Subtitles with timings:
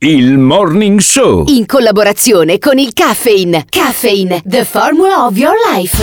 [0.00, 1.42] Il Morning Show.
[1.48, 3.64] In collaborazione con il Caffeine.
[3.68, 6.00] Caffeine, the formula of your life.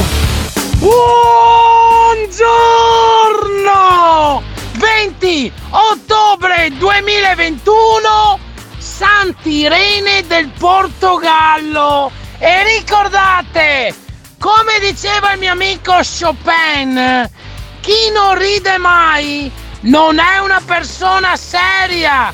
[0.80, 1.24] Buongiorno!
[4.74, 8.38] 20 ottobre 2021
[8.78, 13.96] Sant'Irene del Portogallo e ricordate
[14.38, 17.30] come diceva il mio amico Chopin
[17.80, 19.50] chi non ride mai
[19.84, 22.34] non è una persona seria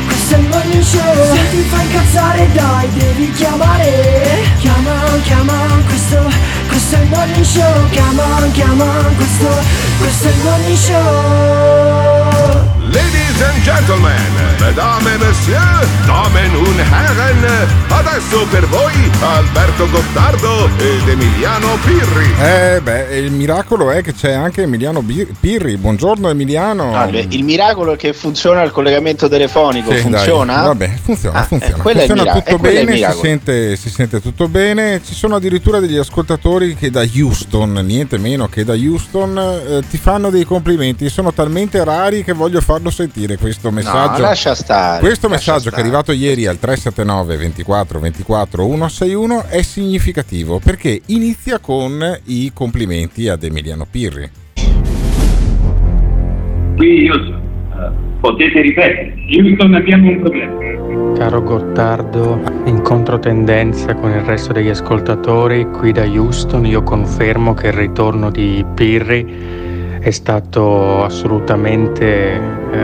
[0.11, 1.35] questo è il morning show.
[1.35, 4.53] Se ti fa incazzare dai, devi chiamare.
[4.57, 6.29] Chiama, chiama, questo,
[6.67, 7.89] questo è il morning show.
[7.89, 9.47] Chiama, chiama, questo,
[9.99, 12.40] questo è il morning show.
[12.89, 14.11] Ladies and gentlemen,
[14.59, 17.37] mesdames et messieurs, damen und herren,
[17.89, 22.33] adesso per voi Alberto Gottardo ed Emiliano Pirri.
[22.41, 25.77] Eh beh, il miracolo è che c'è anche Emiliano Bir- Pirri.
[25.77, 26.93] Buongiorno Emiliano.
[26.97, 30.63] Ah, beh, il miracolo è che funziona il collegamento telefonico, Sì, dai, funziona?
[30.63, 31.75] vabbè, funziona, Ah, funziona.
[31.75, 35.01] eh, quello è il funziona mira- tutto eh, bene, si sente, si sente tutto bene.
[35.05, 39.97] Ci sono addirittura degli ascoltatori che da Houston, niente meno che da Houston, eh, ti
[39.97, 41.07] fanno dei complimenti.
[41.09, 44.21] Sono talmente rari che voglio farlo sentire questo messaggio.
[44.21, 45.01] No, lascia stare.
[45.01, 45.81] Questo lascia messaggio che è stare.
[45.81, 53.43] arrivato ieri al 379 24 24 161 è significativo perché inizia con i complimenti ad
[53.43, 54.29] Emiliano Pirri.
[56.77, 57.41] Qui Houston,
[57.73, 57.91] eh,
[58.21, 61.17] potete ripetere, Houston abbiamo un problema.
[61.17, 67.67] Caro Gottardo, in controtendenza con il resto degli ascoltatori, qui da Houston io confermo che
[67.67, 69.59] il ritorno di Pirri
[69.99, 72.79] è stato assolutamente eh,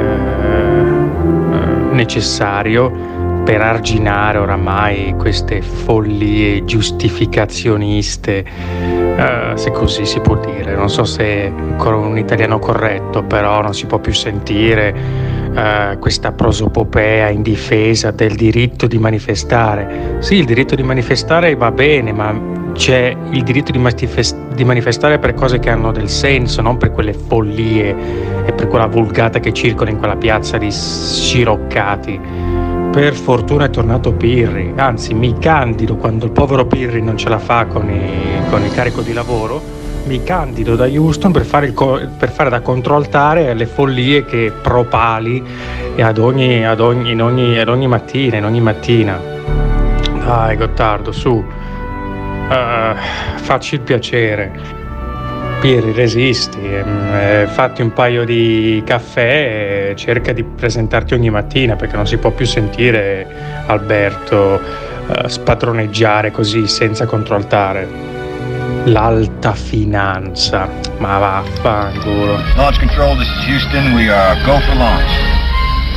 [1.94, 3.16] necessario
[3.48, 10.76] per arginare oramai queste follie giustificazioniste, eh, se così si può dire.
[10.76, 14.94] Non so se è ancora un italiano corretto, però non si può più sentire
[15.56, 20.18] eh, questa prosopopea in difesa del diritto di manifestare.
[20.20, 25.18] Sì, il diritto di manifestare va bene, ma c'è il diritto di, manifest- di manifestare
[25.18, 27.96] per cose che hanno del senso, non per quelle follie
[28.46, 32.20] e per quella vulgata che circola in quella piazza di sciroccati.
[32.92, 37.40] Per fortuna è tornato Pirri, anzi mi candido quando il povero Pirri non ce la
[37.40, 39.60] fa con, i- con il carico di lavoro,
[40.06, 45.44] mi candido da Houston per fare, co- per fare da controaltare alle follie che propali
[46.00, 49.20] ad ogni, ad ogni- in ogni- ad ogni mattina, in ogni mattina.
[50.24, 51.44] Dai Gottardo, su,
[52.50, 52.96] Eh,
[53.42, 54.52] facci il piacere.
[55.60, 61.76] Pirri, resisti, ehm, eh, fatti un paio di caffè e cerca di presentarti ogni mattina
[61.76, 63.26] perché non si può più sentire
[63.66, 68.06] Alberto eh, spadroneggiare così senza controaltare.
[68.86, 70.70] L'alta finanza,
[71.00, 72.40] ma vaffanculo.
[72.56, 73.94] Launch control, this is Houston.
[73.94, 75.47] We are go for launch.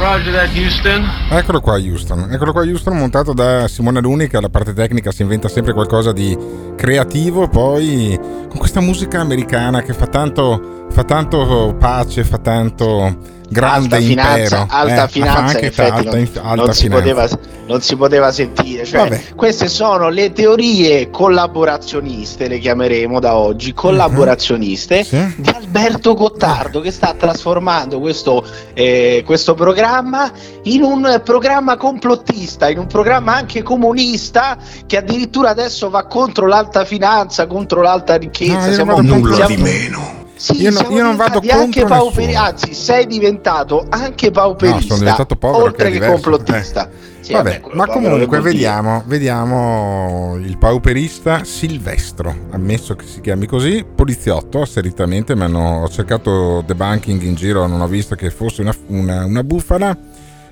[0.00, 1.04] Roger that Houston.
[1.28, 5.20] Eccolo qua Houston, eccolo qua Houston montato da Simone Luni che alla parte tecnica si
[5.20, 6.34] inventa sempre qualcosa di
[6.74, 8.18] creativo, poi
[8.48, 13.14] con questa musica americana che fa tanto, fa tanto pace, fa tanto
[13.50, 14.66] grande alta finanza, impero.
[14.70, 17.28] alta Eh, finanza in effetti alta, non, alta non si poteva,
[17.66, 18.84] non si poteva sentire.
[18.84, 25.34] Cioè, queste sono le teorie collaborazioniste, le chiameremo da oggi, collaborazioniste Sì.
[25.36, 28.44] di Alberto Gottardo che sta trasformando questo,
[28.74, 30.30] eh, questo programma
[30.64, 34.56] in un programma complottista, in un programma anche comunista
[34.86, 38.66] che addirittura adesso va contro l'alta finanza, contro l'alta ricchezza.
[38.68, 40.18] No, Siamo- vado siamo- contro- meno.
[40.40, 44.98] Sì, Io no- io non vado contro pauperi, anzi sei diventato anche pauperista, No, sono
[45.00, 46.88] diventato povero, oltre che che, complottista.
[47.20, 53.84] Sì, Vabbè, vabbè, ma comunque vediamo, vediamo il pauperista Silvestro, ammesso che si chiami così,
[53.94, 58.74] poliziotto, asseritamente, ma hanno- ho cercato debunking in giro, non ho visto che fosse una,
[58.86, 59.94] una- una bufala.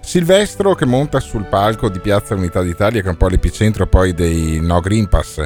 [0.00, 4.12] Silvestro che monta sul palco di Piazza Unità d'Italia, che è un po' l'epicentro poi
[4.12, 5.42] dei No Green Pass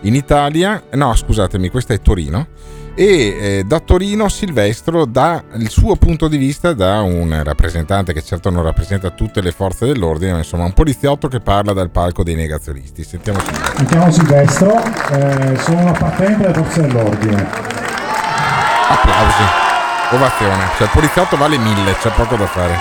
[0.00, 0.82] in Italia.
[0.92, 2.46] No, scusatemi, questa è Torino.
[2.94, 8.22] E eh, da Torino Silvestro dà il suo punto di vista da un rappresentante che
[8.22, 12.22] certo non rappresenta tutte le forze dell'ordine, ma insomma un poliziotto che parla dal palco
[12.22, 13.02] dei negazionisti.
[13.02, 13.80] Sentiamo Silvestro.
[13.80, 17.48] Mi chiamo Silvestro, eh, sono un appartenente alle forze dell'ordine.
[18.88, 19.42] Applausi,
[20.10, 22.78] ovazione, cioè il poliziotto vale mille, c'è poco da fare.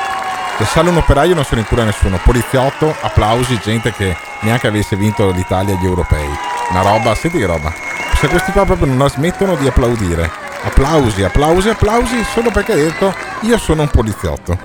[0.57, 4.95] Se sale un operaio non se ne cura nessuno, poliziotto, applausi, gente che neanche avesse
[4.95, 6.27] vinto l'Italia agli europei.
[6.69, 7.90] Una roba, senti che roba.
[8.21, 10.29] Se questi qua proprio non smettono di applaudire.
[10.62, 14.56] Applausi, applausi, applausi, solo perché ha detto io sono un poliziotto.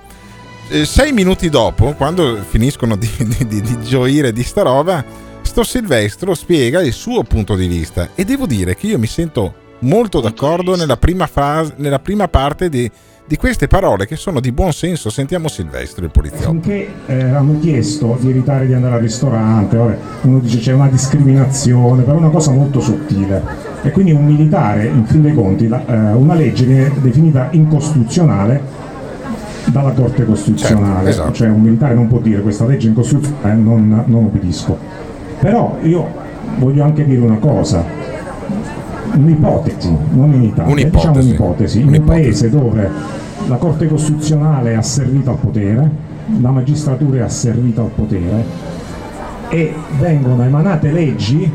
[0.68, 5.02] Eh, sei minuti dopo, quando finiscono di, di, di, di gioire di sta roba,
[5.40, 9.54] sto Silvestro spiega il suo punto di vista e devo dire che io mi sento
[9.78, 12.90] molto d'accordo nella prima, fase, nella prima parte di,
[13.26, 15.10] di queste parole che sono di buon senso.
[15.10, 16.50] Sentiamo Silvestro, il poliziotto.
[16.50, 20.88] Finché eh, hanno chiesto di evitare di andare al ristorante, vabbè, uno dice c'è una
[20.88, 23.42] discriminazione, però è una cosa molto sottile.
[23.82, 28.84] E quindi un militare, in fin dei conti, la, eh, una legge viene definita incostituzionale
[29.66, 31.32] dalla Corte Costituzionale, Certo, esatto.
[31.32, 34.78] cioè un militare non può dire questa legge incostituzionale, non, non obbedisco.
[35.40, 36.08] Però io
[36.58, 37.84] voglio anche dire una cosa,
[39.14, 40.90] un'ipotesi, non in Italia, Un'ipotesi.
[40.90, 42.22] diciamo un'ipotesi, in un Un'ipotesi.
[42.22, 42.90] paese dove
[43.48, 45.90] la Corte Costituzionale è asservita al potere,
[46.40, 48.44] la magistratura è asservita al potere
[49.48, 51.50] e vengono emanate leggi,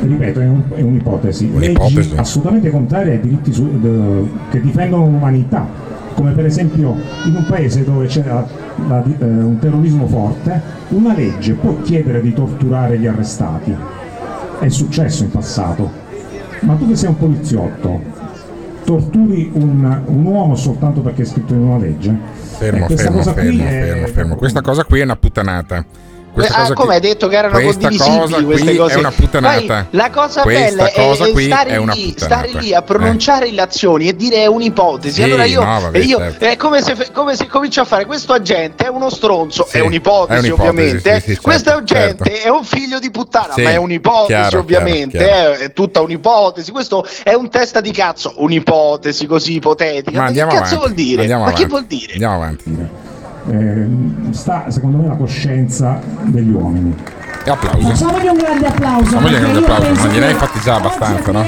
[0.00, 1.94] ripeto, è, un- è un'ipotesi, Un'ipotesi.
[1.94, 5.66] leggi assolutamente contrarie ai diritti su- de- che difendono l'umanità,
[6.14, 6.94] come per esempio
[7.26, 8.46] in un paese dove c'è la-
[8.88, 10.60] la- eh, un terrorismo forte,
[10.90, 13.74] una legge può chiedere di torturare gli arrestati.
[14.60, 16.06] È successo in passato.
[16.60, 18.00] Ma tu che sei un poliziotto,
[18.84, 22.16] torturi un, un uomo soltanto perché è scritto in una legge?
[22.58, 24.36] Fermo, Eh, fermo, fermo, è- fermo, fermo.
[24.36, 25.84] Questa cosa qui è una puttanata.
[26.38, 28.94] Questa ah, come hai detto che erano questa condivisibili cosa queste cose?
[28.94, 29.86] è una puttanata.
[29.90, 32.82] Poi la cosa Questa bella è, cosa è qui stare, è lì, stare lì a
[32.82, 35.14] pronunciare le azioni e dire è un'ipotesi.
[35.14, 36.44] Sì, allora io, no, vabbè, io- certo.
[36.44, 39.80] è come se, come se comincio a fare questo agente è uno stronzo, Sì, è
[39.80, 41.20] un'ipotesi, è un'ipotesi, ovviamente.
[41.20, 42.46] sì, certo, questo agente certo.
[42.46, 45.18] è un figlio di puttana, ma è un'ipotesi, chiaro, ovviamente.
[45.18, 46.70] chiaro, eh, È, tutta un'ipotesi.
[46.70, 50.18] Questo è un testa di cazzo, un'ipotesi così ipotetica.
[50.18, 51.36] Ma Ma, che cazzo avanti, vuol dire?
[51.36, 52.12] Ma che vuol dire?
[52.12, 53.06] Andiamo avanti.
[53.50, 53.88] Eh,
[54.30, 56.94] sta secondo me la coscienza degli uomini.
[57.44, 57.86] E applausi.
[57.86, 59.04] Facciamogli un grande applauso.
[59.04, 61.44] Facciamogli un grande applauso, ma gliene hai che fatti già abbastanza, no?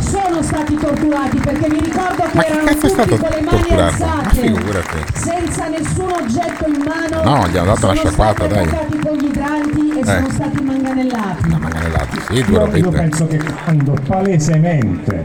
[0.00, 3.40] Sono stati torturati perché mi ricordo che Ma che erano è tutti stato con le
[3.40, 4.04] mani torturato?
[4.04, 7.22] Alzate, senza nessun oggetto in mano.
[7.22, 9.00] No, gli hanno dato sono una sciacquata, stati dai.
[9.00, 10.04] con gli idranti e Eh.
[10.04, 11.48] sono stati manganellati.
[11.48, 15.24] Manganellati, sì, Io, io penso che quando palesemente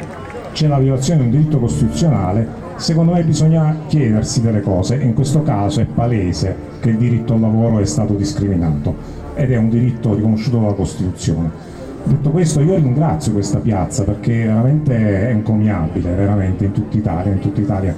[0.54, 5.00] c'è la violazione di un diritto costituzionale, secondo me bisogna chiedersi delle cose.
[5.00, 8.96] e In questo caso è palese che il diritto al lavoro è stato discriminato
[9.36, 11.76] ed è un diritto riconosciuto dalla Costituzione.
[12.04, 17.40] Detto questo, io ringrazio questa piazza perché veramente è encomiabile, veramente in tutta Italia, in
[17.40, 17.96] tutta Italia.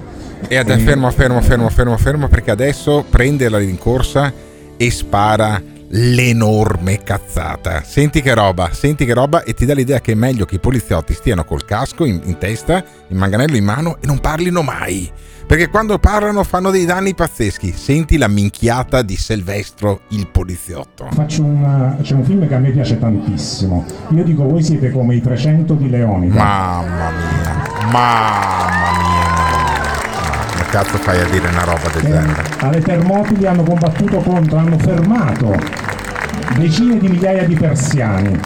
[0.48, 4.34] E adesso fermo, fermo, fermo, fermo, fermo, perché adesso prende la rincorsa
[4.76, 7.82] e spara l'enorme cazzata.
[7.84, 10.60] Senti che roba, senti che roba e ti dà l'idea che è meglio che i
[10.60, 15.12] poliziotti stiano col casco in, in testa, il manganello in mano e non parlino mai.
[15.50, 17.72] Perché quando parlano fanno dei danni pazzeschi.
[17.72, 21.08] Senti la minchiata di Silvestro il poliziotto.
[21.12, 23.84] Faccio una- c'è un film che a me piace tantissimo.
[24.10, 26.36] Io dico, voi siete come i 300 di Leonida.
[26.36, 29.39] Mamma mia, mamma mia.
[30.70, 32.44] Cazzo fai a dire una roba del che genere?
[32.60, 35.56] alle Termopili hanno combattuto contro, hanno fermato
[36.60, 38.40] decine di migliaia di persiani.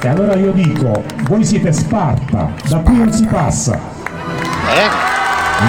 [0.00, 3.74] E allora io dico, voi siete Sparta, da qui non si passa.
[3.74, 4.88] Eh?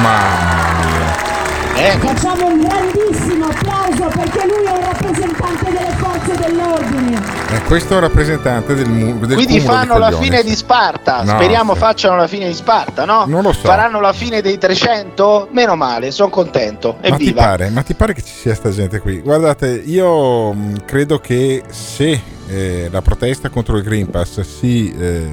[0.01, 1.27] Mamma mia.
[1.75, 1.97] Eh?
[1.97, 4.78] Facciamo un grandissimo applauso perché lui è
[5.13, 7.17] rappresentante delle forze dell'ordine.
[7.51, 10.23] E questo è un rappresentante del, mu- del Quindi fanno di la coglioni.
[10.25, 11.23] fine di Sparta.
[11.23, 11.79] No, Speriamo sì.
[11.79, 13.25] facciano la fine di Sparta, no?
[13.27, 13.61] Non lo so.
[13.61, 15.47] Faranno la fine dei 300?
[15.51, 16.95] Meno male, sono contento.
[17.01, 17.41] Ma ti, Evviva.
[17.43, 19.19] pare, ma ti pare che ci sia sta gente qui?
[19.21, 25.27] Guardate, io mh, credo che se eh, la protesta contro il Green Pass si eh,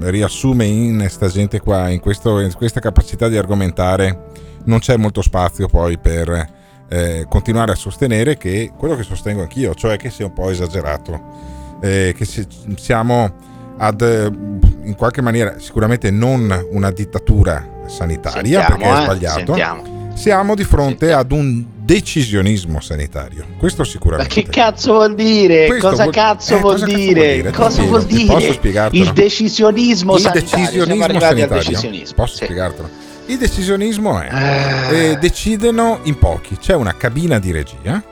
[0.00, 4.24] riassume in sta gente qua, in, questo- in questa capacità di argomentare,
[4.64, 6.56] non c'è molto spazio poi per
[6.88, 11.20] eh, continuare a sostenere che quello che sostengo anch'io, cioè che sia un po' esagerato,
[11.82, 18.84] eh, che si- siamo ad in qualche maniera sicuramente non una dittatura sanitaria Sentiamo, perché
[18.84, 20.10] è eh, sbagliato sentiamo.
[20.14, 23.44] siamo di fronte ad un decisionismo sanitario.
[23.58, 24.34] Questo Ma sicuramente.
[24.42, 25.78] che cazzo vuol dire?
[25.78, 27.20] Cosa vuol- cazzo eh, vuol cosa cazzo dire?
[27.20, 27.50] vuol dire?
[27.52, 28.26] Cosa spiego, vuol dire?
[28.34, 29.04] posso spiegartelo?
[29.04, 30.64] Il decisionismo il sanitario.
[30.64, 31.46] Decisionismo sanitario.
[31.54, 32.14] decisionismo.
[32.16, 32.44] Posso Sì.
[32.44, 32.88] spiegartelo?
[33.28, 34.28] Il decisionismo è
[34.90, 35.18] Eh.
[35.18, 36.56] decidono in pochi.
[36.56, 38.02] C'è una cabina di regia,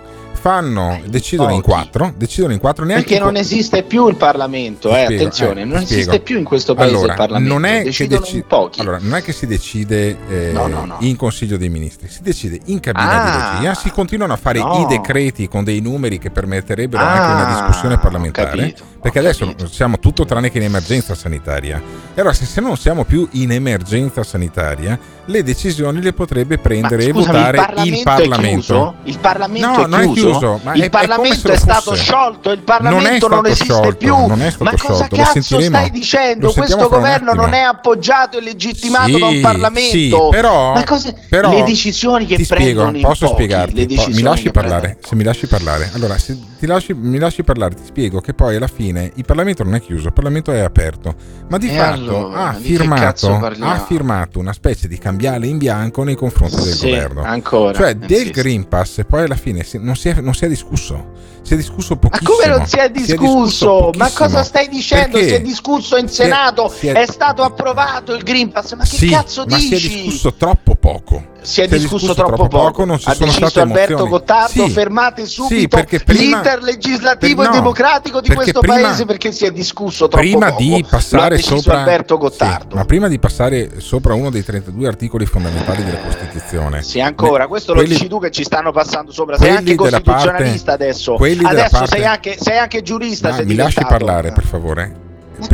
[0.47, 5.05] fanno, decidono in quattro, decidono in quattro neanche Perché non esiste più il Parlamento, eh,
[5.05, 6.01] Spiego, attenzione, eh, non spiego.
[6.03, 7.53] esiste più in questo paese Allora, il Parlamento.
[7.53, 8.45] Non è, deci-
[8.77, 10.97] allora, non è che si decide eh, No, no, no.
[11.01, 14.61] in Consiglio dei Ministri, si decide in cabina Ah, di regia, si continuano a fare
[14.61, 14.83] no.
[14.83, 19.19] i decreti con dei numeri che permetterebbero Ah, anche una discussione ho parlamentare, capito, perché
[19.19, 21.83] adesso siamo tutto tranne che in emergenza sanitaria.
[22.15, 27.05] E allora se, se non siamo più in emergenza sanitaria, le decisioni le potrebbe prendere
[27.05, 28.47] e Scusami, votare il Parlamento, il Parlamento.
[28.47, 28.95] È chiuso?
[29.05, 30.36] Il Parlamento No, è non è chiuso?
[30.39, 32.03] Chiuso, ma il è- è Parlamento lo è, stato fosse.
[32.03, 34.17] sciolto, il Non è Parlamento non, stato esiste sciolto, più.
[34.17, 36.53] non è ma cosa sciolto, cazzo stai dicendo?
[36.53, 39.91] Questo governo non è appoggiato e legittimato Sì, da un Parlamento.
[39.91, 43.87] sì, però- ma cosa- però le decisioni che spiego, prendono in posso pochi, spiegarti?
[43.95, 44.99] Po- mi lasci parlare?
[45.03, 48.57] Se mi lasci parlare, allora, se ti lasci, mi lasci parlare, ti spiego che poi
[48.57, 51.15] alla fine il Parlamento non è chiuso, il Parlamento è aperto,
[51.49, 55.59] ma di E fatto allora, ha, di firmato, ha firmato una specie di cambiale in
[55.59, 57.23] bianco nei confronti del Sì, governo.
[57.23, 60.49] ancora, Cioè, eh, del Green Pass, poi alla fine non, si è, non si è
[60.49, 61.15] discusso.
[61.43, 62.31] Si è discusso Ma pochissimo.
[62.31, 63.69] come non si è discusso?
[63.69, 64.09] Ma pochissimo.
[64.27, 65.13] cosa stai dicendo?
[65.13, 68.75] Perché Si è discusso in si è- Senato, si è, stato approvato il Green Pass.
[68.75, 69.79] Ma che Sì, cazzo ma dici?
[69.79, 71.35] si è discusso troppo poco.
[71.43, 72.85] Si è discusso troppo poco.
[72.85, 74.11] non ci ha sono deciso Alberto emozioni.
[74.11, 78.59] Gottardo, Sì, fermate sì, subito perché prima- l'iter legislativo per- e no, democratico di questo
[78.59, 80.63] prima- paese perché si è discusso troppo prima poco.
[80.65, 82.71] di passare sopra Alberto Gottardo.
[82.71, 87.47] Sì, ma prima di passare sopra uno dei 32 articoli fondamentali della Costituzione Sì, ancora,
[87.47, 89.37] questo quelli- lo dici tu che ci stanno passando sopra.
[89.37, 91.17] Quelli anche della costituzionalista parte- adesso.
[91.49, 93.29] Adesso parte- sei, anche, sei anche giurista.
[93.31, 95.05] Ma sei mi lasci parlare per favore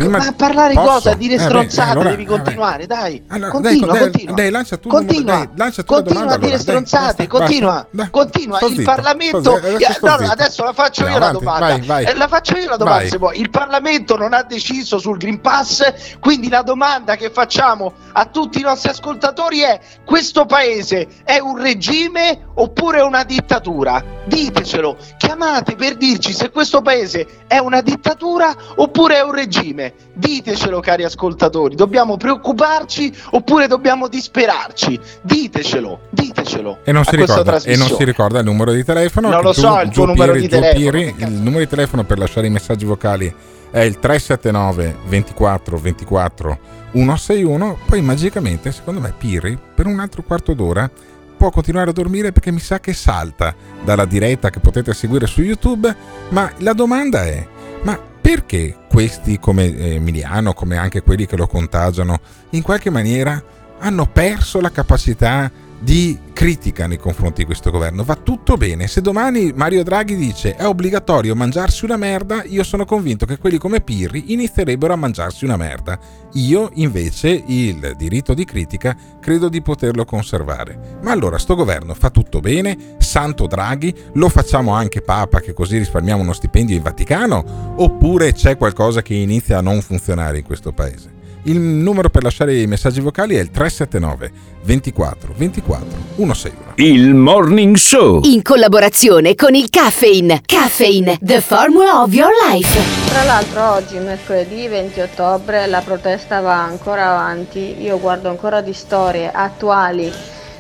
[0.09, 0.87] Ma a parlare Posso?
[0.91, 1.11] cosa?
[1.11, 3.23] A dire Eh, stronzate, allora- devi continuare, dai.
[3.29, 4.35] Allora, continua, dai, dai, continua.
[4.35, 7.39] dai, lancia tu continua, dai, lancia tu continua domanda a dire allora, dai, stronzate, basta,
[7.39, 8.11] continua, basta, dai.
[8.11, 8.57] continua.
[8.57, 11.67] Sto il zitto, Parlamento, zitto, adesso Eh, no, adesso la faccio io la domanda.
[11.67, 12.05] vai, vai.
[12.05, 13.41] Eh, la faccio io la domanda se vuoi.
[13.41, 18.59] Il Parlamento non ha deciso sul Green Pass, quindi la domanda che facciamo a tutti
[18.61, 24.03] i nostri ascoltatori è: questo paese è un regime oppure una dittatura?
[24.25, 29.71] Ditecelo, chiamate per dirci se questo paese è una dittatura oppure è un regime.
[30.15, 34.99] Ditecelo, cari ascoltatori, dobbiamo preoccuparci oppure dobbiamo disperarci?
[35.23, 36.79] Ditecelo, ditecelo.
[36.85, 39.29] E non, si ricorda, e non si ricorda il numero di telefono.
[39.29, 42.19] Non lo tu, so, il tuo numero di telefono, Pirri, il numero di telefono per
[42.19, 43.35] lasciare i messaggi vocali
[43.71, 46.59] è il 379 24 24
[46.93, 47.79] 161.
[47.87, 50.91] Poi magicamente, secondo me, Pirri per un altro quarto d'ora
[51.37, 55.41] può continuare a dormire perché mi sa che salta dalla diretta che potete seguire su
[55.41, 55.95] YouTube.
[56.29, 57.47] Ma la domanda è:
[57.83, 63.43] ma perché questi come eh, Emiliano, come anche quelli che lo contagiano, in qualche maniera
[63.81, 65.51] hanno perso la capacità
[65.83, 68.05] di critica nei confronti di questo governo.
[68.05, 68.87] Va tutto bene.
[68.87, 73.59] Se domani Mario Draghi dice è obbligatorio mangiarsi una merda, io sono convinto che quelli
[73.59, 75.99] come Pirri inizierebbero a mangiarsi una merda.
[76.35, 80.99] Io invece il diritto di critica credo di poterlo conservare.
[81.03, 82.95] Ma allora sto governo fa tutto bene?
[82.99, 83.95] Santo Draghi?
[84.15, 87.75] Lo facciamo anche Papa che così risparmiamo uno stipendio in Vaticano?
[87.77, 91.22] Oppure c'è qualcosa che inizia a non funzionare in questo paese?
[91.45, 94.31] Il numero per lasciare i messaggi vocali è il 379
[94.63, 96.73] 24 24 161.
[96.77, 98.21] Il Morning Show.
[98.23, 100.43] In collaborazione con il Caffeine.
[100.47, 102.79] Caffeine, the formula of your life.
[103.09, 107.83] Tra l'altro oggi, mercoledì 20 ottobre, la protesta va ancora avanti.
[107.83, 110.13] Io guardo ancora di storie attuali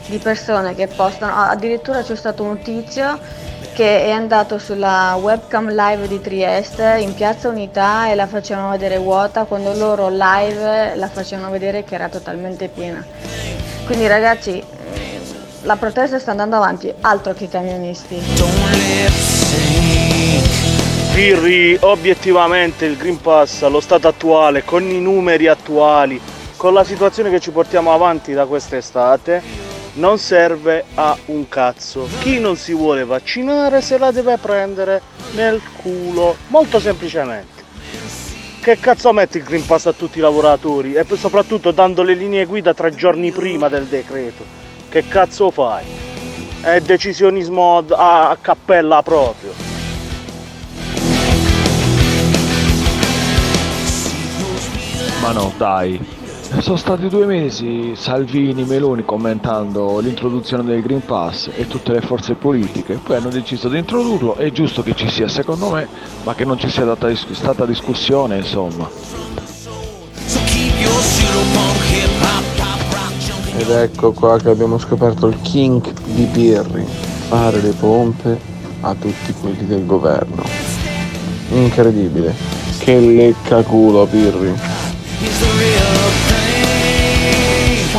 [0.06, 1.34] di persone che postano.
[1.34, 3.18] Addirittura c'è stato un tizio
[3.72, 8.98] che è andato sulla webcam live di Trieste in Piazza Unità e la facevano vedere
[8.98, 13.04] vuota quando loro live la facevano vedere che era totalmente piena.
[13.86, 14.62] Quindi ragazzi,
[15.62, 18.20] la protesta sta andando avanti, altro che i camionisti.
[21.14, 26.20] Pirri, obiettivamente il Green Pass allo stato attuale, con i numeri attuali,
[26.56, 32.08] con la situazione che ci portiamo avanti da quest'estate, non serve a un cazzo.
[32.20, 35.02] Chi non si vuole vaccinare se la deve prendere
[35.34, 37.60] nel culo, molto semplicemente.
[38.60, 42.44] Che cazzo metti il Green Pass a tutti i lavoratori e soprattutto dando le linee
[42.46, 44.44] guida tre giorni prima del decreto?
[44.88, 45.84] Che cazzo fai?
[46.60, 49.52] È decisionismo a cappella proprio.
[55.20, 56.21] Ma no, dai.
[56.60, 62.34] Sono stati due mesi Salvini, Meloni commentando l'introduzione del Green Pass e tutte le forze
[62.34, 65.88] politiche, poi hanno deciso di introdurlo, è giusto che ci sia secondo me,
[66.22, 68.88] ma che non ci sia data stata discussione insomma.
[73.56, 76.84] Ed ecco qua che abbiamo scoperto il king di Pirri,
[77.28, 78.38] fare le pompe
[78.80, 80.42] a tutti quelli del governo.
[81.50, 82.34] Incredibile.
[82.78, 84.81] Che lecca culo Pirri.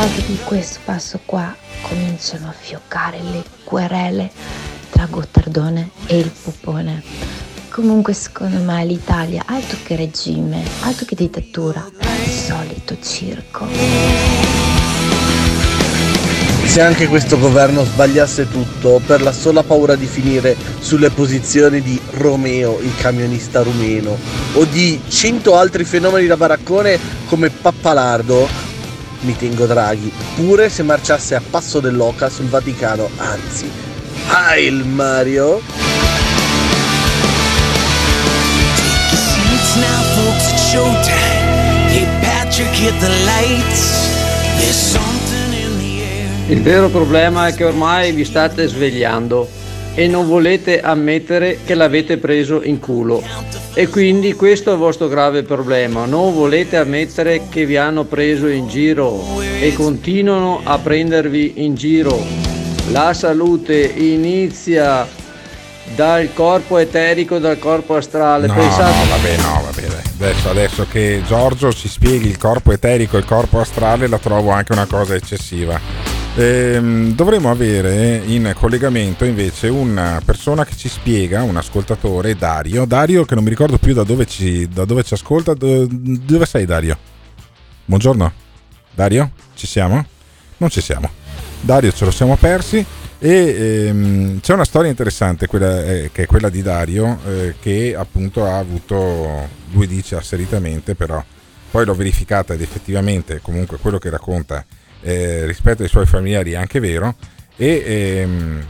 [0.04, 4.30] Proprio di questo passo qua cominciano a fioccare le querele
[4.90, 7.02] tra Gottardone e il Popone.
[7.70, 13.66] Comunque secondo me l'Italia, altro che regime, altro che dittatura, è il solito circo.
[16.66, 21.98] Se anche questo governo sbagliasse tutto per la sola paura di finire sulle posizioni di
[22.10, 24.18] Romeo, il camionista rumeno,
[24.52, 28.72] o di cento altri fenomeni da baraccone come Pappalardo,
[29.24, 33.70] mi tengo Draghi, pure se marciasse a passo dell'oca sul Vaticano, anzi,
[34.30, 35.60] Heil Mario!
[42.54, 43.10] The
[46.10, 46.50] air.
[46.50, 49.48] Il vero problema è che ormai vi state svegliando
[49.94, 53.22] e non volete ammettere che l'avete preso in culo.
[53.76, 58.46] E quindi questo è il vostro grave problema, non volete ammettere che vi hanno preso
[58.46, 62.24] in giro e continuano a prendervi in giro.
[62.92, 65.04] La salute inizia
[65.96, 68.46] dal corpo eterico, dal corpo astrale.
[68.46, 70.02] No, Pensate- no, vabbè, no, vabbè.
[70.20, 74.50] Adesso, adesso che Giorgio ci spieghi il corpo eterico e il corpo astrale, la trovo
[74.50, 76.13] anche una cosa eccessiva.
[76.36, 82.84] Ehm, dovremmo avere in collegamento invece una persona che ci spiega, un ascoltatore, Dario.
[82.86, 85.54] Dario, che non mi ricordo più da dove ci, da dove ci ascolta.
[85.54, 86.98] Do- Dove sei, Dario?
[87.84, 88.32] Buongiorno,
[88.92, 89.30] Dario?
[89.54, 90.04] Ci siamo?
[90.56, 91.08] Non ci siamo.
[91.60, 92.84] Dario ce lo siamo persi.
[93.20, 97.94] E ehm, c'è una storia interessante quella, eh, che è quella di Dario eh, che
[97.96, 101.24] appunto ha avuto, lui dice asseritamente però
[101.70, 104.64] poi l'ho verificata ed effettivamente comunque quello che racconta
[105.04, 107.14] eh, rispetto ai suoi familiari è anche vero
[107.56, 108.64] e ehm,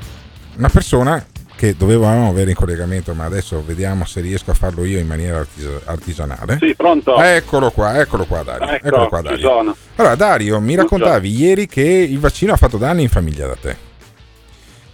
[0.57, 1.25] una persona
[1.57, 5.39] che dovevamo avere in collegamento ma adesso vediamo se riesco a farlo io in maniera
[5.39, 7.17] artis- artigianale Sì, pronto?
[7.23, 9.77] eccolo qua eccolo qua Dario Ecco, eccolo qua Dario sono.
[9.97, 13.77] allora Dario mi raccontavi ieri che il vaccino ha fatto danni in famiglia da te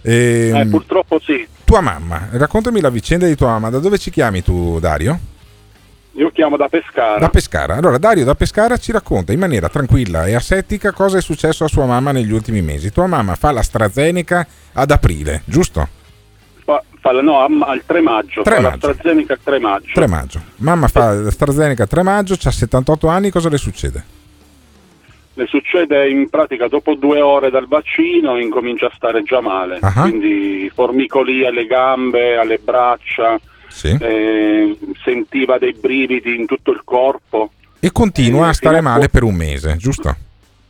[0.03, 1.45] Ehm, Eh, purtroppo sì.
[1.63, 3.69] tua mamma, raccontami la vicenda di tua mamma.
[3.69, 5.19] Da dove ci chiami tu, Dario?
[6.15, 7.19] Io chiamo da Pescara.
[7.19, 7.75] Da Pescara.
[7.75, 11.67] Allora, Dario da Pescara ci racconta in maniera tranquilla e asettica cosa è successo a
[11.69, 12.91] sua mamma negli ultimi mesi.
[12.91, 15.87] Tua mamma fa l'AstraZeneca ad aprile, giusto?
[16.65, 18.41] Fa, fa la- no, al 3 maggio.
[18.41, 18.87] 3 fa maggio.
[18.87, 19.91] l'AstraZeneca il 3 maggio.
[19.93, 20.41] 3 maggio.
[20.57, 24.03] Mamma fa l'AstraZeneca 3 maggio, ha 78 anni, cosa le succede?
[25.35, 30.01] Le succede in pratica dopo due ore dal vaccino incomincia a stare già male, Ah.
[30.01, 33.39] quindi formicolì alle gambe, alle braccia,
[33.71, 33.97] Sì.
[33.99, 37.51] eh, sentiva dei brividi in tutto il corpo.
[37.79, 40.15] E continua Eh, a stare male per un mese, giusto?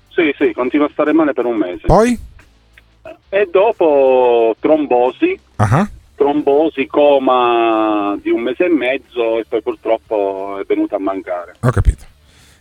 [0.09, 1.81] Sì, sì, continua a stare male per un mese.
[1.87, 2.17] Poi?
[3.29, 10.65] E dopo trombosi, Ah, trombosi, coma di un mese e mezzo e poi purtroppo è
[10.67, 11.55] venuta a mancare.
[11.59, 12.05] ho capito.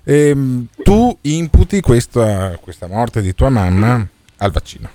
[0.05, 4.05] Ehm, tu imputi questa, questa morte di tua mamma
[4.39, 4.89] al vaccino.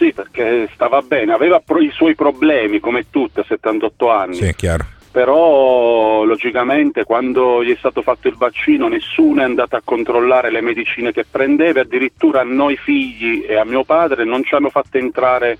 [0.00, 4.36] Sì, perché stava bene, aveva pro- i suoi problemi come tutte a 78 anni.
[4.36, 4.86] Sì, è chiaro.
[5.12, 10.62] Però logicamente quando gli è stato fatto il vaccino nessuno è andato a controllare le
[10.62, 14.96] medicine che prendeva, addirittura a noi figli e a mio padre non ci hanno fatto
[14.96, 15.58] entrare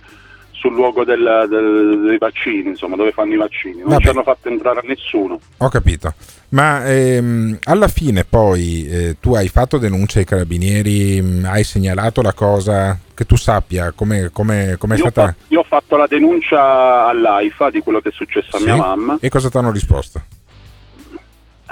[0.61, 4.03] sul luogo del- del- dei vaccini, insomma, dove fanno i vaccini, non Vabbè.
[4.03, 5.41] ci hanno fatto entrare a nessuno.
[5.57, 6.13] Ho capito.
[6.51, 12.21] Ma ehm, alla fine poi eh, tu hai fatto denuncia ai carabinieri, mh, hai segnalato
[12.23, 15.27] la cosa che tu sappia come ho, stata...
[15.29, 18.65] fa- io ho fatto la denuncia all'AIFA di quello che è successo a Sì?
[18.65, 19.17] mia mamma.
[19.21, 20.23] E cosa ti hanno risposto?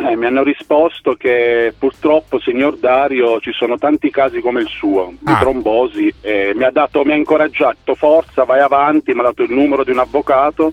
[0.01, 5.13] Eh, mi hanno risposto che purtroppo, signor Dario, ci sono tanti casi come il suo
[5.19, 5.39] di Ah.
[5.39, 6.15] trombosi.
[6.21, 9.83] e mi, ha dato, mi ha incoraggiato, forza, vai avanti, mi ha dato il numero
[9.83, 10.73] di un avvocato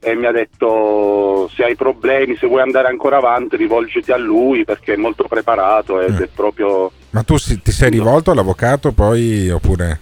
[0.00, 4.64] e mi ha detto se hai problemi, se vuoi andare ancora avanti, rivolgiti a lui
[4.64, 6.22] perché è molto preparato ed Mm.
[6.22, 6.90] è proprio...
[7.10, 10.00] Ma tu si- ti sei rivolto all'avvocato poi oppure...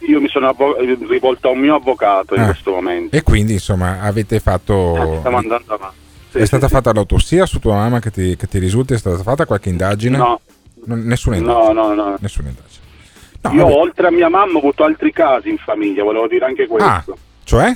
[0.00, 2.46] Io mi sono avvo- rivolto a un mio avvocato in Ah.
[2.46, 3.16] questo momento.
[3.16, 5.16] E quindi insomma avete fatto...
[5.20, 5.96] Stiamo andando avanti.
[6.30, 6.74] Sì, è sì, stata sì.
[6.74, 8.94] fatta l'autopsia su tua mamma che ti, che ti risulta?
[8.94, 10.16] È stata fatta qualche indagine?
[10.16, 10.40] No.
[10.84, 11.72] Non- nessuna indagine.
[11.72, 12.16] No, no, no.
[12.20, 12.86] Nessuna indagine.
[13.40, 13.74] No, Io vabbè.
[13.74, 16.88] oltre a mia mamma ho avuto altri casi in famiglia, volevo dire anche questo.
[16.88, 17.04] Ah,
[17.44, 17.72] cioè?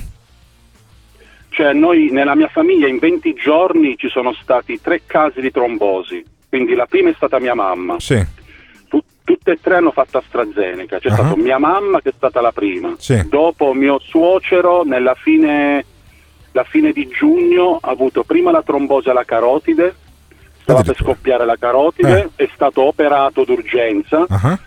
[1.49, 6.23] Cioè noi nella mia famiglia in 20 giorni ci sono stati tre casi di trombosi,
[6.49, 8.23] quindi la prima è stata mia mamma, Sì,
[8.87, 11.13] Tu- tutte e tre hanno fatto AstraZeneca, c'è Ah.
[11.13, 13.23] stata mia mamma che è stata la prima, Sì.
[13.29, 15.85] dopo mio suocero nella fine,
[16.53, 19.93] la fine di giugno ha avuto prima la trombosi alla carotide,
[20.61, 24.59] stava per scoppiare la carotide, è stato operato d'urgenza, Ah,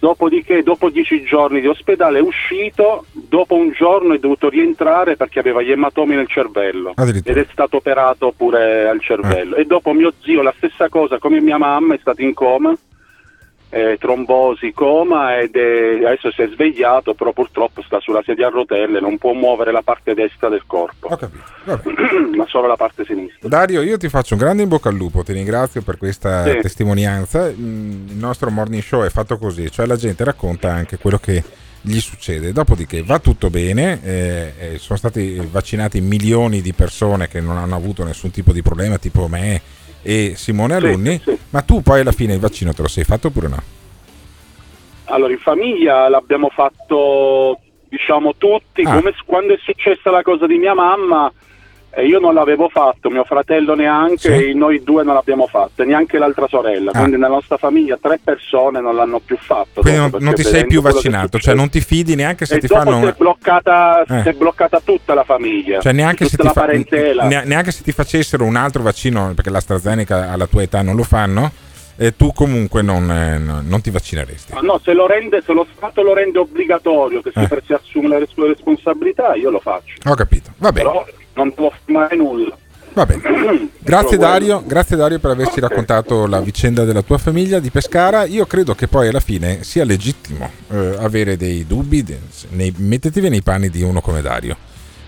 [0.00, 3.04] Dopodiché, dopo dieci giorni di ospedale, è uscito.
[3.12, 6.94] Dopo un giorno è dovuto rientrare perché aveva gli ematomi nel cervello
[7.30, 9.56] ed è stato operato pure al cervello.
[9.56, 12.74] E dopo mio zio, la stessa cosa, come mia mamma, è stato in coma
[13.70, 18.50] eh, trombosi, coma ed è, adesso si è svegliato, però purtroppo sta sulla sedia a
[18.50, 21.08] rotelle, non può muovere la parte destra del corpo,
[22.36, 23.48] ma solo la parte sinistra.
[23.48, 26.58] Dario, io ti faccio un grande in bocca al lupo, ti ringrazio per questa Sì.
[26.60, 27.48] testimonianza.
[27.48, 31.42] Mm, Il nostro morning show è fatto così, cioè la gente racconta anche quello che
[31.82, 37.40] gli succede, dopodiché va tutto bene, eh, eh, sono stati vaccinati milioni di persone che
[37.40, 39.60] non hanno avuto nessun tipo di problema, tipo me
[40.02, 43.48] e Simone Alunni, ma tu poi alla fine il vaccino te lo sei fatto oppure
[43.48, 43.62] no?
[45.06, 47.58] Allora, in famiglia l'abbiamo fatto,
[47.88, 48.94] diciamo, tutti, Ah.
[48.94, 51.32] come quando è successa la cosa di mia mamma,
[51.92, 54.48] eh, io non l'avevo fatto, mio fratello neanche, Sì.
[54.50, 56.98] e noi due non l'abbiamo fatto, e neanche l'altra sorella, Ah.
[56.98, 59.80] quindi nella nostra famiglia tre persone non l'hanno più fatto.
[59.80, 62.66] Quindi non, non ti sei più vaccinato, cioè non ti fidi neanche se e ti
[62.66, 64.22] fanno si, è bloccata, Eh.
[64.22, 68.56] si è bloccata tutta la famiglia, Cioè neanche se, fa- neanche se ti facessero un
[68.56, 71.50] altro vaccino, perché l'AstraZeneca alla tua età non lo fanno,
[71.96, 74.54] e tu comunque non, eh, no- non ti vaccineresti.
[74.54, 77.62] Ma no, se, lo rende, se lo Stato lo rende obbligatorio, che si, Eh.
[77.66, 79.94] si assume le sue responsabilità, io lo faccio.
[80.08, 80.88] Ho capito, va bene.
[80.88, 82.56] Però non devo firmare nulla.
[82.92, 83.68] Va bene.
[83.78, 88.24] Grazie Dario, grazie Dario per averci raccontato la vicenda della tua famiglia di Pescara.
[88.24, 92.04] Io credo che poi alla fine sia legittimo eh, avere dei dubbi,
[92.50, 94.56] nei- mettetevi nei panni di uno come Dario.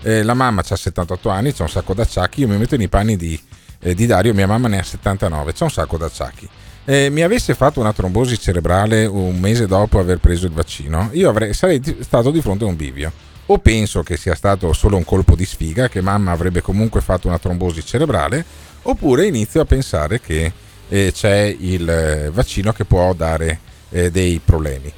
[0.01, 3.15] Eh, la mamma ha 78 anni, c'è un sacco d'acciacchi, io mi metto nei panni
[3.15, 3.39] di,
[3.79, 6.49] eh, di Dario, mia mamma ne ha 79, c'è un sacco d'acciacchi.
[6.85, 11.29] Eh, mi avesse fatto una trombosi cerebrale un mese dopo aver preso il vaccino, io
[11.29, 13.11] avrei, sarei stato di fronte a un bivio.
[13.47, 17.27] O penso che sia stato solo un colpo di sfiga, che mamma avrebbe comunque fatto
[17.27, 18.43] una trombosi cerebrale,
[18.83, 20.51] oppure inizio a pensare che
[20.87, 24.91] eh, c'è il eh, vaccino che può dare eh, dei problemi.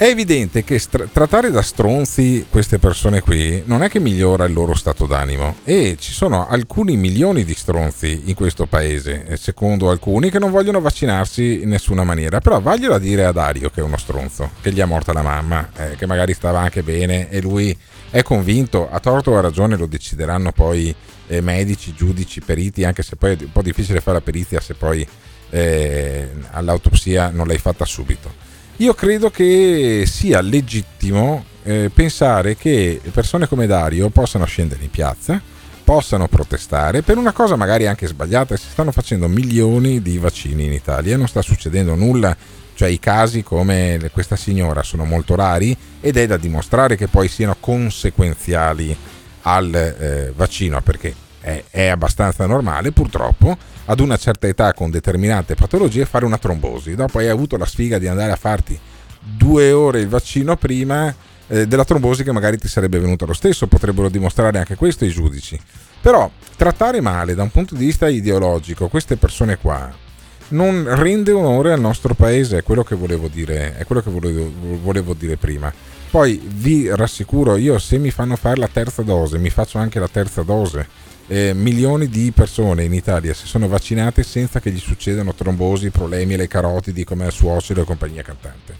[0.00, 4.54] È evidente che stra- trattare da stronzi queste persone qui non è che migliora il
[4.54, 9.90] loro stato d'animo e ci sono alcuni milioni di stronzi in questo paese, eh, secondo
[9.90, 12.40] alcuni, che non vogliono vaccinarsi in nessuna maniera.
[12.40, 15.20] Però vaglielo a dire a Dario che è uno stronzo, che gli ha morta la
[15.20, 17.76] mamma, eh, che magari stava anche bene e lui
[18.08, 20.94] è convinto, a torto o a ragione lo decideranno poi
[21.26, 24.72] eh, medici, giudici, periti, anche se poi è un po' difficile fare la perizia se
[24.72, 25.06] poi
[25.50, 28.48] eh, all'autopsia non l'hai fatta subito.
[28.80, 35.38] Io credo che sia legittimo eh, pensare che persone come Dario possano scendere in piazza,
[35.84, 38.56] possano protestare per una cosa magari anche sbagliata.
[38.56, 42.34] Si stanno facendo milioni di vaccini in Italia, non sta succedendo nulla.
[42.72, 47.28] Cioè i casi come questa signora sono molto rari ed è da dimostrare che poi
[47.28, 48.96] siano conseguenziali
[49.42, 55.54] al eh, vaccino perché è, è abbastanza normale purtroppo ad una certa età con determinate
[55.54, 56.94] patologie fare una trombosi.
[56.94, 58.78] Dopo hai avuto la sfiga di andare a farti
[59.20, 61.14] due ore il vaccino prima
[61.48, 65.10] eh, della trombosi che magari ti sarebbe venuta lo stesso, potrebbero dimostrare anche questo i
[65.10, 65.60] giudici.
[66.00, 70.08] Però trattare male da un punto di vista ideologico queste persone qua
[70.50, 74.50] non rende onore al nostro paese, è quello che volevo dire, che volevo,
[74.82, 75.72] volevo dire prima.
[76.10, 80.08] Poi vi rassicuro, io se mi fanno fare la terza dose, mi faccio anche la
[80.08, 80.88] terza dose.
[81.28, 86.34] Eh, milioni di persone in Italia si sono vaccinate senza che gli succedano trombosi, problemi
[86.34, 88.74] alle carotidi come al suocero e compagnia cantante.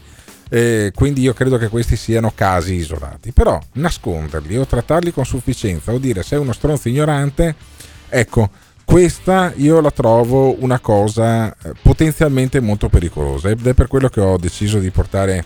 [0.49, 3.31] Eh, quindi io credo che questi siano casi isolati.
[3.31, 7.55] Però nasconderli o trattarli con sufficienza o dire sei uno stronzo ignorante,
[8.09, 8.51] ecco,
[8.85, 14.21] questa io la trovo una cosa eh, potenzialmente molto pericolosa ed è per quello che
[14.21, 15.45] ho deciso di portare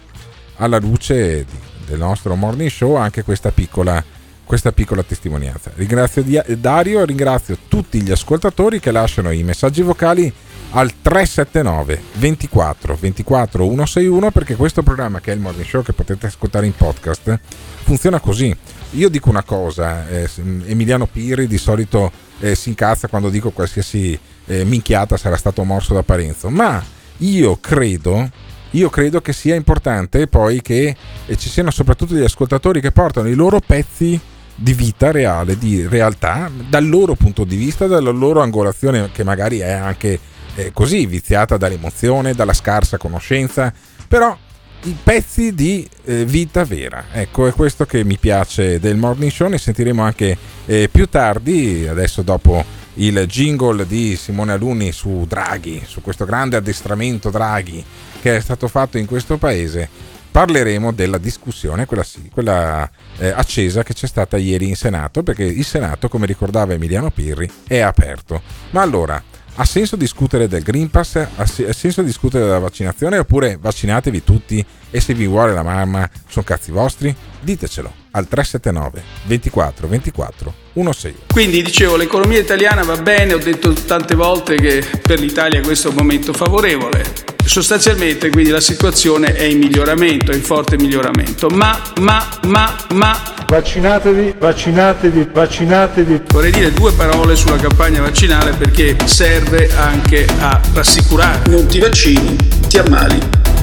[0.57, 4.03] alla luce di- del nostro morning show anche questa piccola,
[4.45, 5.71] questa piccola testimonianza.
[5.75, 6.25] Ringrazio
[6.59, 10.33] Dario ringrazio tutti gli ascoltatori che lasciano i messaggi vocali
[10.71, 16.27] al 379 24 24 161 perché questo programma che è il morning show che potete
[16.27, 17.39] ascoltare in podcast
[17.85, 18.55] funziona così.
[18.93, 20.29] Io dico una cosa, eh,
[20.67, 25.95] Emiliano Pirri di solito eh, si incazza quando dico qualsiasi eh, minchiata sarà stato morso
[25.95, 26.83] da Parenzo, ma
[27.19, 28.29] io credo,
[28.75, 30.97] io credo che sia importante poi che
[31.37, 34.21] ci siano soprattutto degli ascoltatori che portano i loro pezzi
[34.57, 39.59] di vita reale, di realtà, dal loro punto di vista, dalla loro angolazione che magari
[39.59, 40.19] è anche
[40.57, 43.73] eh, così viziata dall'emozione, dalla scarsa conoscenza,
[44.07, 44.37] però
[44.83, 47.07] i pezzi di eh, vita vera.
[47.13, 51.87] Ecco, è questo che mi piace del Morning Show, ne sentiremo anche eh, più tardi,
[51.89, 57.85] adesso dopo il jingle di Simone Alunni su Draghi, su questo grande addestramento Draghi
[58.21, 59.87] che è stato fatto in questo paese.
[60.31, 65.45] Parleremo della discussione, quella sì, quella eh, accesa che c'è stata ieri in Senato, perché
[65.45, 68.41] il Senato, come ricordava Emiliano Pirri, è aperto.
[68.71, 69.23] Ma allora,
[69.57, 71.17] ha senso discutere del Green Pass?
[71.17, 73.19] Ha senso discutere della vaccinazione?
[73.19, 77.13] Oppure vaccinatevi tutti e se vi vuole la mamma sono cazzi vostri?
[77.41, 81.15] Ditecelo al 379 24 24 16.
[81.33, 85.91] Quindi dicevo, l'economia italiana va bene, ho detto tante volte che per l'Italia questo è
[85.91, 87.03] un momento favorevole.
[87.45, 93.35] Sostanzialmente quindi la situazione è in miglioramento, è in forte miglioramento, ma, ma, ma, ma...
[93.49, 96.23] Vaccinatevi, vaccinatevi, vaccinatevi.
[96.29, 101.51] Vorrei dire due parole sulla campagna vaccinale perché serve anche a rassicurare.
[101.51, 102.37] Non ti vaccini,
[102.69, 103.19] ti ammali,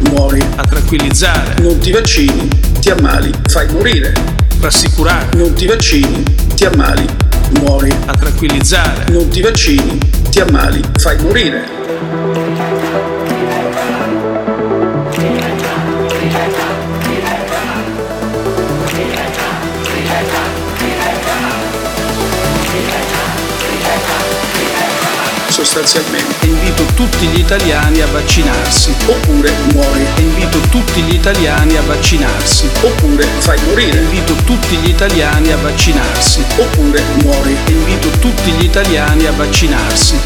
[0.10, 0.42] muori.
[0.56, 1.62] A tranquillizzare.
[1.62, 2.48] Non ti vaccini,
[2.80, 4.14] ti ammali, fai morire.
[4.60, 5.30] Rassicurare.
[5.36, 6.24] Non ti vaccini,
[6.56, 7.06] ti ammali,
[7.60, 7.94] muori.
[8.06, 9.06] A tranquillizzare.
[9.10, 9.98] Non ti vaccini,
[10.30, 12.71] ti ammali, fai morire.
[25.64, 26.48] Sostanzialmente.
[26.48, 28.94] Invito tutti gli italiani a vaccinarsi.
[29.06, 30.06] Oppure muori.
[30.18, 32.68] Invito tutti gli italiani a vaccinarsi.
[32.82, 34.00] Oppure fai morire.
[34.00, 36.44] Invito tutti gli italiani a vaccinarsi.
[36.58, 37.56] Oppure muori.
[37.68, 40.20] Invito tutti gli italiani a vaccinarsi.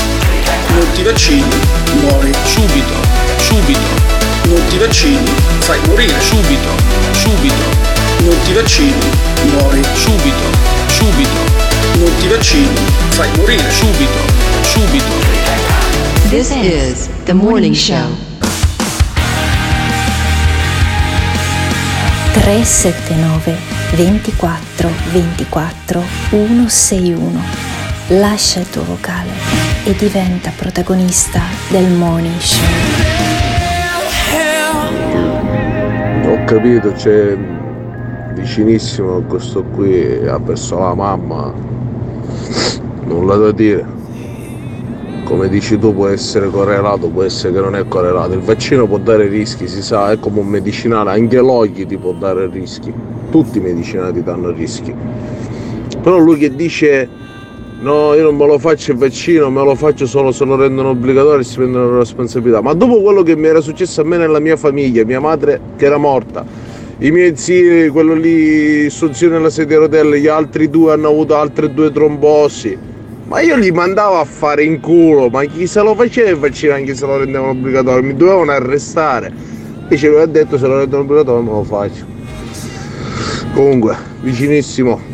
[0.70, 1.56] Non ti vaccini
[2.02, 2.32] muori.
[2.44, 2.96] Subito.
[3.38, 4.14] Subito.
[4.44, 6.20] Non ti vaccini fai morire.
[6.22, 6.70] Subito.
[7.12, 7.64] Subito.
[8.20, 9.10] Non ti vaccini
[9.52, 9.82] muori.
[9.96, 10.84] Subito.
[10.88, 11.65] Subito
[11.98, 12.76] non ti vaccini
[13.10, 15.06] fai morire subito subito.
[16.30, 18.10] This is the morning show.
[22.34, 23.56] 379
[23.96, 27.42] 24 24 161.
[28.08, 29.32] Lascia il tuo vocale
[29.86, 32.64] e diventa protagonista del morning show.
[36.28, 37.38] Ho capito, c'è
[38.34, 41.75] vicinissimo questo qui ha perso la mamma.
[43.06, 44.04] Nulla da dire
[45.26, 48.34] come dici tu può essere correlato, può essere che non è correlato.
[48.34, 52.14] Il vaccino può dare rischi, si sa, è come un medicinale, anche l'olio ti può
[52.14, 52.94] dare rischi.
[53.32, 54.94] Tutti i medicinali danno rischi.
[56.02, 57.10] Però lui che dice
[57.82, 60.90] no, io non me lo faccio il vaccino, me lo faccio solo se lo rendono
[60.90, 62.62] obbligatorio e si prendono la responsabilità.
[62.62, 65.86] Ma dopo quello che mi era successo a me nella mia famiglia, mia madre che
[65.86, 66.46] era morta,
[67.00, 71.10] i miei zii, quello lì, suo zio nella sedia a rotelle, gli altri due hanno
[71.10, 72.94] avuto altre due trombosi
[73.26, 76.74] ma io li mandavo a fare in culo, ma chi se lo faceva il vaccino
[76.74, 78.04] anche se lo rendevano obbligatorio?
[78.04, 79.32] Mi dovevano arrestare.
[79.82, 82.06] Invece lui ha detto se lo rendono obbligatorio me lo faccio.
[83.54, 85.14] Comunque, vicinissimo.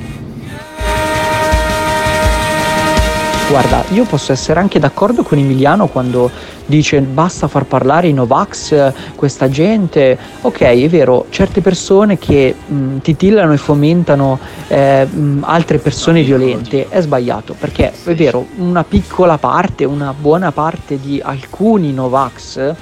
[3.50, 6.32] Guarda, io posso essere anche d'accordo con Emiliano quando
[6.72, 10.18] dice basta far parlare i Novax, questa gente.
[10.42, 16.88] Ok, è vero, certe persone che mh, titillano e fomentano eh, mh, altre persone violente
[16.90, 22.76] è sbagliato, perché è vero, una piccola parte, una buona parte di alcuni Novax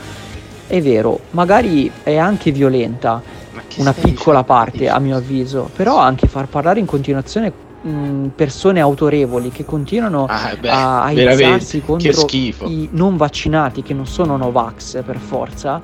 [0.67, 3.21] è vero, magari è anche violenta,
[3.77, 9.49] una piccola parte a mio avviso, però anche far parlare in continuazione mh, persone autorevoli
[9.49, 11.11] che continuano Ah, beh, a, a
[11.81, 12.09] contro
[12.67, 15.81] i non vaccinati che non sono Novax per forza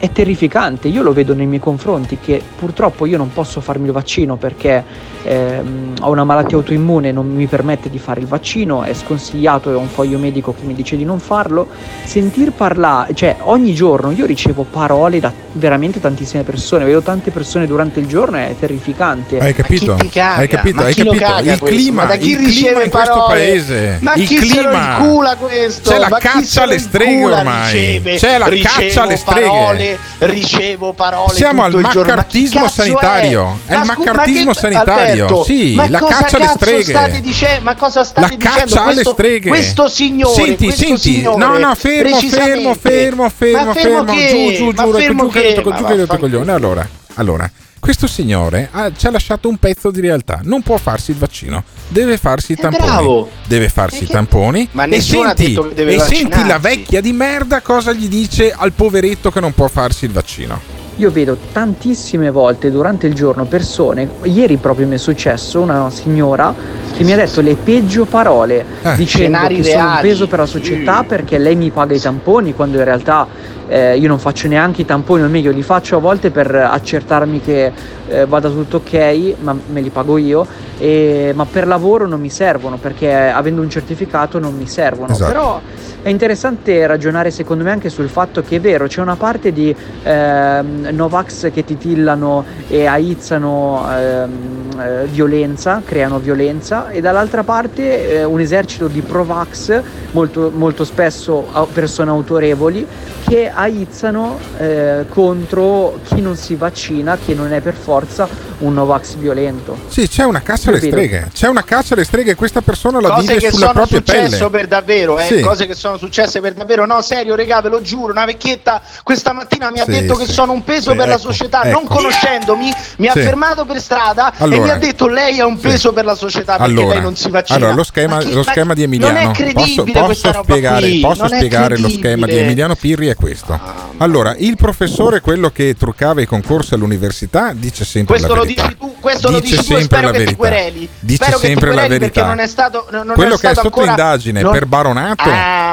[0.00, 0.88] è terrificante.
[0.88, 4.82] Io lo vedo nei miei confronti che purtroppo io non posso farmi il vaccino perché
[5.22, 9.76] ehm, ho una malattia autoimmune, non mi permette di fare il vaccino, è sconsigliato, è
[9.76, 11.68] un foglio medico che mi dice di non farlo.
[12.02, 17.66] Sentir parlare, cioè ogni giorno io ricevo parole da veramente tantissime persone, vedo tante persone
[17.66, 19.38] durante il giorno, è terrificante.
[19.38, 19.92] Hai capito?
[19.92, 20.08] Hai
[20.48, 20.80] capito?
[20.80, 21.42] Hai capito?
[21.50, 23.34] Il clima, Ma da chi il clima riceve in questo parole?
[23.34, 23.98] paese.
[24.00, 24.96] Ma il chi se lo clima.
[24.98, 25.90] incula questo?
[25.90, 27.72] C'è la Ma caccia alle streghe ormai.
[27.72, 28.14] riceve?
[28.16, 29.89] C'è la caccia alle streghe.
[30.18, 33.58] Ricevo parole Siamo al il maccartismo sanitario.
[33.66, 35.24] È il Ma scu- maccartismo ma che- sanitario.
[35.24, 37.20] Alberto, Sì, la caccia alle streghe.
[37.20, 38.58] Dicendo, ma cosa state La dicendo?
[38.58, 39.48] caccia alle Questo- streghe.
[39.48, 41.00] Questo signore, Senti, questo senti.
[41.14, 42.78] signore, no, no, fermo, fermo, precisamente.
[42.80, 44.04] fermo, fermo, Ma fermo.
[44.04, 44.28] che?
[44.28, 45.54] Giù, giù, Ma giù, fermo giù, che?
[45.54, 46.18] giù, giù, Ma giù, giù, vaffanculo.
[46.18, 46.52] coglione.
[46.52, 47.50] Allora, allora.
[47.80, 50.40] Questo signore ha- ci ha lasciato un pezzo di realtà.
[50.44, 52.86] Non può farsi il vaccino, deve farsi i tamponi.
[52.86, 53.28] bravo.
[53.46, 54.68] Deve farsi i tamponi.
[54.72, 58.52] Ma e senti, detto che deve e senti la vecchia di merda cosa gli dice
[58.54, 60.78] al poveretto che non può farsi il vaccino.
[60.96, 66.54] Io vedo tantissime volte durante il giorno persone, ieri proprio mi è successo una signora
[66.94, 68.66] che mi ha detto le peggio parole
[68.96, 70.08] dicendo Scenari che sono un reali.
[70.08, 73.26] peso per la società perché lei mi paga i tamponi quando in realtà
[73.70, 77.40] eh, io non faccio neanche i tamponi, o meglio li faccio a volte per accertarmi
[77.40, 77.72] che
[78.08, 80.44] eh, vada tutto ok, ma me li pago io,
[80.76, 85.12] e- ma per lavoro non mi servono perché avendo un certificato non mi servono.
[85.12, 85.30] Esatto.
[85.32, 85.60] Però
[86.02, 89.74] è interessante ragionare secondo me anche sul fatto che è vero, c'è una parte di
[90.02, 98.24] ehm, Novax che titillano e aizzano ehm, eh, violenza, creano violenza e dall'altra parte eh,
[98.24, 99.82] un esercito di Provax,
[100.12, 102.86] molto, molto spesso persone autorevoli,
[103.26, 108.26] che aizzano eh, contro chi non si vaccina, che non è per forza
[108.58, 109.76] un Novax violento.
[109.88, 111.28] Sì, c'è una caccia alle streghe.
[111.32, 114.00] C'è una caccia alle streghe e questa persona la cose vive che sulla sono propria
[114.00, 114.50] pelle.
[114.50, 115.40] per davvero, eh, Sì.
[115.40, 116.86] cose che sono successe per davvero.
[116.86, 118.12] No, serio, regà, ve lo giuro.
[118.12, 120.32] Una vecchietta questa mattina mi ha Sì, detto che sì.
[120.32, 121.78] sono un peso Sì, per la ecco, società, ecco.
[121.80, 124.62] non conoscendomi, mi ha fermato per strada e Allora.
[124.62, 127.30] mi ha detto lei è un peso per la società perché Allora, lei non si
[127.30, 127.58] vaccina.
[127.58, 129.18] allora, lo schema, Ma che- lo ma schema di Non Emiliano.
[129.18, 132.36] è Posso, credibile posso questa roba spiegare, qui, posso spiegare lo schema di.
[132.38, 133.06] Emiliano Pirri?
[133.08, 133.58] È questo.
[133.98, 138.62] Allora, il professore, quello che truccava i concorsi all'università, dice sempre Questo la lo verità.
[138.66, 140.88] dici tu, questo lo Dice dici tu e sempre spero la che ti quereli.
[141.00, 141.98] Dice spero che sempre la verità.
[141.98, 145.28] perché non è stato non quello è che è sotto indagine per baronato,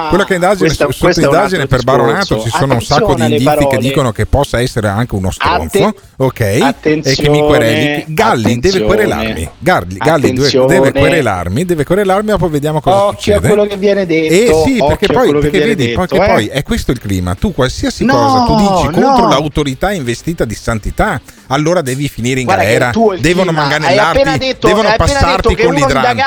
[0.10, 2.43] Quello che è indagine, questo- sotto un indagine per baronato discorso.
[2.50, 3.78] ci sono un sacco di indizi che parole.
[3.78, 6.39] dicono che possa essere anche uno stronzo, Atte- ok?
[6.39, 8.06] E che mi quereli.
[8.08, 8.86] Galli deve attenzione.
[8.86, 9.50] querelarmi.
[9.60, 13.48] Galli, Galli deve, deve querelarmi, deve querelarmi e poi vediamo cosa Occhio a succede.
[13.48, 14.34] quello che viene detto.
[14.34, 16.28] Eh sì, perché poi, che perché vedi, detto, perché eh.
[16.34, 17.36] poi è questo il clima.
[17.36, 19.08] Tu qualsiasi No, cosa tu dici no.
[19.08, 23.17] contro l'autorità investita di santità, allora devi finire in Guarda che galera.
[23.20, 26.24] Devono manganellarti, detto, devono passarti che con l'idrante.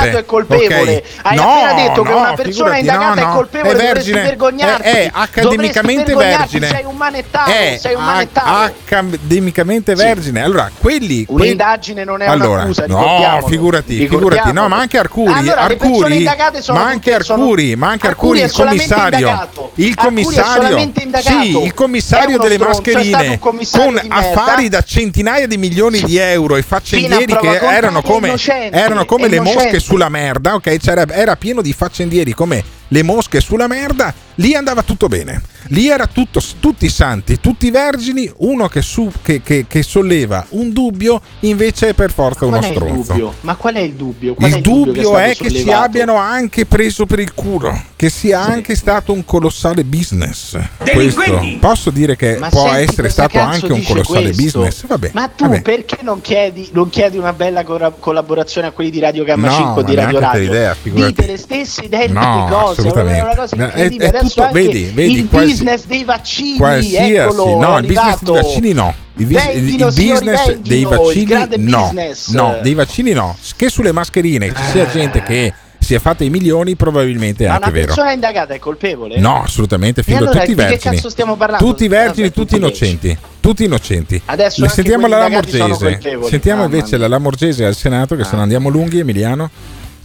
[1.23, 4.23] Hai appena detto che una persona indagata è colpevole, è vergine.
[4.23, 6.67] È, è accademicamente Dovresti vergognarti, vergine.
[6.69, 8.49] Sei un manettato, È sei un manettato.
[8.49, 10.43] accademicamente vergine.
[10.43, 11.25] Allora, quelli.
[11.25, 16.25] quelli- Un'indagine non è allora, un'accusa, no, figurati, figurati, no, ma anche Arcuri, Allora, Arcuri,
[16.69, 19.41] ma anche Arcuri, ma anche Arcuri, il commissario,
[19.75, 26.57] il commissario, sì, il commissario delle mascherine con affari da centinaia di milioni di euro
[26.57, 28.35] e faccendieri che erano come,
[28.71, 30.77] erano come le mosche sulla merda, ok?
[30.79, 35.41] C'era, era pieno di faccendieri come le mosche sulla merda, lì andava tutto bene.
[35.69, 40.73] Lì era tutto, tutti santi, tutti vergini, uno che, su- che- che- che solleva un
[40.73, 43.13] dubbio invece è per forza uno è il stronzo.
[43.13, 43.35] dubbio?
[43.43, 44.35] Ma qual è il dubbio?
[44.35, 47.81] Qual Il è dubbio che è stato che si abbiano anche preso per il culo,
[47.97, 50.59] che sia anche stato un colossale business.
[50.79, 51.23] Questo
[51.61, 54.43] posso dire che Ma può senti essere stato anche un colossale questo?
[54.61, 54.87] business.
[54.87, 55.63] Vabbè, Ma tu vabbè.
[55.63, 59.55] perché non chiedi, non chiedi una bella cora- collaborazione a quelli di Radio Gamma No,
[59.55, 60.43] 5 o di Radio Radio?
[60.43, 60.77] idea.
[60.83, 63.19] Dite le stesse identiche No, cose, assolutamente.
[63.21, 64.05] è una cosa È- incredibile.
[64.05, 68.23] è Adesso tutto- vedi, vedi, il quasi- business dei vaccini, Qualsiasi, eccolo, no, il business
[68.23, 68.95] dei vaccini no.
[69.17, 71.81] Il, vis- il- il Vendino, signori, business dei vendino, il vaccini no.
[71.83, 72.29] business.
[72.31, 73.37] No, dei vaccini no.
[73.57, 77.55] Che sulle mascherine ci sia gente che si è fatta i milioni, probabilmente è Ma
[77.55, 77.87] anche una vero.
[77.87, 79.19] persona indagata è colpevole?
[79.19, 80.95] No, assolutamente, figo, allora tutti di che vergini.
[80.97, 81.65] cazzo stiamo parlando?
[81.65, 83.19] Tutti vergini, Vabbè, tutti tutti innocenti.
[83.41, 84.23] Tutti innocenti.
[84.25, 86.01] Adesso sentiamo la Lamorgese.
[86.29, 86.99] Sentiamo invece mia.
[86.99, 89.51] la Lamorgese al Senato, che se ne andiamo lunghi, Emiliano.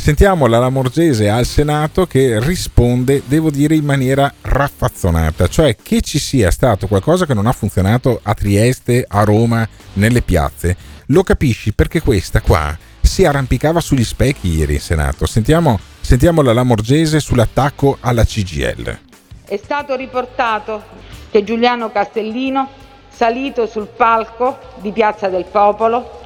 [0.06, 6.20] Sentiamo la Lamorgese al Senato che risponde, devo dire, in maniera raffazzonata, cioè che ci
[6.20, 10.78] sia stato qualcosa che non ha funzionato a Trieste, a Roma, nelle piazze.
[11.08, 15.26] Lo capisci perché questa qua si arrampicava sugli specchi ieri in Senato.
[15.26, 19.00] Sentiamo, sentiamo la Lamorgese sull'attacco alla CGL.
[19.44, 20.84] È stato riportato
[21.32, 22.70] che Giuliano Castellino,
[23.10, 26.22] salito sul palco di Piazza del Popolo,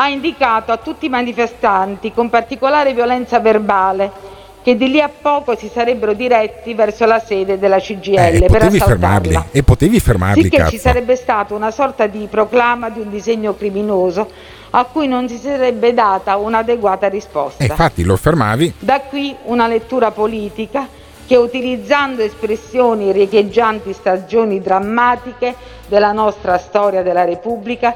[0.00, 5.56] ha indicato a tutti i manifestanti con particolare violenza verbale che di lì a poco
[5.56, 9.46] si sarebbero diretti verso la sede della CGL Eh, per assaltarla.
[9.50, 10.70] e potevi fermarli, Sì che cazzo.
[10.70, 14.30] ci sarebbe stata una sorta di proclama di un disegno criminoso
[14.70, 17.64] a cui non si sarebbe data un'adeguata risposta.
[17.64, 20.86] E infatti lo fermavi Da qui una lettura politica
[21.26, 25.54] che utilizzando espressioni riecheggianti stagioni drammatiche
[25.88, 27.94] della nostra storia della Repubblica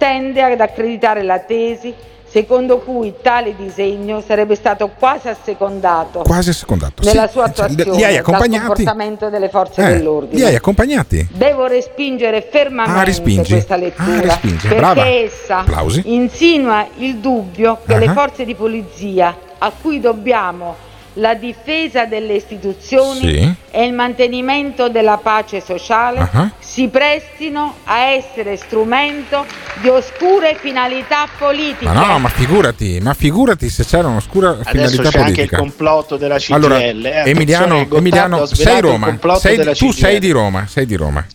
[0.00, 1.92] tende ad accreditare la tesi
[2.26, 7.02] secondo cui tale disegno sarebbe stato quasi assecondato quasi secondato.
[7.02, 8.64] nella Sì, sua attuazione li hai accompagnati?
[8.66, 10.54] comportamento delle forze Eh, li hai dell'ordine.
[10.54, 11.28] accompagnati?
[11.32, 14.68] Devo respingere fermamente Ah, questa Ah, lettura respingi.
[14.68, 15.06] perché Brava.
[15.06, 16.02] essa Applausi.
[16.06, 18.12] insinua il dubbio che le Ah.
[18.12, 20.76] forze di polizia a cui dobbiamo
[21.14, 23.54] la difesa delle istituzioni Sì.
[23.70, 26.50] e il mantenimento della pace sociale Ah.
[26.60, 29.44] si prestino a essere strumento
[29.80, 31.84] di oscure finalità politiche.
[31.92, 35.56] Ma no, ma figurati, ma figurati se c'era un'oscura Adesso finalità c'è anche il politica.
[35.58, 36.52] complotto della CGL.
[36.54, 37.22] allora, eh.
[37.26, 39.92] Emiliano, Emiliano sei Roma, sei- tu CGL.
[39.92, 41.26] sei di Roma, sei di Roma.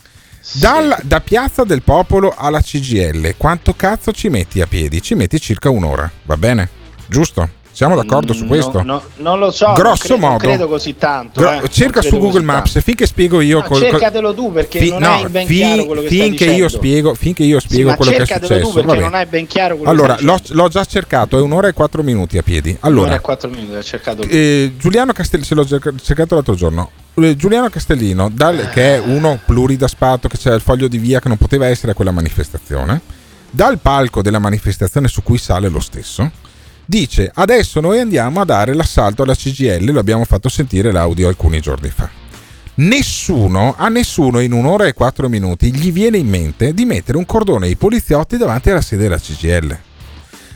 [0.54, 5.02] Dal- da Piazza del Popolo alla CGL, quanto cazzo ci metti a piedi?
[5.02, 6.70] Ci metti circa un'ora, va bene?
[7.08, 7.50] Giusto?
[7.76, 8.72] Siamo d'accordo su Mm, questo?
[8.84, 10.48] no, no, non lo so, non Grosso credo, non modo.
[10.48, 11.42] credo così tanto.
[11.42, 12.88] Gro- eh, cerca credo su Google Maps tanto.
[12.88, 15.56] finché spiego io No, col- col- cercatelo tu perché fi- non no, hai ben fi-
[15.58, 18.48] chiaro quello che finché io spiego finché io Sì, spiego ma quello che è cercatelo
[18.62, 21.42] successo tu perché non hai ben chiaro quello allora che l'ho, l'ho già cercato è
[21.42, 25.12] un'ora e quattro minuti a piedi Un'ora allora e quattro minuti, ho cercato eh, Giuliano
[25.12, 26.92] Castellino, se l'ho cerca- cercato l'altro giorno.
[27.16, 31.28] Eh, Giuliano Castellino, dal- che è uno pluridaspato, che c'era il foglio di via che
[31.28, 33.02] non poteva essere a quella manifestazione,
[33.50, 36.32] dal palco della manifestazione su cui sale lo stesso,
[36.86, 41.60] dice adesso noi andiamo a dare l'assalto alla CGL, lo abbiamo fatto sentire l'audio alcuni
[41.60, 42.10] giorni fa.
[42.78, 47.26] Nessuno, a nessuno in un'ora e quattro minuti gli viene in mente di mettere un
[47.26, 49.78] cordone ai poliziotti davanti alla sede della CGL.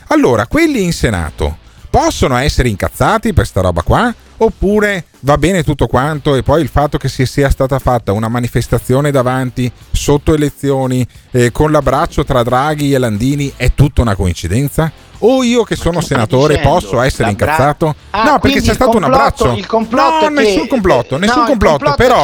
[0.08, 1.56] Allora, quelli in Senato
[1.88, 4.14] possono essere incazzati per sta roba qua?
[4.42, 8.28] Oppure va bene tutto quanto e poi il fatto che si sia stata fatta una
[8.28, 14.90] manifestazione davanti sotto elezioni eh, con l'abbraccio tra Draghi e Landini è tutta una coincidenza?
[15.22, 16.78] O io che sono senatore dicendo?
[16.80, 17.94] posso essere incazzato?
[18.10, 19.58] Ah, no, perché c'è stato un complotto- abbraccio.
[19.58, 22.22] il complotto no, che- nessun complotto, no, nessun complotto, però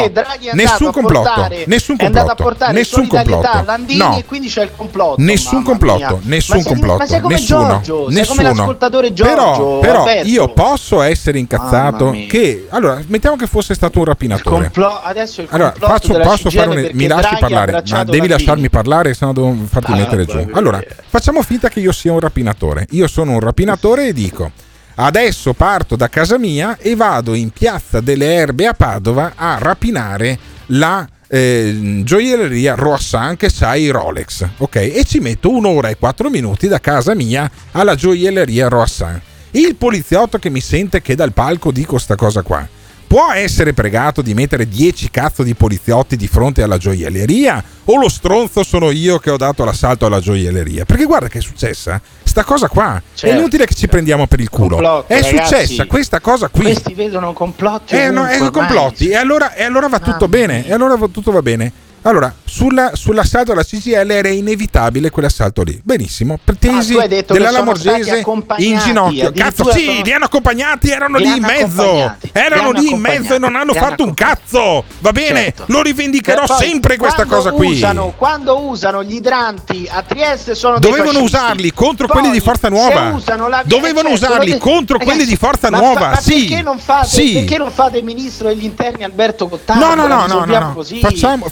[0.53, 3.63] nessun complotto, portare- nessun complotto, nessun complotto.
[3.67, 4.17] Landini No.
[4.19, 5.21] e quindi c'è il complotto.
[5.23, 8.77] Nessun complotto, nessun ma sei, complotto, ma sei come nessuno, Giorgio, nessuno.
[9.13, 9.25] Giorgio.
[9.25, 14.71] Però, però io posso essere incazzato che allora mettiamo che fosse stato un rapinatore.
[15.03, 19.15] Adesso il Allora, complotto faccio, posso fare un, mi lasci parlare, ma devi lasciarmi parlare,
[19.15, 20.49] se no devo farti Ah, mettere giù.
[20.53, 22.86] Allora, facciamo finta che io sia un rapinatore.
[22.91, 24.51] Io sono un rapinatore e dico:
[24.97, 30.39] adesso parto da casa mia e vado in piazza delle Erbe a Padova a rapinare
[30.67, 34.77] la eh, gioielleria Roassan che sa i Rolex, ok?
[34.77, 39.21] E ci metto un'ora e quattro minuti da casa mia alla gioielleria Roassan.
[39.53, 42.76] Il poliziotto che mi sente che dal palco dico sta cosa qua.
[43.07, 47.63] Può essere pregato di mettere 10 cazzo di poliziotti di fronte alla gioielleria?
[47.85, 50.85] O lo stronzo sono io che ho dato l'assalto alla gioielleria?
[50.85, 53.01] Perché guarda che è successa sta cosa qua.
[53.15, 53.35] Certo.
[53.35, 54.77] è inutile che ci prendiamo per il culo.
[54.77, 55.37] Complotto, è ragazzi.
[55.37, 56.65] successa questa cosa qui.
[56.65, 57.95] Questi vedono complotti.
[57.95, 58.51] Eh, no, è ormai.
[58.51, 59.09] complotti.
[59.09, 60.67] E allora, e allora va tutto bene.
[60.67, 61.73] E allora tutto va bene.
[62.07, 65.81] Allora, sulla- sull'assalto alla CGL era inevitabile quell'assalto lì.
[65.83, 66.39] Benissimo.
[66.57, 68.23] Tesi Ah, della Lamorgese
[68.59, 69.33] in ginocchio.
[69.33, 72.15] Cazzo, sì, sono- li hanno accompagnati, erano lì in mezzo.
[72.33, 74.85] Erano lì in mezzo e non hanno fatto un cazzo.
[75.01, 75.65] Va bene, Certo.
[75.67, 77.73] lo rivendicherò poi, sempre questa cosa qui.
[77.73, 82.69] Usano, quando usano gli idranti a Trieste sono Dovevano usarli contro Poi, quelli di Forza
[82.69, 83.19] Nuova.
[83.49, 85.99] la- Dovevano certo, usarli de- contro Ragazzi, quelli di Forza ma Nuova.
[86.01, 86.45] fa- ma sì.
[86.47, 87.33] perché non fate, sì.
[87.33, 89.85] perché non fate il ministro degli interni Alberto Gottardo?
[89.85, 90.85] No, no, no, no, no, no.
[91.01, 91.49] Facciamo,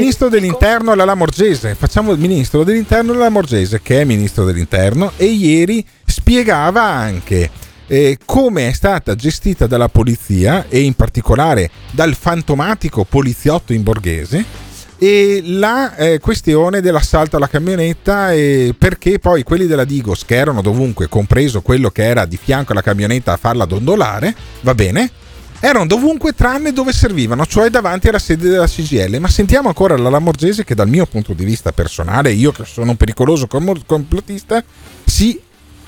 [0.00, 1.74] ministro dell'interno alla Lamorgese.
[1.74, 7.50] Facciamo il ministro dell'interno alla Lamorgese, che è ministro dell'interno, e ieri spiegava anche
[7.86, 14.62] eh, come è stata gestita dalla polizia e in particolare dal fantomatico poliziotto in borghese
[14.96, 20.62] e la eh, questione dell'assalto alla camionetta e perché poi quelli della Digos che erano
[20.62, 25.10] dovunque, compreso quello che era di fianco alla camionetta a farla dondolare, va bene,
[25.66, 29.16] erano dovunque tranne dove servivano, cioè davanti alla sede della CGL.
[29.18, 32.90] Ma sentiamo ancora la Lamorgese che dal mio punto di vista personale, io che sono
[32.90, 34.62] un pericoloso com- complottista,
[35.06, 35.40] si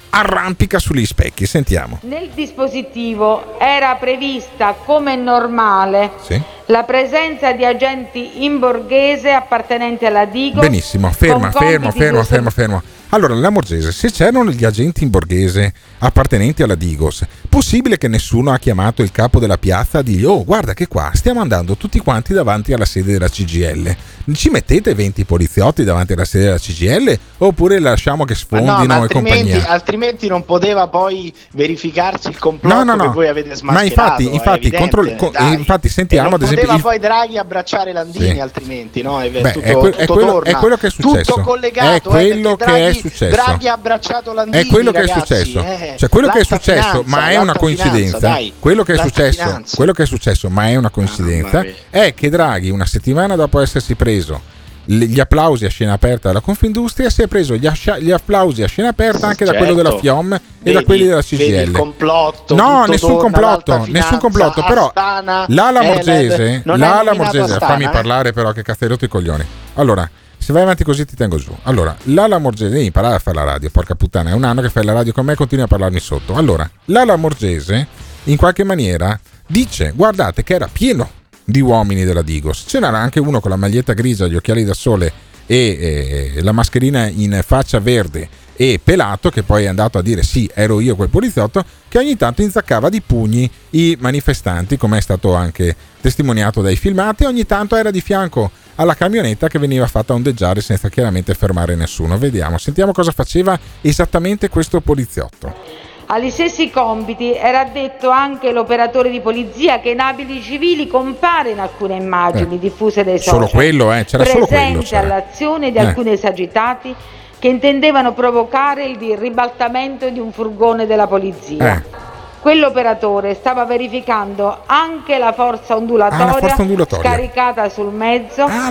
[0.08, 1.44] arrampica sugli specchi.
[1.44, 1.98] Sentiamo.
[2.04, 6.40] Nel dispositivo era prevista come normale Sì.
[6.66, 10.62] la presenza di agenti in borghese appartenenti alla Digos.
[10.62, 12.82] Benissimo, ferma, fermo, di fermo, fermo.
[13.10, 18.50] Allora, la Morgese, se c'erano gli agenti in borghese appartenenti alla Digos, possibile che nessuno
[18.52, 21.98] ha chiamato il capo della piazza a dirgli oh guarda che qua stiamo andando tutti
[22.00, 23.96] quanti davanti alla sede della CGL.
[24.34, 28.84] Ci mettete 20 poliziotti davanti alla sede della CGL oppure lasciamo che Ma sfondino no,
[28.86, 29.68] ma e compagnia?
[29.68, 33.86] altrimenti non poteva poi verificarsi il complotto No, no, che voi avete Ma smascherato.
[33.88, 35.54] infatti, è infatti, evidente, contro- co- dai.
[35.54, 38.40] infatti sentiamo ad esempio poteva il- poi Draghi abbracciare Landini Sì.
[38.40, 39.20] altrimenti, no?
[39.22, 40.50] È, Beh, tutto, è, que- è tutto quello, torna.
[40.50, 41.32] è quello che è successo.
[41.32, 42.00] Tutto collegato, è eh,
[42.30, 43.34] quello perché che è successo.
[43.34, 45.60] Draghi ha abbracciato Landini, è quello che è ragazzi, successo.
[45.64, 45.94] eh.
[45.98, 48.18] Cioè, quello che è successo, finanza, ma è una coincidenza.
[48.18, 49.76] finanza, quello che è successo, finanza.
[49.76, 51.74] quello che è successo, ma è una coincidenza, mia.
[51.90, 54.54] è che Draghi, una settimana dopo essersi preso
[54.88, 58.68] gli applausi a scena aperta dalla Confindustria, si è preso gli, ascia- gli applausi a
[58.68, 59.82] scena aperta anche da quello Certo.
[59.82, 61.72] della FIOM e Vedi- da quelli della CGL.
[61.72, 67.18] complotto, no, nessun complotto, nessun complotto, però Astana, la Lamorgese, Eled, non la hai nominato
[67.18, 67.88] Lamorgese, Astana, fammi eh?
[67.88, 69.44] parlare però che cazzo hai rotto i coglioni.
[69.74, 70.08] Allora,
[70.46, 71.52] se vai avanti così ti tengo giù.
[71.64, 74.70] Allora, la Lamorgese, devi imparare a fare la radio, porca puttana, è un anno che
[74.70, 76.36] fai la radio con me e continui a parlarmi sotto.
[76.36, 77.88] Allora, la Lamorgese,
[78.22, 81.10] in qualche maniera, dice, guardate che era pieno
[81.42, 82.62] di uomini della Digos.
[82.64, 85.12] Ce n'era anche uno con la maglietta grigia, gli occhiali da sole
[85.46, 90.22] e eh, la mascherina in faccia verde e pelato che poi è andato a dire
[90.22, 95.00] sì ero io quel poliziotto che ogni tanto inzaccava di pugni i manifestanti come è
[95.00, 100.12] stato anche testimoniato dai filmati ogni tanto era di fianco alla camionetta che veniva fatta
[100.14, 107.34] ondeggiare senza chiaramente fermare nessuno vediamo sentiamo cosa faceva esattamente questo poliziotto Agli stessi compiti
[107.34, 112.58] era addetto anche l'operatore di polizia che in abiti civili compare in alcune immagini Eh,
[112.60, 113.34] diffuse dai social.
[113.34, 115.00] solo quello, eh, c'era solo quello, presente c'era.
[115.02, 115.80] all'azione di Eh.
[115.80, 116.94] alcuni esagitati
[117.38, 121.74] che intendevano provocare il ribaltamento di un furgone della polizia.
[121.74, 122.04] Eh.
[122.40, 127.10] Quell'operatore stava verificando anche la forza ondulatoria, Ah, la forza ondulatoria.
[127.10, 128.70] scaricata sul mezzo Ah,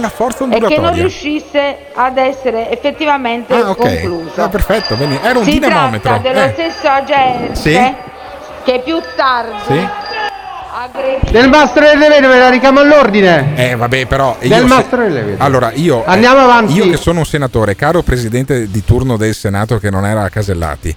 [0.49, 4.41] e che non riuscisse ad essere effettivamente ah ok concluso.
[4.41, 5.21] Ah, perfetto bene.
[5.21, 6.51] era un si dinamometro dello Eh.
[6.53, 7.93] stesso agente Sì.
[8.63, 9.87] che più tardi Sì.
[11.31, 13.53] Del mastro delle vedove la richiamo all'ordine.
[13.55, 14.35] Eh, vabbè, però.
[14.41, 15.37] io Del se- mastro delle vedove.
[15.43, 15.99] Allora, io.
[16.01, 16.73] eh, Andiamo avanti.
[16.73, 20.93] Io che sono un senatore, caro presidente di turno del Senato che non era Casellati,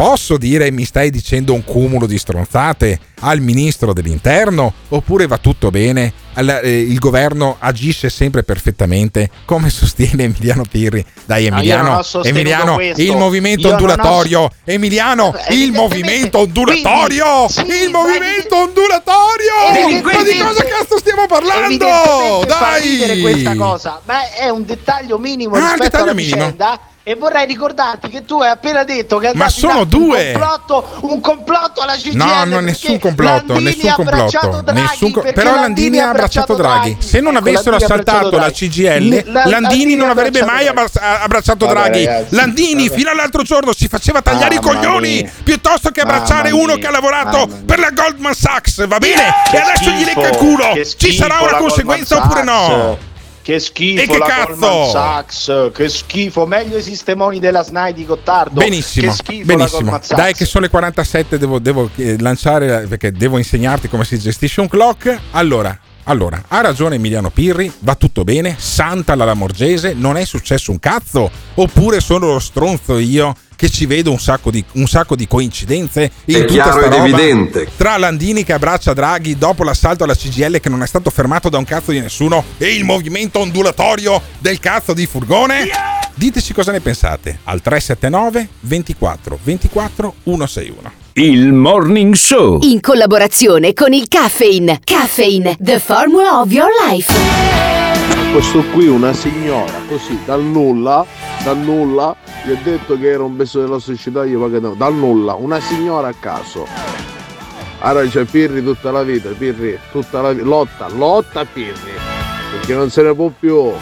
[0.00, 4.72] posso dire mi stai dicendo un cumulo di stronzate al ministro dell'interno?
[4.88, 6.10] Oppure va tutto bene?
[6.34, 11.04] Eh, il governo agisce sempre perfettamente, come sostiene Emiliano Pirri.
[11.26, 14.50] Dai, No, Emiliano, sostenuto Emiliano, il movimento Io non ho- ondulatorio.
[14.64, 17.46] Emiliano, il movimento ondulatorio.
[17.66, 20.00] il movimento ondulatorio.
[20.02, 22.44] Ma di cosa cazzo stiamo parlando?
[22.46, 23.20] Dai!
[23.20, 26.36] questa cosa, ma è un dettaglio minimo Ah, rispetto dettaglio alla minimo.
[26.36, 26.80] vicenda.
[27.02, 30.32] E vorrei ricordarti che tu hai appena detto che Ma sono due!
[30.34, 34.60] Un complotto, un complotto alla CGIL No, no, nessun complotto, Landini nessun complotto.
[34.62, 36.96] Draghi, nessun co- però Landini ha abbracciato Draghi.
[37.00, 38.68] Se non Ecco, avessero Landini assaltato la Draghi.
[38.68, 42.04] CGL, La- Landini non avrebbe mai abbracciato Vabbè, Draghi.
[42.04, 42.98] ragazzi, Landini vabbè.
[42.98, 45.32] fino all'altro giorno si faceva tagliare i coglioni mia.
[45.42, 49.22] piuttosto che abbracciare uno che ha lavorato per la Goldman Sachs, va bene?
[49.50, 50.64] E adesso gli lecca il culo.
[50.98, 52.98] Ci sarà una conseguenza oppure no?
[53.42, 54.56] Che schifo E che la cazzo?
[54.56, 58.60] Goldman Sachs, che schifo, meglio i sistemoni della SNAI di Gottardo.
[58.60, 59.14] Benissimo,
[59.44, 60.00] benissimo.
[60.08, 64.60] Dai che sono le 47, devo, devo, eh, lanciare perché devo insegnarti come si gestisce
[64.60, 65.18] un clock.
[65.30, 70.70] Allora, allora, ha ragione Emiliano Pirri, va tutto bene, santa la Lamorgese, non è successo
[70.70, 71.30] un cazzo?
[71.54, 76.10] Oppure sono lo stronzo io che ci vedo un sacco di, un sacco di coincidenze
[76.24, 76.96] in È tutta ed roba?
[76.96, 77.68] evidente.
[77.76, 81.58] Tra Landini che abbraccia Draghi dopo l'assalto alla CGL che non è stato fermato da
[81.58, 85.68] un cazzo di nessuno e il movimento ondulatorio del cazzo di furgone?
[86.14, 90.92] Diteci cosa ne pensate al 379 24 24 161.
[91.12, 92.60] Il Morning Show.
[92.62, 94.80] In collaborazione con il Caffeine.
[94.82, 97.79] Caffeine, the formula of your life.
[98.32, 101.04] Questo qui una signora così dal nulla,
[101.42, 102.14] dal nulla,
[102.44, 106.08] gli ha detto che era un pezzo della società, gli pagano dal nulla, una signora
[106.08, 106.64] a caso.
[107.80, 111.92] Allora c'è Pirri tutta la vita, Pirri tutta la vita, lotta, lotta Pirri,
[112.52, 113.72] perché non se ne può più.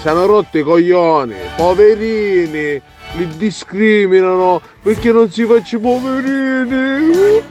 [0.00, 2.80] Si hanno rotto i coglioni, poverini,
[3.14, 7.42] li discriminano perché non si faccia i poverini.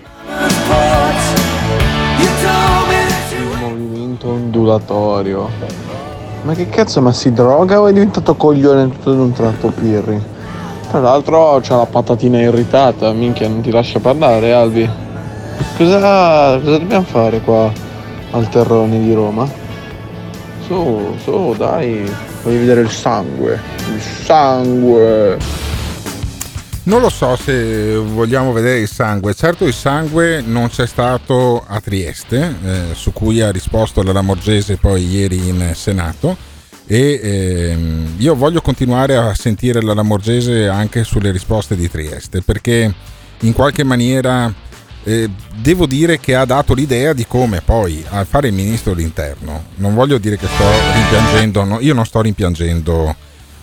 [3.31, 5.90] Il movimento ondulatorio.
[6.43, 10.19] Ma che cazzo, ma si droga o è diventato coglione tutto ad un tratto Pirri?
[10.89, 14.89] Tra l'altro c'ha la patatina irritata, minchia non ti lascia parlare Albi.
[15.77, 17.71] Cosa, cosa dobbiamo fare qua
[18.31, 19.47] al terrone di Roma?
[20.65, 22.11] Su, su, dai,
[22.43, 23.59] voglio vedere il sangue.
[23.93, 25.37] Il sangue.
[26.83, 29.35] Non lo so se vogliamo vedere il sangue.
[29.35, 34.77] Certo il sangue non c'è stato a Trieste, eh, su cui ha risposto la Lamorgese
[34.77, 36.35] poi ieri in Senato.
[36.87, 42.91] E ehm, io voglio continuare a sentire la Lamorgese anche sulle risposte di Trieste, perché
[43.41, 44.51] in qualche maniera
[45.03, 49.65] eh, devo dire che ha dato l'idea di come poi a fare il ministro dell'interno.
[49.75, 50.65] Non voglio dire che sto
[50.95, 53.15] rimpiangendo, no, io non sto rimpiangendo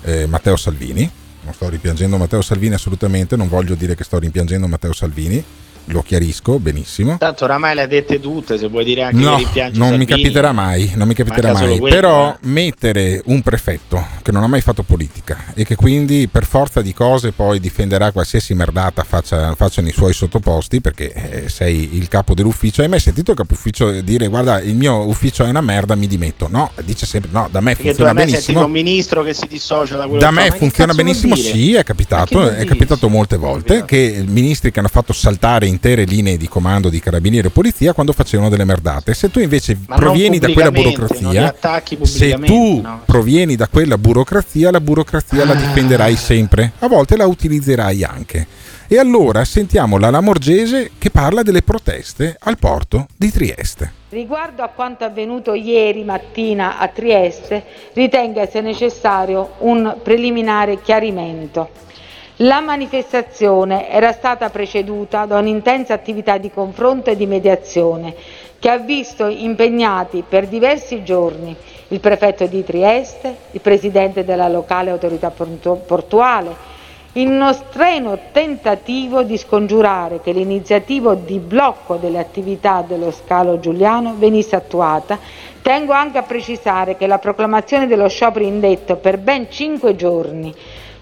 [0.02, 1.10] eh, Matteo Salvini,
[1.48, 5.42] non sto rimpiangendo Matteo Salvini assolutamente, non voglio dire che sto rimpiangendo Matteo Salvini,
[5.88, 7.16] lo chiarisco benissimo.
[7.18, 9.96] Tanto oramai le ha dette tutte, se vuoi dire anche No, che rimpiangi non mi
[9.98, 10.22] Salvini.
[10.22, 11.78] capiterà mai, non mi capiterà mai.
[11.78, 12.46] quello, Però eh.
[12.46, 16.92] mettere un prefetto che non ha mai fatto politica e che quindi per forza di
[16.92, 22.34] cose poi difenderà qualsiasi merdata faccia, facciano i suoi sottoposti perché eh, sei il capo
[22.34, 22.82] dell'ufficio.
[22.82, 26.06] Hai mai sentito il capo ufficio dire guarda il mio ufficio è una merda, mi
[26.06, 26.48] dimetto?
[26.50, 28.64] No, dice sempre no, da me Perché tu funziona mai sentito benissimo.
[28.64, 30.32] un ministro che si dissocia da quello Da fa?
[30.32, 35.12] me funziona benissimo, sì, è capitato, è capitato molte volte che ministri che hanno fatto
[35.12, 39.14] saltare intere linee di comando di carabinieri e polizia quando facevano delle merdate.
[39.14, 41.54] Se tu invece Ma provieni da quella burocrazia,
[42.02, 43.02] se tu no?
[43.04, 48.46] provieni da quella burocrazia, la burocrazia la difenderai sempre, a volte la utilizzerai anche.
[48.90, 53.92] E allora sentiamo la Lamorgese che parla delle proteste al porto di Trieste.
[54.08, 57.62] Riguardo a quanto avvenuto ieri mattina a Trieste,
[57.92, 61.86] ritengo sia necessario un preliminare chiarimento.
[62.42, 68.14] La manifestazione era stata preceduta da un'intensa attività di confronto e di mediazione
[68.60, 71.56] che ha visto impegnati per diversi giorni
[71.88, 76.54] il prefetto di Trieste, il presidente della locale autorità portu- portuale,
[77.14, 84.14] in uno strenuo tentativo di scongiurare che l'iniziativa di blocco delle attività dello scalo Giuliano
[84.16, 85.18] venisse attuata,
[85.60, 90.54] tengo anche a precisare che la proclamazione dello sciopero indetto per ben cinque giorni,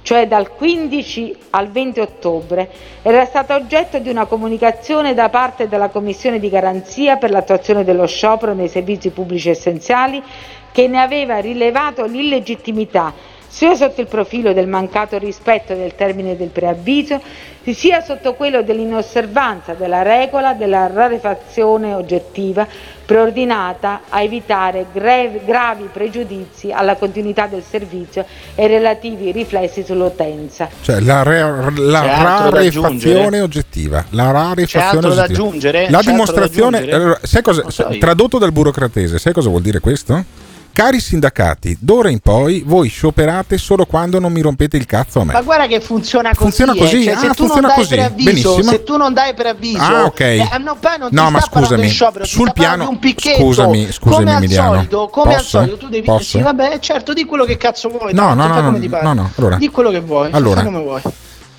[0.07, 2.71] cioè dal 15 al 20 ottobre,
[3.03, 8.07] era stata oggetto di una comunicazione da parte della Commissione di garanzia per l'attuazione dello
[8.07, 10.23] sciopero nei servizi pubblici essenziali
[10.71, 13.13] che ne aveva rilevato l'illegittimità
[13.57, 17.23] sia sotto il profilo del mancato rispetto del termine del preavviso,
[17.65, 22.67] sia sotto quello dell'inosservanza della regola della rarefazione oggettiva
[23.07, 30.69] preordinata a evitare gravi pregiudizi alla continuità del servizio e relativi riflessi sull'utenza.
[30.83, 34.05] Cioè la, re- la rarefazione oggettiva.
[34.11, 35.45] La rarefazione altro da oggettiva.
[35.47, 35.81] aggiungere?
[35.89, 36.77] La C'è da dimostrazione.
[36.77, 37.19] aggiungere?
[37.23, 40.45] sai cosa, so tradotto dal burocratese, sai cosa vuol dire questo?
[40.77, 45.25] Cari sindacati, d'ora in poi voi scioperate solo quando non mi rompete il cazzo a
[45.25, 45.33] me.
[45.33, 46.39] Ma guarda che funziona così.
[46.43, 46.77] Funziona eh.
[46.77, 47.03] così?
[47.05, 47.95] Cioè, Ah, se tu funziona non dai così.
[47.95, 48.63] preavviso, Benissimo.
[48.63, 50.21] se tu non dai preavviso, Ah, ok.
[50.21, 50.77] eh, no,
[51.11, 53.41] No, ti ma scusami, sciopero, sul piano- un picchetto.
[53.41, 54.75] scusami, scusami, come al Emiliano.
[54.75, 55.49] solito, come al Posso?
[55.49, 56.37] solito tu devi Posso?
[56.37, 58.13] Sì, vabbè, certo, di quello che cazzo vuoi.
[58.13, 59.57] No, no, no, no, no, no, allora.
[59.57, 60.63] Di quello che vuoi, Allora.
[60.63, 61.01] come vuoi.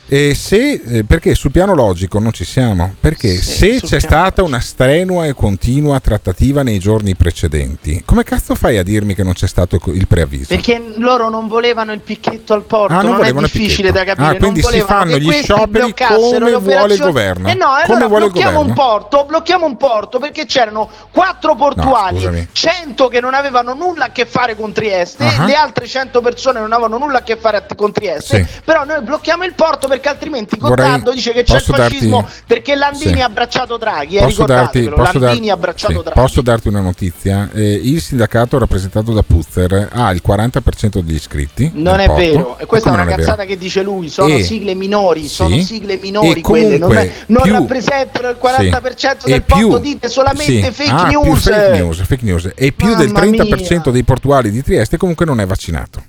[0.10, 2.96] E se, eh, perché sul piano logico non ci siamo?
[2.98, 8.24] Perché se sul c'è piano stata una strenua e continua trattativa nei giorni precedenti, come
[8.24, 10.46] cazzo fai a dirmi che non c'è stato il preavviso?
[10.48, 14.28] Perché loro non volevano il picchetto al porto, Ah, non non, è difficile da capire.
[14.28, 17.50] Ah, quindi si fanno gli scioperi come le vuole il governo.
[17.50, 21.56] Eh no, Come allora vuole il blocchiamo un porto, blocchiamo un porto perché c'erano quattro
[21.56, 22.48] portuali, scusami.
[22.54, 25.44] 100 che non avevano nulla a che fare con Trieste, Ah.
[25.46, 28.62] le altre 100 persone non avevano nulla a che fare con Trieste, Sì.
[28.64, 31.96] però noi blocchiamo il porto perché altrimenti Vorrei- Gottardo dice che c'è il posso darti-
[31.96, 33.22] fascismo perché Landini Sì.
[33.22, 36.20] ha abbracciato Draghi, eh, Posso darti, posso Landini dar- ha abbracciato sì, Draghi.
[36.20, 37.50] posso darti una notizia?
[37.54, 41.72] Eh, il sindacato rappresentato da Puzzer ha il 40% degli iscritti.
[41.74, 45.28] Non è vero, e questa è una cazzata che dice lui, sono E- sigle minori,
[45.28, 49.32] sono sì, sigle minori e quelle, non, è- non più- rappresentano il 40% Sì.
[49.32, 51.44] del E più- porto, dite solamente fake Ah, news.
[51.50, 52.52] fake news, fake news.
[52.56, 56.04] E più del Mamma 30% dei portuali di Trieste comunque non è vaccinato.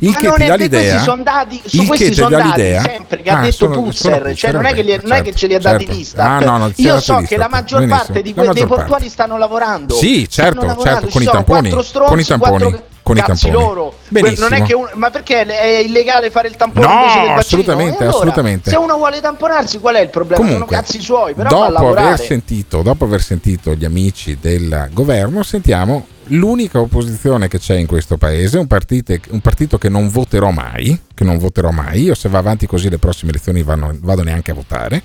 [0.00, 0.80] Il Ma che non ti è dà l'idea.
[0.80, 3.84] questi sono dati, su questi sono dati l'idea- sempre che ha Ah, detto sono- sono
[3.86, 5.98] Puzzer, cioè non è che, li- non è certo, che ce li ha dati certo.
[5.98, 6.26] l'Istat.
[6.26, 8.66] Ah, no, no, ce li ha Io so che la maggior parte di que- dei
[8.66, 9.94] portuali stanno lavorando.
[9.94, 12.76] Sì, certo, certo, con i sono tamponi, con i tamponi,
[13.06, 13.64] con i cazzi tamponi.
[13.64, 13.94] loro.
[14.08, 14.48] Benissimo.
[14.48, 18.70] Non è che un- ma perché è illegale fare il tampone No, assolutamente, allora, assolutamente.
[18.70, 20.42] Se uno vuole tamponarsi, qual è il problema?
[20.42, 25.44] Comunque, sono cazzi suoi, però dopo aver, sentito, dopo aver sentito gli amici del governo,
[25.44, 30.50] sentiamo l'unica opposizione che c'è in questo paese, un partito, un partito che non voterò
[30.50, 34.24] mai, che non voterò mai, io se va avanti così le prossime elezioni vanno- vado
[34.24, 35.00] neanche a votare,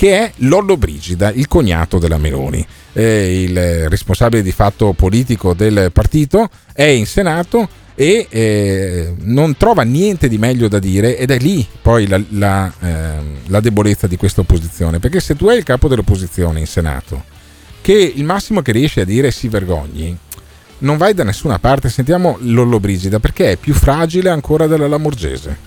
[0.00, 5.90] che è Lollo Brigida, il cognato della Meloni, Eh, il responsabile di fatto politico del
[5.92, 11.36] partito, è in Senato e eh, non trova niente di meglio da dire ed è
[11.36, 15.64] lì poi la, la, ehm, la debolezza di questa opposizione, perché se tu hai il
[15.64, 17.22] capo dell'opposizione in Senato,
[17.82, 20.16] che il massimo che riesci a dire si vergogni,
[20.78, 25.58] non vai da nessuna parte, sentiamo Lollo Brigida, perché è più fragile ancora della Lamorgese.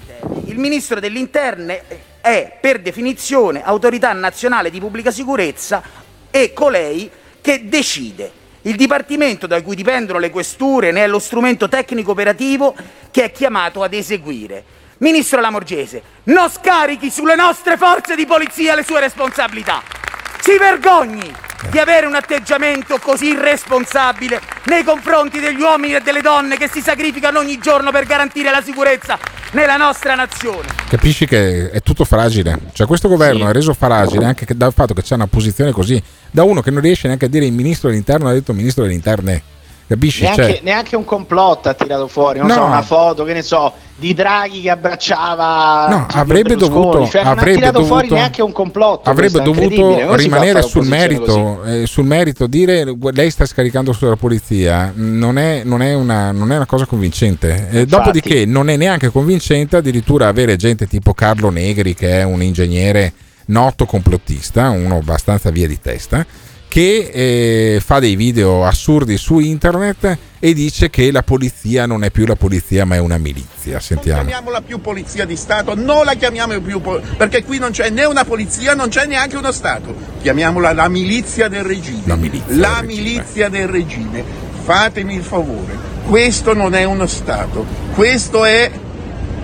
[0.48, 1.76] Il ministro dell'interno
[2.24, 5.84] è per definizione autorità nazionale di pubblica sicurezza
[6.32, 7.12] e colei
[7.42, 8.32] che decide.
[8.62, 12.76] Il dipartimento da cui dipendono le questure ne è lo strumento tecnico operativo
[13.12, 14.64] che è chiamato ad eseguire.
[15.00, 20.03] Ministro Lamorgese, non scarichi sulle nostre forze di polizia le sue responsabilità.
[20.44, 21.34] Si vergogni
[21.72, 26.82] di avere un atteggiamento così irresponsabile nei confronti degli uomini e delle donne che si
[26.82, 29.18] sacrificano ogni giorno per garantire la sicurezza
[29.52, 30.68] nella nostra nazione.
[30.90, 34.94] Capisci che è tutto fragile, cioè questo governo è reso fragile anche che- dal fatto
[34.94, 37.88] che c'è una posizione così, da uno che non riesce neanche a dire il ministro
[37.88, 39.40] dell'interno ha detto ministro dell'interno.
[39.86, 40.22] Capisci?
[40.24, 42.54] Neanche, Cioè, neanche un complotto ha tirato fuori, non No.
[42.54, 47.34] so, una foto, che ne so, di Draghi che abbracciava No, avrebbe dovuto- cioè, non
[47.38, 49.10] ha avrebbe tirato fuori dovuto- neanche un complotto.
[49.10, 54.92] avrebbe dovuto rimanere sul merito, eh, sul merito, dire "Gu- lei sta scaricando sulla polizia,
[54.96, 57.68] non è, non è una, non è una cosa convincente.
[57.70, 62.42] Eh, dopodiché non è neanche convincente addirittura avere gente tipo Carlo Negri, che è un
[62.42, 63.14] ingegnere
[63.48, 66.26] noto complottista, uno abbastanza via di testa,
[66.74, 72.10] che eh, fa dei video assurdi su internet e dice che la polizia non è
[72.10, 73.80] più la polizia ma è una milizia.
[73.80, 74.22] Sentiamo.
[74.22, 78.06] chiamiamola più polizia di Stato, non la chiamiamo più po- perché qui non c'è né
[78.06, 79.94] una polizia, non c'è neanche uno Stato.
[80.20, 82.02] Chiamiamola la milizia del regime.
[82.06, 84.24] La milizia La milizia del regime.
[84.64, 85.78] Fatemi il favore.
[86.08, 88.72] Questo non è uno Stato, questo è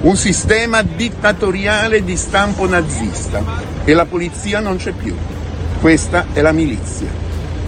[0.02, 3.44] un sistema dittatoriale di stampo nazista
[3.86, 5.16] e la polizia non c'è più.
[5.80, 7.08] Questa è la milizia.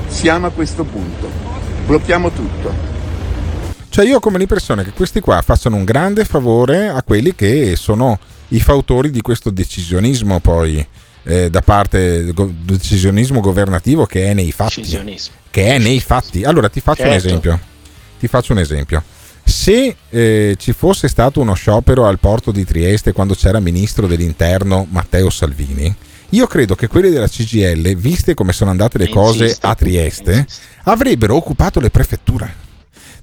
[0.08, 1.30] Siamo a questo punto.
[1.86, 2.74] Blocchiamo tutto.
[3.90, 7.76] Cioè io ho come l'impressione che questi qua facciano un grande favore a quelli che
[7.76, 10.86] sono i fautori di questo decisionismo poi
[11.24, 14.82] eh, da parte go- decisionismo governativo che è nei fatti.
[15.50, 16.44] Che è nei fatti.
[16.44, 17.28] Allora ti faccio un Certo.
[17.28, 17.60] esempio.
[18.20, 19.04] Ti faccio un esempio.
[19.44, 24.86] Se eh, ci fosse stato uno sciopero al porto di Trieste quando c'era ministro dell'interno
[24.90, 25.94] Matteo Salvini,
[26.32, 29.68] io credo che quelli della CGL, viste come sono andate le cose Insisto.
[29.68, 30.48] a Trieste,
[30.84, 32.70] avrebbero occupato le prefetture.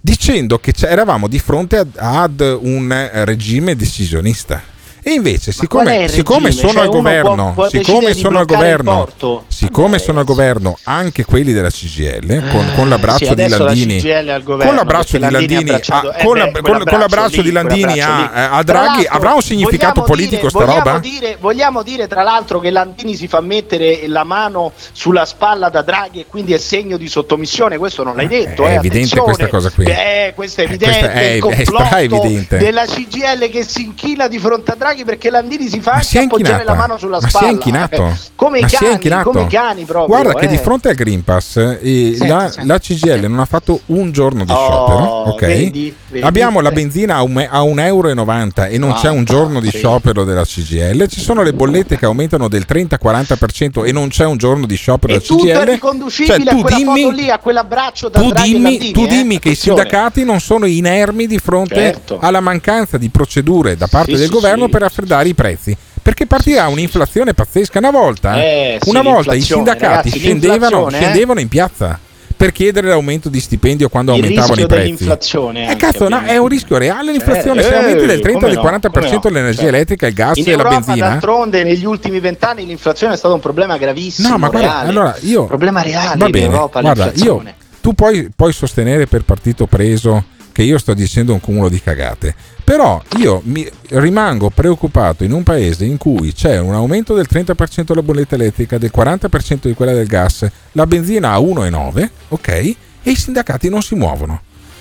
[0.00, 4.62] dicendo che eravamo di fronte ad, ad un eh, regime decisionista.
[5.08, 6.60] E invece, è siccome, siccome regime?
[6.60, 9.08] sono Cioè, al governo, può- può siccome sono al governo,
[9.46, 14.00] siccome sono al governo anche quelli della CGL, con, con l'abbraccio sì, di la Landini,
[14.02, 15.76] è al governo, con l'abbraccio di Landini a-
[16.16, 18.28] eh con, beh, la- con- con l'abbraccio lì, di Landini a, lì.
[18.34, 20.98] a Tra Draghi avrà un significato politico dire- sta vogliamo roba?
[20.98, 25.80] Dire, vogliamo dire tra l'altro che Landini si fa mettere la mano sulla spalla da
[25.80, 28.64] Draghi e quindi è segno di sottomissione, questo non l'hai detto.
[28.64, 29.84] è eh, evidente questa cosa qui.
[29.86, 32.56] Beh, questo è Eh, evidente, questa è- il è complotto stra-evidente.
[32.58, 36.18] della CGL che si inchina di fronte a Draghi perché Landini si fa Ma si
[36.18, 37.88] anche è appoggiare la mano sulla ma è spalla.
[37.90, 38.12] eh.
[38.34, 39.30] Come i Ma è cani, inchinato.
[39.30, 40.06] come i cani proprio.
[40.16, 40.48] Guarda che eh.
[40.48, 44.52] di fronte al Green Pass eh, la, la CGL non ha fatto un giorno di
[44.52, 45.40] Oh, sciopero, ok?
[45.46, 48.90] vedi, vedi, Abbiamo la benzina a un, me- a un euro e 90 e non
[48.90, 49.78] Ah, c'è un giorno di sì.
[49.78, 51.06] sciopero della CGL.
[51.08, 55.12] Ci sono le bollette che aumentano del 30-40% e non c'è un giorno di sciopero
[55.12, 55.70] E della tutto è CGL.
[55.72, 59.02] riconducibile Cioè, a tu quella dimmi- foto lì, a quell'abbraccio da tu dimmi, Landini, tu
[59.02, 59.06] eh?
[59.06, 62.18] dimmi che i sindacati non sono inermi di fronte Certo.
[62.20, 65.76] alla mancanza di procedure da parte Sì, del sì, governo per raffreddare i prezzi.
[66.02, 67.78] Perché partirà un'inflazione pazzesca.
[67.78, 71.00] Una volta, Eh, sì, una volta i l'inflazione, sindacati ragazzi, scendevano, l'inflazione, eh.
[71.00, 71.98] scendevano in piazza
[72.38, 74.82] per chiedere l'aumento di stipendio quando Il aumentavano i prezzi.
[74.82, 77.60] dell'inflazione E anche, cazzo, no, è un rischio reale l'inflazione.
[77.60, 79.74] Eh, Se aumenti del eh, 30 come del no, 40% come no, l'energia certo.
[79.74, 81.08] elettrica, il gas e la Europa, benzina.
[81.08, 84.28] d'altronde, negli ultimi vent'anni l'inflazione è stato un problema gravissimo.
[84.28, 84.88] No, ma guarda, reale.
[84.88, 85.44] allora io.
[85.46, 86.80] problema reale Va in Europa.
[86.80, 87.10] guarda, io.
[87.10, 87.54] l'inflazione.
[87.80, 90.24] Tu puoi, puoi sostenere per partito preso
[90.58, 92.34] che io sto dicendo un cumulo di cagate.
[92.64, 97.84] Però io mi rimango preoccupato in un paese in cui c'è un aumento del 30%
[97.84, 102.48] della bolletta elettrica, del 40% di quella del gas, la benzina a 1,9, ok?
[102.48, 104.40] E i sindacati non si muovono.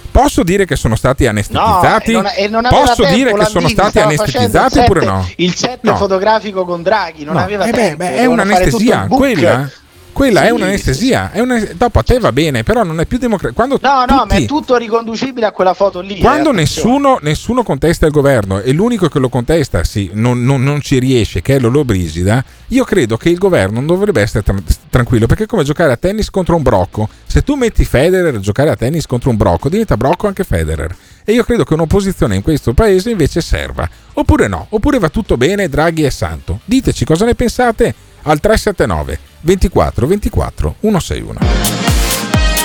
[0.09, 2.09] Posso dire che sono stati No, anestetizzati?
[2.09, 5.29] e non, e non Posso tempo, dire che sono stati anestetizzati oppure no?
[5.35, 5.95] Il set No.
[5.95, 7.97] fotografico con Draghi non No, aveva eh beh, tempo.
[7.97, 9.69] beh, è un'anestesia, book.
[10.17, 11.31] Quella, quella è Sì, un'anestesia.
[11.31, 13.61] è una- dopo a te va bene, però non è più democratico.
[13.65, 16.17] No, no, ma tutti- è tutto riconducibile a quella foto lì.
[16.19, 20.63] quando eh, nessuno, nessuno contesta il governo e l'unico che lo contesta sì, non, non-
[20.63, 24.43] non ci riesce, che è Lolo Brisida, io credo che il governo non dovrebbe essere
[24.43, 24.55] tra-
[24.89, 27.07] tranquillo perché è come giocare a tennis contro un brocco.
[27.25, 30.95] Se tu metti Federer a giocare a tennis contro un brocco, diventa brocco anche Federer.
[31.23, 33.87] E io credo che un'opposizione in questo paese invece serva.
[34.13, 36.61] Oppure no, oppure va tutto bene, Draghi è santo.
[36.63, 37.93] Diteci cosa ne pensate
[38.23, 41.39] al 379 24 24 161.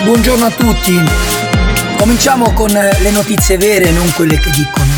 [0.05, 1.01] Buongiorno a tutti.
[1.97, 4.91] Cominciamo con eh, le notizie vere, non quelle che dicono.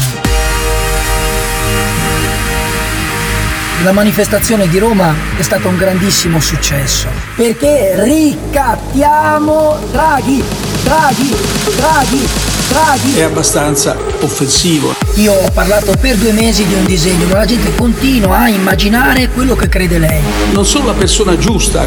[3.83, 7.07] La manifestazione di Roma è stata un grandissimo successo
[7.37, 10.43] perché ricattiamo Draghi,
[10.85, 11.37] Draghi,
[11.77, 12.29] Draghi,
[12.75, 13.19] Draghi.
[13.19, 14.97] È abbastanza offensivo.
[15.15, 19.29] Io ho parlato per due mesi di un disegno, ma la gente continua a immaginare
[19.29, 20.21] quello che crede lei.
[20.51, 21.87] Non sono la persona giusta.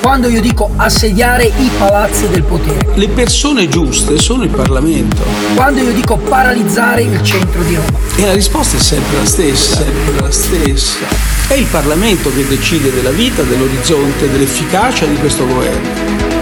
[0.00, 2.86] Quando io dico assediare i palazzi del potere.
[2.94, 5.24] Le persone giuste sono il Parlamento.
[5.56, 7.98] Quando io dico paralizzare il centro di Roma.
[8.14, 10.98] E la risposta è sempre la stessa, sempre la stessa.
[11.48, 16.37] È il Parlamento che decide della vita, dell'orizzonte, dell'efficacia di questo governo.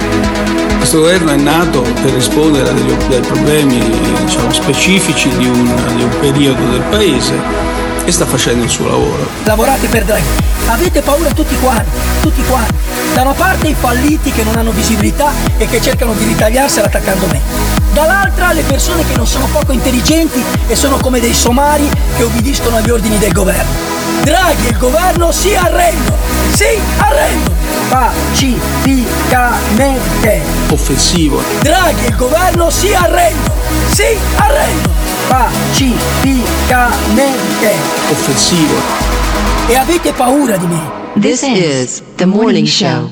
[0.87, 3.77] Questo governo è nato per rispondere ai problemi
[4.25, 5.65] diciamo, specifici di un,
[5.97, 7.35] di un periodo del Paese
[8.05, 9.27] e sta facendo il suo lavoro.
[9.43, 10.23] Lavorate per Draghi.
[10.69, 12.73] Avete paura tutti quanti, tutti quanti.
[13.15, 17.27] Da una parte i falliti che non hanno visibilità e che cercano di ritagliarsela attaccando
[17.33, 17.76] me.
[17.97, 22.77] Dall'altra le persone che non sono poco intelligenti e sono come dei somari che obbediscono
[22.77, 23.73] agli ordini del governo.
[24.23, 26.15] Draghi e il governo si arrendono,
[26.53, 27.57] si arrendono,
[27.89, 30.43] pacificamente.
[30.69, 31.43] Offensivo.
[31.63, 33.55] Draghi e il governo si arrendono,
[33.91, 34.95] si arrendono,
[35.29, 37.73] pacificamente.
[38.11, 38.75] Offensivo.
[39.69, 40.91] E avete paura di me.
[41.19, 43.11] This is the morning show.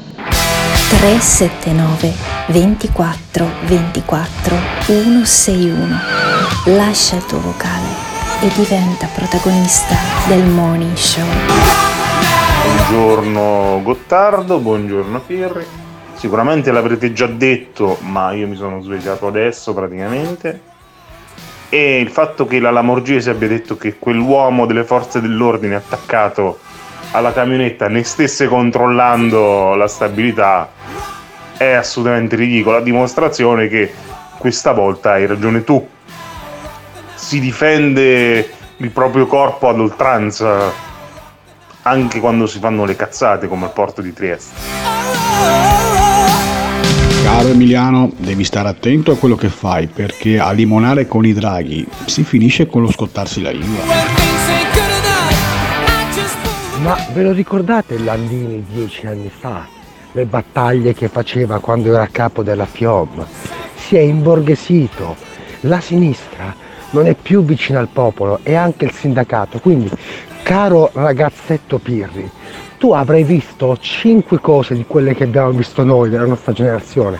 [0.88, 2.12] 379
[2.48, 5.98] 24 24 161.
[6.76, 7.88] Lascia il tuo vocale
[8.42, 9.94] e diventa protagonista
[10.26, 11.24] del morning show.
[12.64, 15.64] Buongiorno Gottardo, buongiorno Pirri.
[16.14, 20.72] Sicuramente l'avrete già detto, ma io mi sono svegliato adesso praticamente.
[21.70, 26.58] E il fatto che la Lamorgese abbia detto che quell'uomo delle forze dell'ordine attaccato
[27.14, 30.70] alla camionetta ne stesse controllando la stabilità
[31.56, 33.92] è assolutamente ridicolo, a dimostrazione che
[34.38, 35.86] questa volta hai ragione tu.
[37.14, 40.72] Si difende il proprio corpo ad oltranza
[41.82, 44.54] anche quando si fanno le cazzate come al porto di Trieste.
[47.22, 51.86] Caro Emiliano, devi stare attento a quello che fai perché a limonare con i draghi
[52.06, 54.23] si finisce con lo scottarsi la lingua.
[56.84, 59.66] Ma ve lo ricordate Landini dieci anni fa?
[60.12, 63.24] Le battaglie che faceva quando era a capo della FIOM?
[63.74, 65.16] Si è imborghesito,
[65.60, 66.54] la sinistra
[66.90, 69.60] non è più vicina al popolo e anche il sindacato.
[69.60, 69.90] Quindi,
[70.42, 72.30] caro ragazzetto Pirri,
[72.76, 77.18] tu avrai visto cinque cose di quelle che abbiamo visto noi della nostra generazione.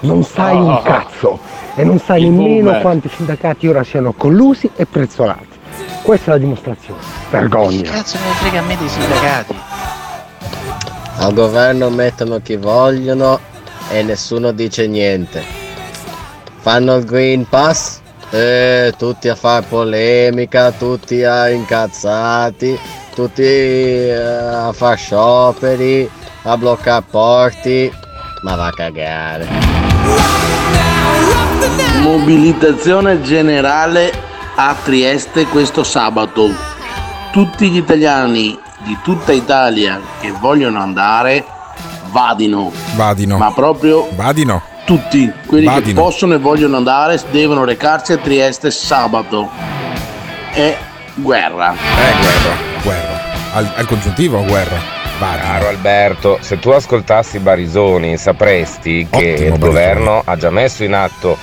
[0.00, 1.38] Non sai un cazzo
[1.74, 5.55] e non sai nemmeno quanti sindacati ora siano collusi e prezzolati.
[6.02, 7.00] Questa è la dimostrazione.
[7.30, 7.90] Vergogna.
[7.90, 9.54] Cazzo me ne frega a me dei sindacati.
[11.18, 13.40] Al governo mettono chi vogliono
[13.90, 15.42] e nessuno dice niente.
[16.58, 18.00] Fanno il Green Pass
[18.30, 22.78] e tutti a far polemica, tutti a incazzati,
[23.14, 26.08] tutti eh, a far scioperi,
[26.42, 27.92] a bloccare porti.
[28.42, 29.48] Ma va a cagare.
[32.02, 34.25] Mobilitazione generale
[34.58, 36.48] a Trieste questo sabato.
[37.30, 41.44] Tutti gli italiani di tutta Italia che vogliono andare
[42.10, 42.72] vadino.
[42.94, 43.36] Vadino.
[43.36, 44.62] Ma proprio Vadino.
[44.86, 46.02] tutti quelli che Vadino.
[46.02, 49.50] possono e vogliono andare devono recarsi a Trieste sabato.
[50.52, 50.76] È
[51.14, 51.72] guerra.
[51.72, 53.20] Eh, guerra, guerra.
[53.52, 54.94] Al, al congiuntivo guerra.
[55.18, 60.92] Caro Alberto, se tu ascoltassi Barisoni sapresti che Ottimo, il governo ha già messo in
[60.92, 61.38] atto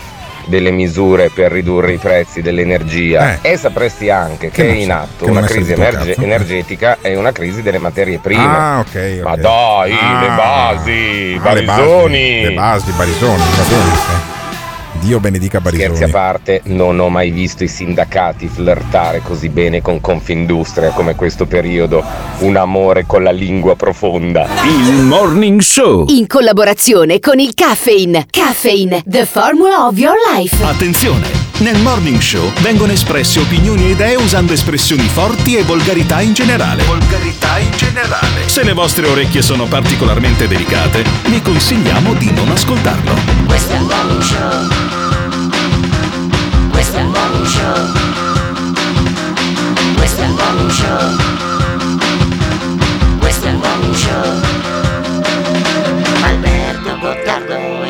[0.45, 3.51] delle misure per ridurre i prezzi dell'energia Eh.
[3.53, 7.31] e sapresti anche che, Che è in atto che una crisi emerge- energetica e una
[7.31, 8.43] crisi delle materie prime.
[8.43, 9.37] Ah, ok, Ma ok.
[9.39, 10.21] dai, Ah.
[10.21, 12.41] le basi, Ah, le Barisoni.
[12.41, 14.41] basi, le basi, Barisoni, va bene.
[15.03, 16.11] Dio benedica Scherzi a Barisoni.
[16.11, 22.01] parte, non ho mai visto i sindacati flirtare così bene con Confindustria come questo periodo.
[22.39, 24.47] Un amore con la lingua profonda.
[24.63, 26.05] Il Morning Show.
[26.07, 28.27] In collaborazione con il Caffeine.
[28.29, 30.63] Caffeine, the formula of your life.
[30.63, 31.42] Attenzione!
[31.59, 36.83] Nel Morning Show vengono espresse opinioni e idee usando espressioni forti e volgarità in generale.
[36.83, 38.47] Volgarità in generale.
[38.47, 43.13] Se le vostre orecchie sono particolarmente delicate, vi consigliamo di non ascoltarlo.
[43.45, 44.67] Questo è il morning show.
[46.71, 47.91] Questo è il morning show.
[49.95, 51.15] Questo è il morning show.
[53.19, 54.72] Questo è il morning show.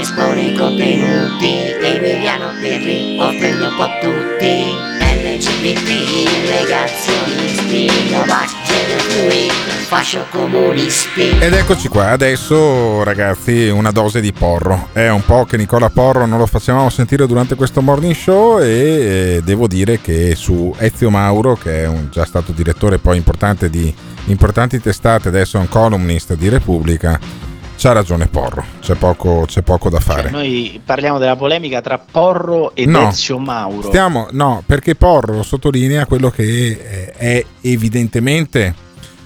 [0.03, 1.55] Espone i contenuti.
[1.81, 4.91] Emiliano Pirri offende un po' tutti.
[4.99, 9.51] LGBT, negazionisti, Novax, gender fluid,
[9.87, 11.29] fascio comunisti.
[11.39, 14.89] Ed eccoci qua, adesso ragazzi una dose di porro.
[14.91, 18.65] È un po' che Nicola Porro non lo facevamo sentire durante questo morning show e
[19.37, 23.69] eh, devo dire che su Ezio Mauro, che è un- già stato direttore poi importante
[23.69, 23.93] di
[24.25, 27.17] importanti testate, adesso è un columnist di Repubblica,
[27.83, 30.29] c'ha ragione Porro, c'è poco, c'è poco da fare.
[30.29, 33.09] Noi parliamo della polemica tra Porro e No.
[33.09, 33.89] Ezio Mauro.
[33.89, 38.73] Stiamo, no, perché Porro sottolinea quello che eh, è evidentemente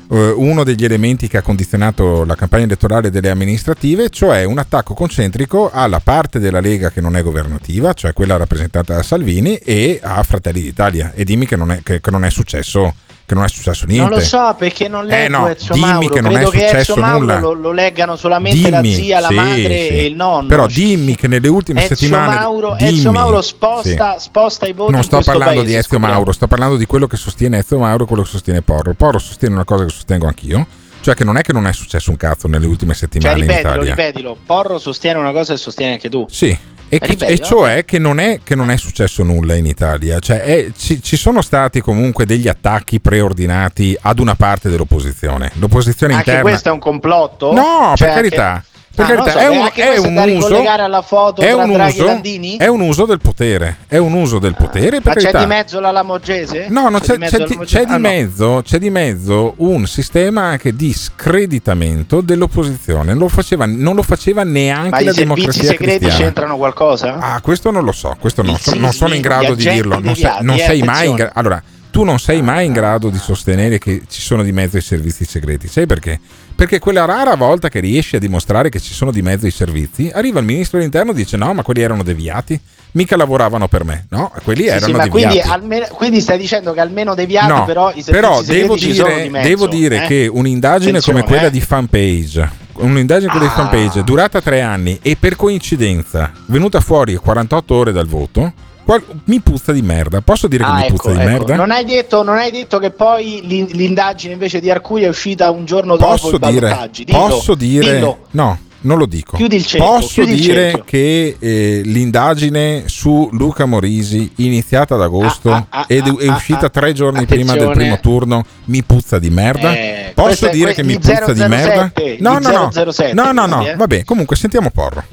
[0.10, 4.96] eh, uno degli elementi che ha condizionato la campagna elettorale delle amministrative, cioè un attacco
[4.96, 10.00] concentrico alla parte della Lega che non è governativa, cioè quella rappresentata da Salvini, e
[10.02, 11.12] a Fratelli d'Italia.
[11.14, 12.96] E dimmi che non è, che- che non è successo.
[13.28, 14.10] Che non è successo niente.
[14.10, 16.08] Non lo so perché non leggo Eh no, Ezio dimmi Mauro.
[16.08, 17.40] che non Credo è che successo Mauro nulla.
[17.40, 19.68] lo, lo leggano solamente la Dimmi, zia, la sì, madre sì.
[19.90, 20.48] e il nonno.
[20.48, 22.36] Però dimmi che nelle ultime Ezio settimane.
[22.36, 24.24] Mauro, dimmi, Ezio Mauro sposta, sì.
[24.30, 26.00] sposta i voti Non in sto parlando paese, di Ezio.
[26.00, 28.94] Mauro, sto parlando di quello che sostiene Ezio Mauro e quello che sostiene Porro.
[28.94, 30.66] Porro sostiene una cosa che sostengo anch'io,
[31.02, 33.42] cioè che non è che non è successo un cazzo nelle ultime Cioè, settimane in
[33.42, 33.90] ripetilo, Italia.
[33.94, 34.38] ripetilo.
[34.46, 36.26] Porro sostiene una cosa e sostieni anche tu.
[36.30, 36.58] Sì.
[36.90, 40.40] E, che- e cioè che non, è, che non è successo nulla in Italia, cioè
[40.42, 45.52] è- ci, ci sono stati comunque degli attacchi preordinati ad una parte dell'opposizione.
[45.56, 46.50] L'opposizione Anche interna.
[46.50, 47.52] questo è un complotto?
[47.54, 48.64] No, Cioè, per carità.
[48.64, 51.70] che- Per Ah, carità, so, è un, è un uso, alla foto è tra un
[51.70, 52.22] uso-
[52.58, 53.78] è un uso del potere.
[53.86, 55.02] È un uso del potere.
[55.02, 55.40] Per Ma c'è carità.
[55.40, 56.66] di mezzo la Lamorgese?
[56.70, 58.00] No, no, c'è, di mezzo c'è di, c'è di Ah, no.
[58.00, 63.10] mezzo, c'è di mezzo un sistema anche di screditamento dell'opposizione.
[63.12, 66.24] Non lo faceva, non lo faceva neanche Ma i la servizi democrazia segreti cristiana.
[66.24, 67.18] c'entrano qualcosa?
[67.20, 70.00] Ah, questo non lo so, questo no, so- non sono in grado di dirlo.
[70.00, 71.32] Non sei, deviati, non eh, sei mai in grado.
[71.36, 71.62] Allora,
[71.92, 75.26] tu non sei mai in grado di sostenere che ci sono di mezzo i servizi
[75.26, 75.68] segreti.
[75.68, 76.20] Sai perché?
[76.56, 80.10] Perché quella rara volta che riesci a dimostrare che ci sono di mezzo i servizi,
[80.14, 82.60] arriva il ministro dell'interno e dice: No, ma quelli erano deviati,
[82.94, 84.06] mica lavoravano per me.
[84.10, 85.10] No, quelli Sì, sì, erano ma deviati.
[85.10, 88.78] quindi, almeno- quindi stai dicendo che almeno deviati No, però i servizi però segreti devo
[88.78, 90.08] ci sono dire, di mezzo, devo dire eh?
[90.08, 91.52] che un'indagine Attenzione, come quella eh.
[91.52, 93.50] di fanpage, un'indagine come Ah.
[93.50, 98.52] fanpage durata tre anni e per coincidenza venuta fuori 48 ore dal voto,
[98.88, 100.22] qual- mi puzza di merda.
[100.22, 101.30] Posso dire che Ah, mi ecco, puzza di ecco.
[101.30, 101.56] merda?
[101.56, 105.52] Non hai, detto, non hai detto che poi l'in- l'indagine invece di Arcuri è uscita
[105.52, 106.90] un giorno dopo Posso i dire.
[106.92, 108.20] Dillo, posso dire, dillo.
[108.32, 109.36] no, non lo dico.
[109.36, 115.66] Chiudi il cerchio, Posso dire che eh, l'indagine su Luca Morisi, iniziata ad agosto Ah,
[115.70, 117.74] ah, ah, ed è ah, uscita ah, tre giorni prima del attenzione.
[117.76, 119.74] primo turno, mi puzza di merda?
[119.76, 121.92] Eh, Posso è- dire que- che mi puzza di 007, merda?
[121.96, 122.72] gli No, no, no.
[122.72, 123.68] 007, No, no, no.
[123.68, 123.76] eh.
[123.76, 125.04] Vabbè, comunque sentiamo Porro.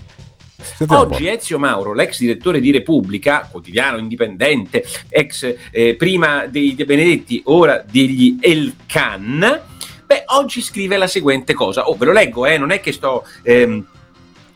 [0.77, 1.03] Sentiamo.
[1.03, 7.43] Oggi Ezio Mauro, l'ex direttore di Repubblica, quotidiano indipendente, ex eh, prima dei De Benedetti,
[7.47, 9.61] ora degli Elkan,
[10.07, 11.89] beh, oggi scrive la seguente cosa.
[11.89, 13.25] Oh, ve lo leggo, eh, non è che sto...
[13.43, 13.87] ehm,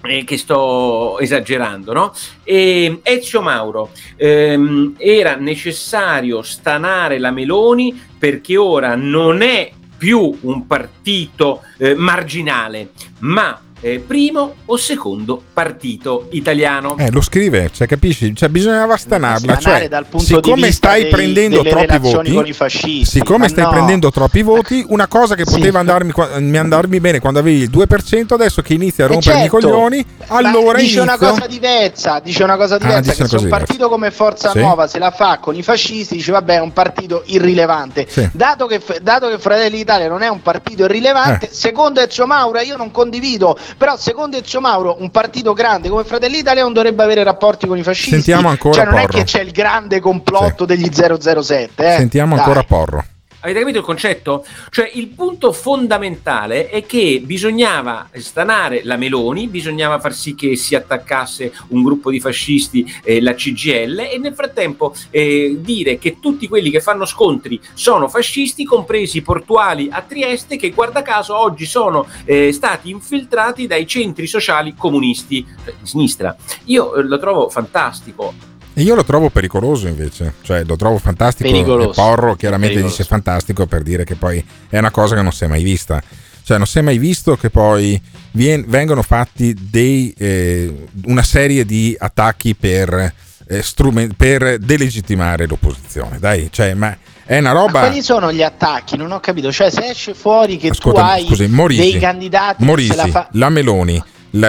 [0.00, 2.14] eh, che sto esagerando, no?
[2.44, 10.66] E Ezio Mauro, ehm, era necessario stanare la Meloni perché ora non è più un
[10.68, 16.96] partito eh, marginale, ma eh, primo o secondo partito italiano.
[16.98, 18.34] Eh, lo scrive, cioè, capisci?
[18.34, 19.56] Cioè, bisognava stanarla.
[19.58, 23.48] Cioè, dal punto di siccome vista stai dei- prendendo troppi voti, con i fascisti, siccome
[23.48, 23.70] stai no.
[23.70, 25.54] prendendo troppi voti, una cosa che Sì.
[25.56, 29.40] poteva andarmi, qua- andarmi bene quando avevi il 2%, adesso che inizia a Eh, rompermi
[29.42, 29.58] certo.
[29.58, 33.14] i coglioni, allora Ma dice una inizio- cosa diversa, dice una cosa Ah, diversa dice
[33.14, 34.58] che una se un partito come Forza Sì.
[34.58, 38.06] Nuova se la fa con i fascisti dice vabbè è un partito irrilevante.
[38.08, 38.28] Sì.
[38.32, 41.52] Dato, che, dato che Fratelli d'Italia non è un partito irrilevante, Eh.
[41.52, 46.36] secondo Ezio Mauro io non condivido, però secondo Ezio Mauro un partito grande come Fratelli
[46.36, 48.10] d'Italia non dovrebbe avere rapporti con i fascisti.
[48.10, 49.18] Sentiamo ancora cioè non è Porro.
[49.18, 51.94] che c'è il grande complotto degli 007.
[51.94, 51.96] Eh.
[51.96, 52.44] Sentiamo Dai.
[52.44, 53.04] ancora Porro.
[53.40, 54.44] Avete capito il concetto?
[54.68, 60.74] Cioè il punto fondamentale è che bisognava stanare la Meloni, bisognava far sì che si
[60.74, 66.48] attaccasse un gruppo di fascisti, eh, la CGL, e nel frattempo eh, dire che tutti
[66.48, 71.64] quelli che fanno scontri sono fascisti, compresi i portuali a Trieste, che guarda caso oggi
[71.64, 76.36] sono eh, stati infiltrati dai centri sociali comunisti cioè, di sinistra.
[76.64, 78.56] Io eh, lo trovo fantastico.
[78.78, 81.50] E io lo trovo pericoloso invece, cioè lo trovo fantastico.
[81.50, 81.90] Pericoloso.
[81.90, 82.96] E Porro chiaramente Pericoloso.
[83.02, 86.00] dice fantastico per dire che poi è una cosa che non si è mai vista.
[86.44, 88.00] Cioè non si è mai visto che poi
[88.30, 93.12] vien- vengono fatti dei, eh, una serie di attacchi per,
[93.48, 96.18] eh, strumen- per delegittimare l'opposizione.
[96.20, 97.80] Dai, cioè, ma è una Ma roba...
[97.80, 98.96] quali sono gli attacchi?
[98.96, 99.50] Non ho capito.
[99.52, 103.28] Cioè, se esce fuori che Ascolta, tu hai scusi, Morisi, dei candidati Morisi, la fa-
[103.32, 104.48] la Meloni, la-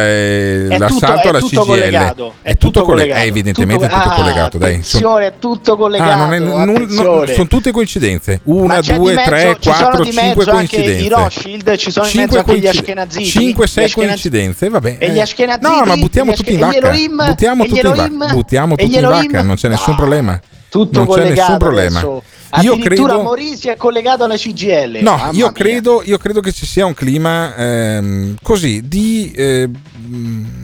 [0.69, 3.99] tutto- l'assalto è alla tutto CGL collegato, è, è tutto tutto collegato, è evidentemente tutto-
[3.99, 4.57] tutto ah, collegato.
[4.57, 6.11] Dai, Sono- è tutto collegato.
[6.11, 8.41] Ah, non è- non- non- sono tutte coincidenze.
[8.43, 11.03] Una, due, mezzo- tre, quattro, cinque coincidenze.
[11.05, 13.25] i Rothschild, ci sono in Cinque mezzo anche gli coincide- Ashkenaziti.
[13.25, 14.95] Cinque, sei Gli Ashkenaz- coincidenze, vabbè.
[14.99, 15.21] E gli eh.
[15.21, 16.91] Ashkenaziti, No, ma buttiamo tutti in vacca.
[17.27, 19.39] Buttiamo tutti in vacca.
[19.39, 20.39] In non c'è nessun problema.
[20.69, 21.99] Tutto non c'è nessun problema.
[22.61, 24.99] Io Addirittura credo Morisi è collegato alla CGL.
[25.01, 29.69] No, io credo, io credo che ci sia un clima ehm, così di eh,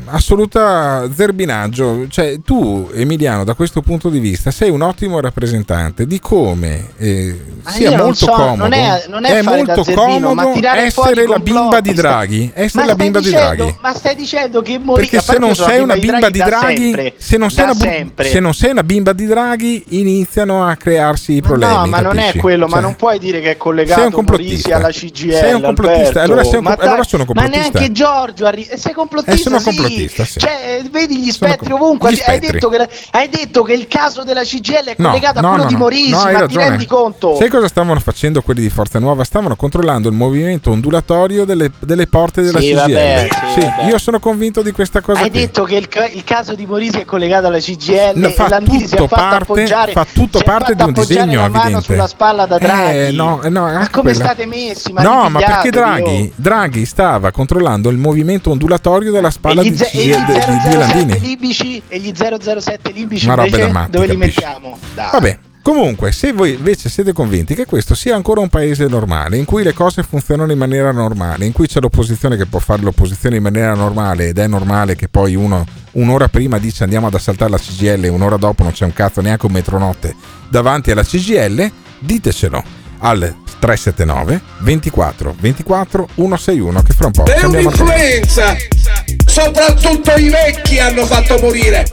[0.07, 2.07] assoluta zerbinaggio.
[2.09, 7.39] Cioè, tu, Emiliano, da questo punto di vista, sei un ottimo rappresentante di come eh,
[7.67, 8.55] sia molto so, comodo.
[8.55, 12.51] non è- non è da molto zerbino, comodo essere la bimba di Draghi.
[12.53, 13.77] Essere Ma la stai bimba di dicendo- Draghi.
[13.81, 18.53] Ma stai dicendo che Morisi Perché se non sei una bimba di Draghi, se non
[18.53, 21.73] sei una bimba di Draghi, iniziano a crearsi i problemi.
[21.79, 22.37] No, ma non è capisci?
[22.39, 24.21] quello, ma Cioè, non puoi dire che è collegato.
[24.21, 25.31] Morisi alla CGL.
[25.33, 27.59] Sei un complottista, allora sei un ma, allora sono ma complottista.
[27.79, 29.33] neanche Giorgio arri- eh, sei complottista.
[29.33, 29.65] Eh, sono sì.
[29.65, 30.39] complottista, sì.
[30.39, 32.11] Cioè, vedi gli spettri com- ovunque.
[32.11, 32.51] gli Hai spettri.
[32.51, 35.69] detto, che, hai detto che il caso della CGL è collegato no, a quello no,
[35.69, 35.75] di.
[35.75, 36.69] Morisi, No, hai ma ti ragione.
[36.69, 37.35] rendi conto?
[37.35, 39.23] Sai cosa stavano facendo quelli di Forza Nuova?
[39.23, 42.75] Stavano controllando il movimento ondulatorio delle, delle porte della Sì, CGL.
[42.79, 43.83] vabbè, sì, vabbè.
[43.89, 45.39] io sono convinto di questa cosa Hai qui.
[45.39, 49.07] detto che il, il caso di Morisi è collegato alla CGL No, fa e tutto
[49.07, 52.97] parte- fa tutto parte di un disegno mano sulla spalla da Draghi.
[52.97, 54.91] Eh, no, eh, no, ma come quella- state messi?
[54.93, 56.31] Ma no, ma perché Draghi.
[56.35, 60.15] Draghi stava controllando il movimento ondulatorio della spalla e di, gli, ze- e di, gli
[60.15, 60.39] di- di
[60.71, 61.19] 007 Landini.
[61.19, 64.39] libici e gli 007 libici Una roba invece da matti, dove li capisci?
[64.41, 64.77] mettiamo?
[64.93, 65.09] Dai.
[65.11, 69.45] Vabbè, comunque, se voi invece siete convinti che questo sia ancora un paese normale, in
[69.45, 73.37] cui le cose funzionano in maniera normale, in cui c'è l'opposizione che può fare l'opposizione
[73.37, 75.65] in maniera normale ed è normale che poi uno
[75.95, 79.21] un'ora prima dice andiamo ad assaltare la CGL e un'ora dopo non c'è un cazzo
[79.21, 80.15] neanche un metronotte
[80.49, 82.63] davanti alla CGL, ditecelo
[82.99, 88.55] al 379 24 24 161 che fra un po' È un'influenza!
[89.25, 91.85] Soprattutto i vecchi hanno fatto morire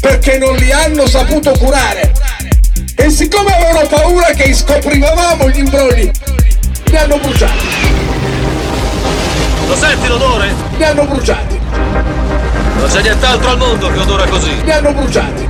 [0.00, 2.12] perché non li hanno saputo curare.
[2.94, 6.10] E siccome avevano paura che scoprivamo gli imbrogli,
[6.84, 7.66] li hanno bruciati.
[9.66, 10.54] Lo senti l'odore?
[10.76, 11.55] Li hanno bruciati.
[12.76, 14.62] Non c'è nient'altro al mondo che odora così.
[14.62, 15.48] Li hanno bruciati.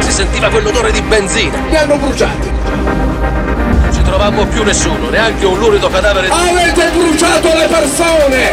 [0.00, 1.58] Si sentiva quell'odore di benzina.
[1.68, 2.50] Li hanno bruciati.
[2.50, 6.32] Non ci trovammo più nessuno, neanche un lurido cadavere di...
[6.32, 8.52] Avete bruciato le persone!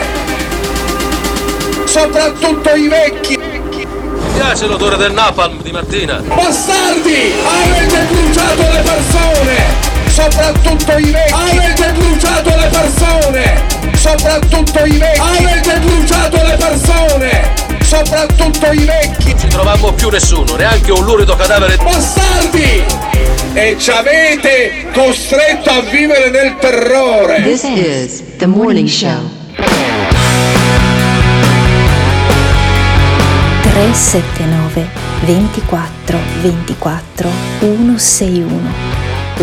[1.85, 3.37] Soprattutto i vecchi!
[3.37, 6.21] Mi piace l'odore del napalm di mattina.
[6.23, 7.33] Bastardi!
[7.43, 9.90] Avete bruciato le persone!
[10.21, 11.33] Soprattutto i vecchi!
[11.33, 13.65] Avete bruciato le persone!
[13.95, 15.19] Soprattutto i vecchi!
[15.19, 17.53] Avete bruciato le persone!
[17.81, 19.29] Soprattutto i vecchi!
[19.31, 21.83] Non ci trovammo più nessuno, neanche un lurido cadavere di...
[21.83, 22.83] Bastardi!
[23.53, 27.41] E ci avete costretto a vivere nel terrore!
[27.41, 29.27] This is the morning show.
[33.73, 34.87] 379
[35.25, 38.90] 24 24 161.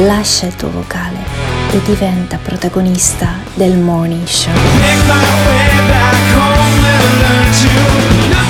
[0.06, 1.16] Lascia il tuo vocale
[1.72, 4.52] e diventa protagonista del Morning Show.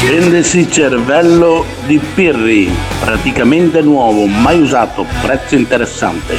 [0.05, 2.71] Vendesi cervello di Pirri,
[3.01, 6.37] praticamente nuovo, mai usato, prezzo interessante.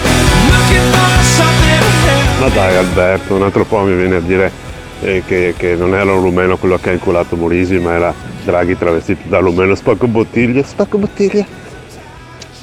[2.39, 4.51] Ma dai Alberto, un altro po' mi viene a dire
[5.01, 8.77] eh, che, che non era un rumeno quello che ha inculato Morisi, ma era Draghi
[8.77, 11.47] travestito da rumeno spacco bottiglie, spacco bottiglie.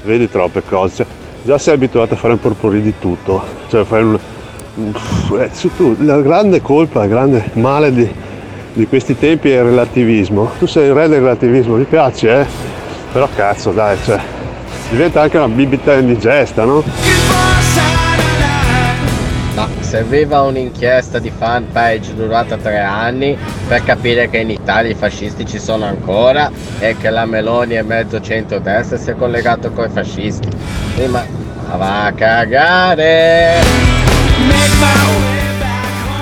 [0.05, 1.24] Vedi troppe cose.
[1.47, 3.40] Già sei abituato a fare un porpori di tutto.
[3.68, 4.18] Cioè fai un.
[5.38, 8.12] eh, la grande colpa, il grande male di,
[8.72, 10.51] di questi tempi è il relativismo.
[10.59, 12.47] Tu sei il re del relativismo, mi piace, eh?
[13.12, 14.18] Però cazzo, dai, cioè.
[14.90, 16.82] Diventa anche una bibita indigesta, no?
[19.55, 23.38] Ma serviva un'inchiesta di fanpage durata tre anni
[23.68, 27.82] per capire che in Italia i fascisti ci sono ancora e che la Meloni è
[27.82, 30.86] mezzo centrodestra e si è collegato con i fascisti.
[30.97, 31.24] Sì, ma
[31.68, 33.61] ma va a cagare!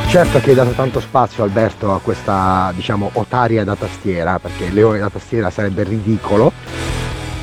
[0.09, 4.99] Certo che hai dato tanto spazio Alberto a questa diciamo otaria da tastiera, perché leone
[4.99, 6.53] da tastiera sarebbe ridicolo,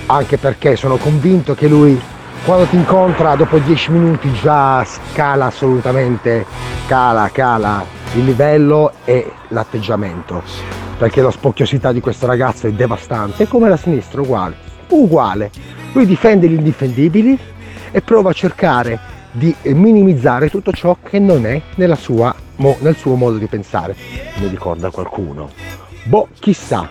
[0.07, 1.99] anche perché sono convinto che lui
[2.43, 6.45] quando ti incontra dopo dieci minuti già scala assolutamente,
[6.88, 10.43] cala, cala il livello e l'atteggiamento,
[10.97, 14.55] perché la spocchiosità di questo ragazzo è devastante, come la sinistra uguale,
[14.89, 15.79] uguale.
[15.93, 17.37] Lui difende gli indifendibili
[17.91, 18.99] e prova a cercare
[19.31, 23.95] di minimizzare tutto ciò che non è nella sua mo- nel suo modo di pensare.
[24.35, 25.49] Mi ricorda qualcuno.
[26.03, 26.89] Boh, chissà.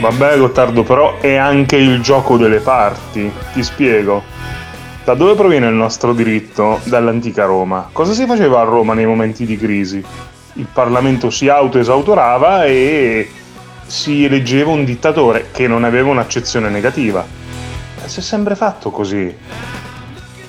[0.00, 3.32] Vabbè Gottardo, però è anche il gioco delle parti.
[3.54, 4.22] Ti spiego.
[5.04, 6.80] Da dove proviene il nostro diritto?
[6.84, 7.88] Dall'antica Roma.
[7.92, 10.04] Cosa si faceva a Roma nei momenti di crisi?
[10.54, 13.28] Il Parlamento si autoesautorava e
[13.86, 17.24] si eleggeva un dittatore che non aveva un'accezione negativa.
[18.02, 19.34] E si è sempre fatto così.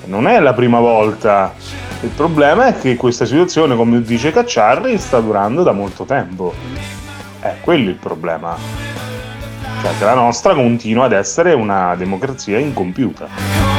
[0.04, 1.54] Non è la prima volta.
[2.02, 6.54] Il problema è che questa situazione, come dice Cacciarri, sta durando da molto tempo.
[7.40, 8.56] È quello il problema.
[9.82, 13.75] Cioè che la nostra continua ad essere una democrazia incompiuta.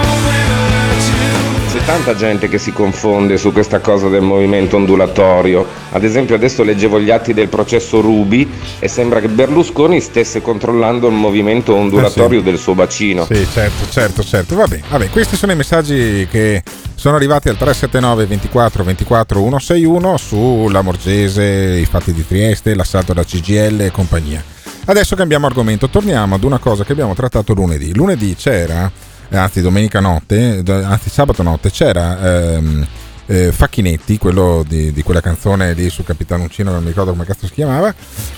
[1.88, 5.66] Tanta gente che si confonde su questa cosa del movimento ondulatorio.
[5.92, 8.46] Ad esempio adesso leggevo gli atti del processo Rubi
[8.80, 12.50] e sembra che Berlusconi stesse controllando il movimento ondulatorio Eh sì.
[12.50, 13.24] del suo bacino.
[13.24, 14.56] Sì, certo, certo, certo.
[14.58, 16.62] Vabbè, vabbè, questi sono i messaggi che
[16.94, 21.44] sono arrivati al 379 24 24 161 sulla Morgese,
[21.82, 24.44] i fatti di Trieste, l'assalto da CGL e compagnia.
[24.90, 27.94] Adesso cambiamo argomento, torniamo ad una cosa che abbiamo trattato lunedì.
[27.96, 28.92] Lunedì c'era,
[29.30, 32.88] anzi domenica notte, anzi sabato notte, c'era ehm,
[33.28, 37.26] eh, Facchinetti, quello di, di quella canzone lì su Capitano Uncino, non mi ricordo come
[37.26, 37.94] cazzo si chiamava,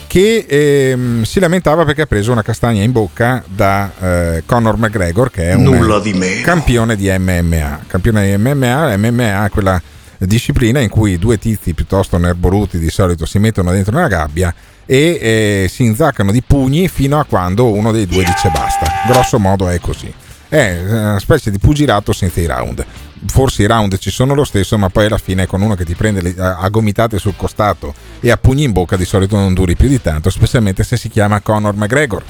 [0.08, 5.30] che ehm, si lamentava perché ha preso una castagna in bocca da eh, Conor McGregor,
[5.32, 5.64] che è un
[6.02, 7.82] di campione di MMA.
[7.88, 9.82] Campione di MMA, MMA è quella
[10.18, 14.54] disciplina in cui due tizi piuttosto nerboruti di solito si mettono dentro una gabbia
[14.86, 18.88] e eh, si inzaccano di pugni fino a quando uno dei due dice basta.
[19.08, 20.12] Grosso modo è così.
[20.50, 22.84] È una specie di pugilato senza i round.
[23.28, 25.94] Forse i round ci sono lo stesso, ma poi alla fine con uno che ti
[25.94, 29.54] prende le- a a gomitate sul costato e a pugni in bocca di solito non
[29.54, 32.24] duri più di tanto, specialmente se si chiama Conor McGregor.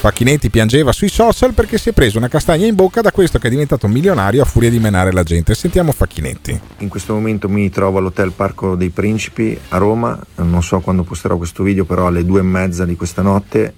[0.00, 3.46] Facchinetti piangeva sui social perché si è preso una castagna in bocca da questo che
[3.46, 5.54] è diventato milionario a furia di menare la gente.
[5.54, 6.58] Sentiamo Facchinetti.
[6.78, 11.36] In questo momento mi trovo all'Hotel Parco dei Principi a Roma, non so quando posterò
[11.36, 13.74] questo video, però alle due e mezza di questa notte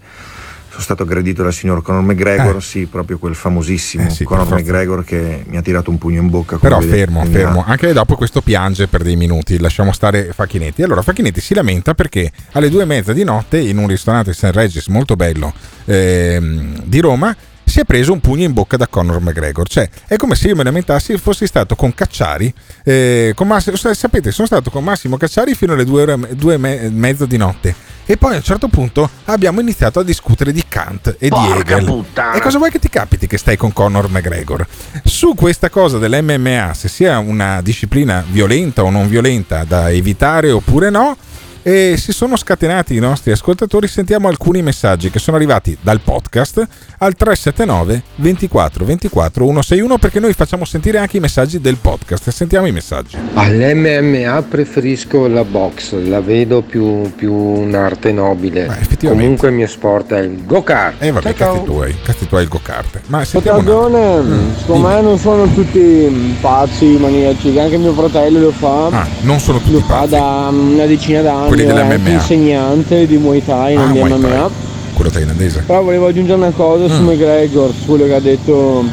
[0.73, 4.49] sono stato aggredito dal signor Conor McGregor, sì, proprio quel famosissimo Eh sì, Conor.
[4.49, 6.57] McGregor che mi ha tirato un pugno in bocca.
[6.57, 7.65] Però vedete, fermo, quindi fermo.
[7.67, 9.59] Anche dopo questo piange per dei minuti.
[9.59, 10.83] Lasciamo stare Facchinetti.
[10.83, 14.51] Allora, Facchinetti si lamenta perché alle due e mezza di notte in un ristorante St.
[14.53, 15.53] Regis molto bello
[15.85, 17.37] ehm, di Roma
[17.73, 19.67] si è preso un pugno in bocca da Conor McGregor.
[19.67, 22.53] Cioè, è come se io me lamentassi fossi stato con Cacciari.
[22.85, 26.85] eh, con Massimo, sapete, sono stato con Massimo Cacciari fino alle due, ore, due e
[26.85, 27.75] e mezza di notte.
[28.05, 31.61] E poi a un certo punto abbiamo iniziato a discutere di Kant e Porca di
[31.61, 31.85] Hegel.
[31.87, 32.35] puttana.
[32.35, 34.67] E cosa vuoi che ti capiti che stai con Conor McGregor?
[35.05, 40.91] Su questa cosa dell'MMA, se sia una disciplina violenta o non violenta da evitare oppure
[40.91, 41.17] no,
[41.63, 43.87] e si sono scatenati i nostri ascoltatori.
[43.87, 46.67] Sentiamo alcuni messaggi che sono arrivati dal podcast
[46.99, 52.31] al 379 24 24 161 perché noi facciamo sentire anche i messaggi del podcast.
[52.31, 53.17] Sentiamo i messaggi.
[53.35, 58.81] All'MMA preferisco la box, la vedo più, più un'arte nobile.
[59.01, 61.03] Comunque il mio sport è il go-kart.
[61.03, 63.01] E Eh, vabbè, Ciao, cazzi tuoi, cazzi tuoi il go-kart.
[63.07, 68.51] Ma sentiamo Mm, secondo me non sono tutti pazzi, maniaci, che anche mio fratello lo
[68.51, 68.87] fa.
[68.87, 71.49] Ah, non sono tutti Lo fa da una decina d'anni.
[71.53, 72.09] Quelli dell'MMA.
[72.11, 74.51] insegnante di Muay Thai Ah, nel Muay MMA.
[74.95, 75.63] Quello thailandese.
[75.67, 77.07] Però volevo aggiungere una cosa su Mm.
[77.07, 78.85] McGregor, su quello che ha detto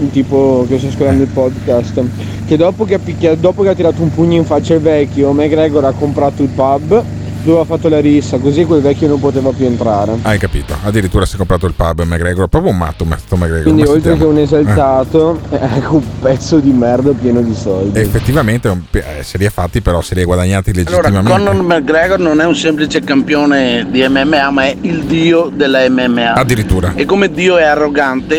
[0.00, 2.02] il tipo che sta ascoltando il podcast.
[2.46, 5.84] Che dopo che, ha dopo che ha tirato un pugno in faccia al vecchio, McGregor
[5.84, 7.02] ha comprato il pub
[7.42, 10.18] dove ha fatto la rissa, così quel vecchio non poteva più entrare.
[10.22, 10.76] Hai capito?
[10.82, 13.62] Addirittura si è comprato il pub McGregor, proprio un matto sto McGregor.
[13.62, 17.98] Quindi oltre che un esaltato, è anche un pezzo di merda pieno di soldi.
[17.98, 21.50] Eh, effettivamente eh, se li ha fatti, però se li ha guadagnati Allora, legittimamente.
[21.50, 26.34] Conor McGregor non è un semplice campione di MMA, ma è il dio della MMA.
[26.34, 26.92] Addirittura.
[26.94, 28.36] E come dio è arrogante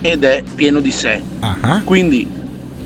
[0.00, 0.10] Eh.
[0.12, 1.20] ed è pieno di sé.
[1.40, 1.80] Ah.
[1.84, 2.28] Quindi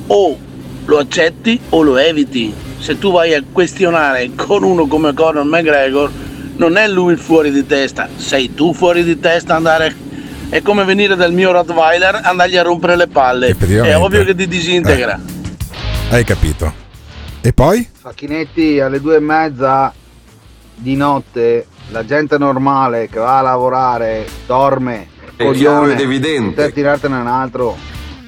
[0.07, 0.37] o
[0.85, 2.67] lo accetti o lo eviti.
[2.79, 6.11] Se tu vai a questionare con uno come Conor McGregor,
[6.57, 10.07] non è lui il fuori di testa, sei tu fuori di testa andare.
[10.49, 13.55] È come venire dal mio Rottweiler andargli a rompere le palle.
[13.57, 15.21] È ovvio che ti disintegra.
[16.11, 16.73] Hai capito?
[17.43, 17.87] E poi?
[17.93, 19.93] Facchinetti alle due e mezza
[20.75, 26.73] di notte la gente normale che va a lavorare dorme È chiaro ed evidente per
[26.73, 27.77] tirartene un altro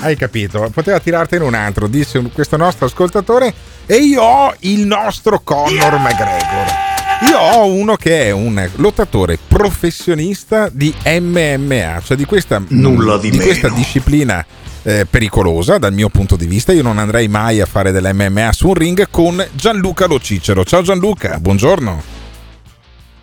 [0.01, 0.71] Hai capito?
[0.73, 3.53] Poteva tirartene un altro, disse un- questo nostro ascoltatore.
[3.87, 6.89] E io ho il nostro Conor McGregor.
[7.29, 13.31] Io ho uno che è un lottatore professionista di MMA, cioè di questa, Nulla di
[13.31, 13.43] meno.
[13.43, 14.45] questa disciplina
[14.83, 16.73] eh, pericolosa dal mio punto di vista.
[16.73, 20.65] Io non andrei mai a fare dell'MMA su un ring con Gianluca Lo Cicero.
[20.65, 22.20] Ciao Gianluca, buongiorno.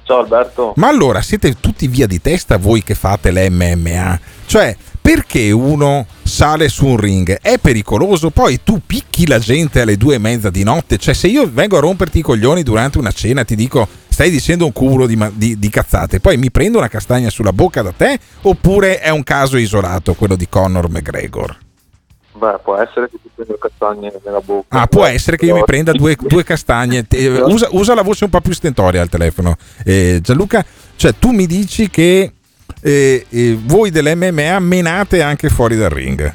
[0.08, 0.72] Ciao Alberto.
[0.78, 4.18] Ma allora siete tutti via di testa voi che fate l'MMA?
[4.46, 7.38] Cioè, perché uno sale su un ring?
[7.42, 10.98] È pericoloso, poi tu picchi la gente alle due e mezza di notte.
[10.98, 14.64] Cioè, se io vengo a romperti i coglioni durante una cena, ti dico stai dicendo
[14.64, 18.18] un cumulo di, di- di cazzate, poi mi prendo una castagna sulla bocca da te?
[18.44, 21.67] Oppure è un caso isolato quello di Conor McGregor?
[22.38, 24.80] Beh, può essere che ti prendo castagne nella bocca.
[24.82, 27.06] Ah, può essere che io mi prenda due, due castagne.
[27.10, 29.56] Eh, Usa, usa la voce un po' più stentoria al telefono.
[29.84, 30.64] Eh, Gianluca,
[30.96, 32.32] cioè tu mi dici che
[32.82, 36.34] eh, eh, voi dell'MMA menate anche fuori dal ring.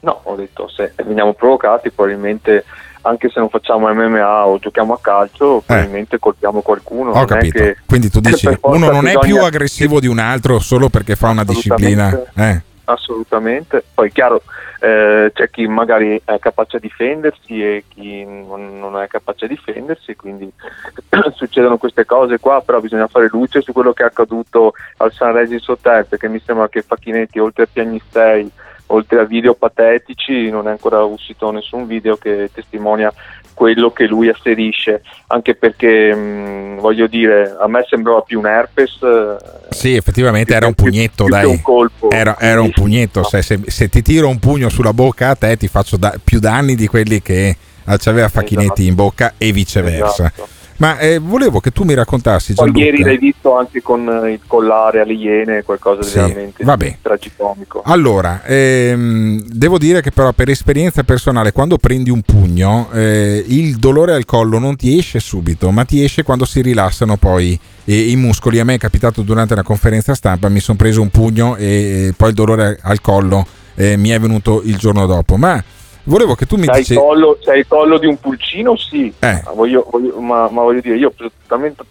[0.00, 2.64] No, ho detto se veniamo provocati, probabilmente
[3.02, 7.12] anche se non facciamo MMA o giochiamo a calcio, probabilmente colpiamo qualcuno.
[7.12, 7.58] Ho capito.
[7.58, 11.14] che- Quindi tu dici uno non è più bisogna- aggressivo di un altro solo perché
[11.14, 12.20] fa una disciplina.
[12.34, 12.62] Eh.
[12.88, 14.42] Assolutamente, poi chiaro
[14.78, 19.48] eh, c'è chi magari è capace a difendersi e chi non, non è capace a
[19.48, 20.48] difendersi, quindi
[21.34, 25.32] succedono queste cose qua, però bisogna fare luce su quello che è accaduto al San
[25.32, 28.48] Regis Hotel, perché mi sembra che Facchinetti oltre a piagnistei,
[28.86, 33.12] oltre a video patetici, non è ancora uscito nessun video che testimonia
[33.56, 38.98] quello che lui asserisce, anche perché mh, voglio dire, a me sembrava più un herpes.
[39.02, 39.36] eh,
[39.70, 41.46] Sì, effettivamente era un pugnetto, più dai.
[41.46, 42.10] un colpo.
[42.10, 43.24] Era, era un pugnetto.
[43.24, 46.38] Se, se- se ti tiro un pugno sulla bocca a te, ti faccio da- più
[46.38, 47.56] danni di quelli che
[47.88, 50.26] eh, c'aveva Facchinetti in bocca e viceversa.
[50.26, 50.48] Esatto.
[50.78, 52.84] Ma eh, volevo che tu mi raccontassi, Poi Gianluca.
[52.84, 56.98] ieri l'hai visto anche con eh, il collare alle iene, qualcosa di Sì, veramente vabbè.
[57.00, 57.82] tragicomico.
[57.84, 63.76] Allora, ehm, devo dire che però per esperienza personale, quando prendi un pugno, eh, il
[63.76, 68.10] dolore al collo non ti esce subito, ma ti esce quando si rilassano poi eh,
[68.10, 68.58] i muscoli.
[68.60, 72.28] A me è capitato durante una conferenza stampa, mi sono preso un pugno e poi
[72.30, 73.46] il dolore al collo
[73.76, 75.36] eh, mi è venuto il giorno dopo.
[75.36, 75.62] Ma
[76.06, 76.94] volevo che tu mi dicessi...
[76.94, 78.76] collo, c'hai il collo di un pulcino?
[78.76, 79.42] Sì, Eh.
[79.44, 81.32] ma, voglio, voglio- ma- ma voglio dire, io ho preso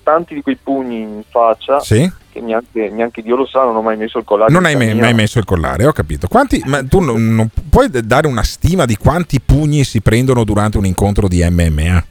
[0.04, 2.12] tanti di quei pugni in faccia Sì?
[2.32, 4.52] che neanche, neanche Dio lo sa, non ho mai messo il collare.
[4.52, 6.28] Non hai me- mai messo il collare, ho capito.
[6.28, 10.78] Quanti, ma tu non, non puoi dare una stima di quanti pugni si prendono durante
[10.78, 12.04] un incontro di MMA?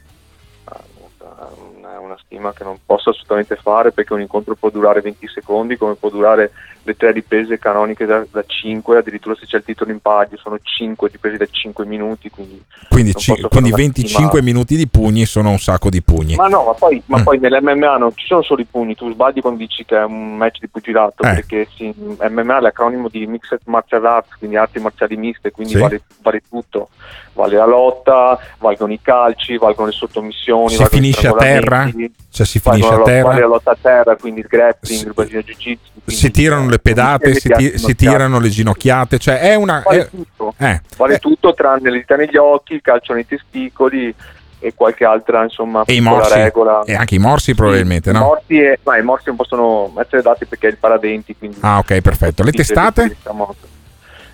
[2.35, 6.09] Stima che non posso assolutamente fare perché un incontro può durare 20 secondi come può
[6.11, 6.51] durare
[6.87, 10.59] le tre riprese canoniche da, da 5 addirittura se c'è il titolo in palio sono
[10.61, 14.43] 5 riprese da 5 minuti quindi, Quindi, fare quindi una 25 stima.
[14.43, 16.35] minuti di pugni sono un sacco di pugni.
[16.35, 17.23] ma no ma poi, ma Mm.
[17.23, 20.37] poi nell'MMA non ci sono solo i pugni tu sbagli quando dici che è un
[20.37, 21.35] match di pugilato Eh.
[21.35, 25.79] perché sì, MMA è l'acronimo di Mixed Martial Arts quindi arti marziali miste quindi Sì.
[25.81, 26.89] vale, vale tutto
[27.33, 31.89] vale la lotta valgono i calci valgono le sottomissioni Si finisce a terra?
[32.31, 33.29] Cioè si finisce a terra?
[33.29, 36.79] vale la lotta a terra quindi il grappling il brasiliano jiu jitsu Si tirano le
[36.81, 39.83] pedate, si, ti- si tirano le ginocchiate, cioè è una...
[39.85, 40.55] Vale è- tutto.
[40.59, 44.13] eh, vale tutto tranne le dita negli occhi il calcio nei testicoli
[44.59, 48.21] e qualche altra insomma e morsi, regola e anche i morsi probabilmente, I no?
[48.21, 51.79] morsi, e- ma i morsi non possono essere dati perché è il paradenti quindi Ah
[51.79, 52.43] ok, perfetto.
[52.43, 53.17] Le testate?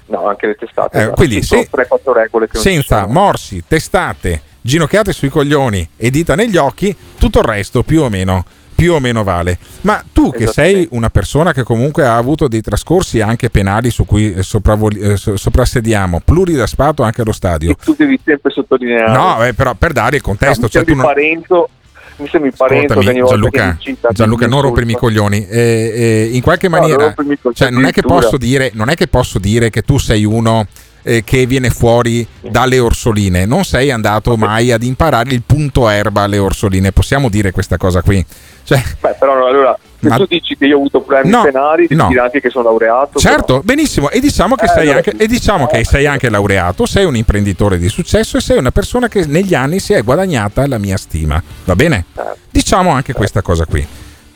[0.07, 1.15] no anche le testate Eh, esatto.
[1.17, 7.41] quindi se- 3-4 regole Senza morsi, testate, ginocchiate sui coglioni e dita negli occhi, tutto
[7.41, 8.45] il resto più o meno,
[8.75, 9.59] più o meno vale.
[9.83, 14.07] Ma tu che sei una persona che comunque ha avuto dei trascorsi anche penali su
[14.07, 17.77] cui eh, sopravvoli- eh, so- soprassediamo, pluridaspato anche allo stadio.
[17.85, 21.05] tu devi sempre sottolineare No, eh, però per dare il contesto, mi cioè tu non...
[21.05, 21.69] Parenzo
[22.17, 25.47] mi sembri parente ogni volta Gianluca, cita, Gianluca, non rompermi i coglioni.
[25.47, 27.93] Eh, eh, in qualche No, non maniera, i coglioni, cioè, non, è
[28.39, 30.67] dire, non è che posso dire che tu sei uno
[31.03, 33.47] eh, che viene fuori dalle orsoline.
[33.47, 36.93] Non sei andato mai ad imparare il punto erba alle orsoline.
[36.93, 38.25] Possiamo dire questa cosa qui?
[38.63, 41.87] Cioè, Beh, però allora, se Ma- tu dici che io ho avuto problemi No, penali,
[41.87, 42.09] devi no.
[42.09, 43.19] dire anche che sono laureato.
[43.19, 44.11] Certo, benissimo.
[44.11, 47.79] E diciamo che, Eh, sei, anche, e diciamo che sei anche laureato, sei un imprenditore
[47.79, 51.43] di successo e sei una persona che negli anni si è guadagnata la mia stima.
[51.65, 52.05] Va bene?
[52.15, 52.37] Certo.
[52.51, 53.85] Diciamo anche questa cosa qui.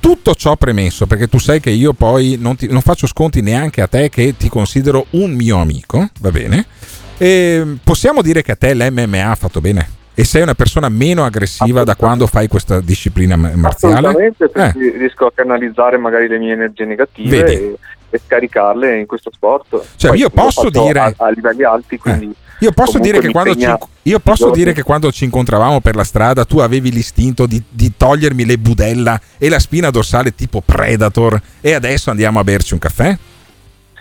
[0.05, 3.81] Tutto ciò premesso, perché tu sai che io poi non, ti- non faccio sconti neanche
[3.81, 6.66] a te che ti considero un mio amico, va bene?
[7.16, 9.89] E possiamo dire che a te l'MMA ha fatto bene?
[10.12, 13.94] E sei una persona meno aggressiva da quando fai questa disciplina ma- marziale?
[14.09, 14.48] Assolutamente, Eh.
[14.51, 17.74] perché riesco a canalizzare magari le mie energie negative e,
[18.10, 19.81] e scaricarle in questo sport.
[19.97, 23.55] Cioè, Poi io posso dire- a, a livelli alti, quindi Io posso, dire che, quando
[23.55, 27.47] ci, impegna io posso dire che quando ci incontravamo per la strada tu avevi l'istinto
[27.47, 32.44] di, di togliermi le budella e la spina dorsale tipo Predator e adesso andiamo a
[32.44, 33.16] berci un caffè?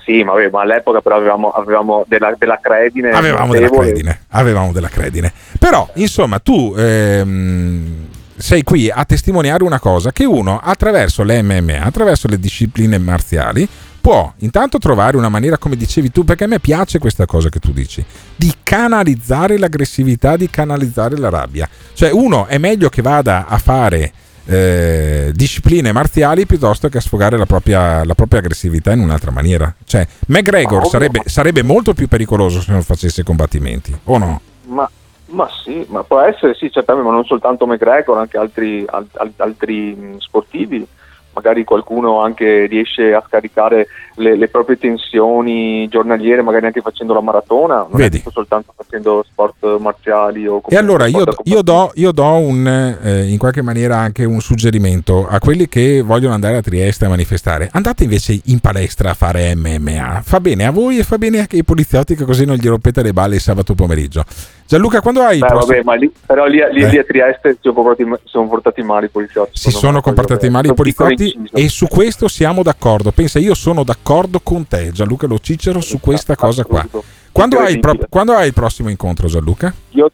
[0.05, 3.11] Sì, ma, ma all'epoca però avevamo, avevamo della, della credine.
[3.11, 5.31] Avevamo della credine, avevamo della credine.
[5.57, 11.81] Però, insomma, tu ehm, sei qui a testimoniare una cosa che uno attraverso le MMA,
[11.81, 13.67] attraverso le discipline marziali,
[14.03, 17.59] può intanto trovare una maniera, come dicevi tu, perché a me piace questa cosa che
[17.59, 18.03] tu dici,
[18.35, 21.69] di canalizzare l'aggressività, di canalizzare la rabbia.
[21.93, 24.11] Cioè uno è meglio che vada a fare
[24.45, 29.73] eh, discipline marziali piuttosto che a sfogare la propria, la propria aggressività in un'altra maniera.
[29.85, 34.41] Cioè McGregor sarebbe, sarebbe molto più pericoloso se non facesse combattimenti, o no?
[34.65, 34.89] Ma,
[35.27, 39.31] ma sì, ma può essere sì, certamente, ma non soltanto McGregor, anche altri, al- al-
[39.37, 40.85] altri sportivi.
[41.33, 47.21] Magari qualcuno anche riesce a scaricare le, le proprie tensioni giornaliere, magari anche facendo la
[47.21, 48.23] maratona, non Vedi.
[48.31, 52.67] soltanto facendo sport marziali o E allora io, io do, io do un,
[53.01, 57.09] eh, in qualche maniera anche un suggerimento a quelli che vogliono andare a Trieste a
[57.09, 57.69] manifestare.
[57.71, 60.21] Andate invece in palestra a fare MMA.
[60.23, 63.01] Fa bene a voi e fa bene anche ai poliziotti che così non gli rompete
[63.01, 64.23] le balle il sabato pomeriggio.
[64.65, 65.39] Gianluca, quando hai...
[65.39, 66.89] Beh, prossimo- vabbè, lì, però lì, lì, Eh.
[66.89, 69.51] lì a Trieste si sono portati, si sono portati male i poliziotti.
[69.59, 73.11] si sono comportati male i poliziotti e su questo siamo d'accordo.
[73.11, 76.85] Pensa, io sono d'accordo con te, Gianluca Lo Cicero, su questa cosa qua.
[77.31, 79.73] Quando hai, il pro- quando hai il prossimo incontro, Gianluca?
[79.91, 80.11] Io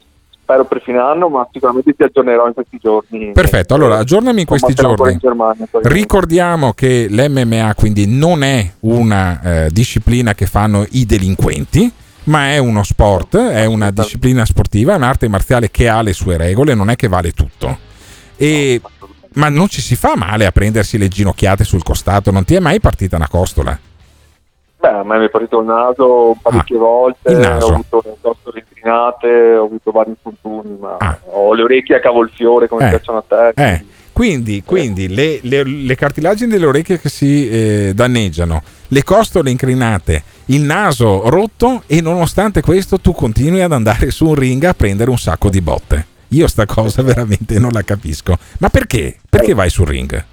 [0.50, 3.32] spero per fine anno, ma sicuramente ti aggiornerò in questi giorni.
[3.34, 5.12] Perfetto, allora aggiornami in questi giorni.
[5.12, 5.68] in Germania.
[5.82, 11.92] Ricordiamo che l'MMA quindi non è una eh, disciplina che fanno i delinquenti,
[12.24, 16.38] ma è uno sport, è una disciplina sportiva, è un'arte marziale che ha le sue
[16.38, 17.78] regole, non è che vale tutto.
[18.38, 18.82] E-
[19.34, 22.60] ma non ci si fa male a prendersi le ginocchiate sul costato, non ti è
[22.60, 23.78] mai partita una costola?
[24.82, 27.66] Beh, a me mi è partito il naso parecchie volte, Ah, il naso.
[27.66, 31.18] ho avuto le costole inclinate, ho avuto vari infortuni, ma Ah.
[31.26, 32.90] ho le orecchie a cavolfiore come Eh.
[32.90, 33.62] piacciono a te.
[33.62, 39.50] Eh, quindi, quindi le, le- le cartilagini delle orecchie che si eh, danneggiano, le costole
[39.52, 44.74] inclinate, il naso rotto e nonostante questo tu continui ad andare su un ring a
[44.74, 46.06] prendere un sacco di botte.
[46.30, 48.38] Io sta cosa veramente non la capisco.
[48.60, 49.18] Ma perché?
[49.30, 50.26] Perché vai sul ring?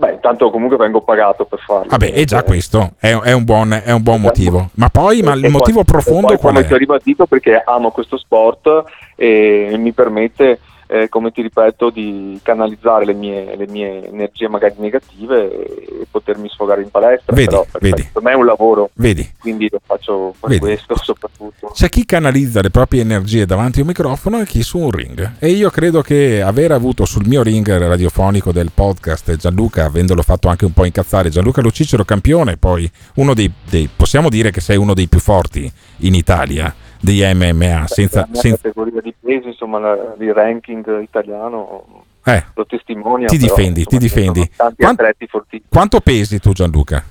[0.00, 1.88] Beh, intanto comunque vengo pagato per farlo.
[1.90, 4.70] Vabbè, è già questo, è, è un buon, è un buon motivo.
[4.76, 6.66] Ma poi, ma il poi- motivo e profondo poi, qual come è?
[6.66, 8.66] ti ho ribadito perché amo questo sport
[9.14, 10.58] e mi permette,
[10.92, 16.48] eh, come ti ripeto, di canalizzare le mie, le mie energie magari negative e potermi
[16.48, 17.32] sfogare in palestra.
[17.32, 18.08] Vedi, Però, per, vedi.
[18.12, 19.34] per me è un lavoro, Vedi?
[19.38, 20.60] quindi lo faccio per Vedi.
[20.60, 21.70] questo soprattutto.
[21.72, 25.34] C'è chi canalizza le proprie energie davanti a un microfono e chi su un ring.
[25.38, 30.48] E io credo che aver avuto sul mio ring radiofonico del podcast Gianluca, avendolo fatto
[30.48, 34.76] anche un po' incazzare, Gianluca Lucicero campione, poi uno dei, dei- possiamo dire che sei
[34.76, 39.78] uno dei più forti in Italia di MMA, senza, la senza- categoria di peso, insomma,
[40.18, 43.26] il ranking italiano eh, lo testimonia.
[43.26, 44.50] ti però, difendi, ti insomma, sono difendi.
[44.56, 45.68] Tanti Quant- atleti fortissimi.
[45.68, 47.02] Quanto pesi tu Gianluca?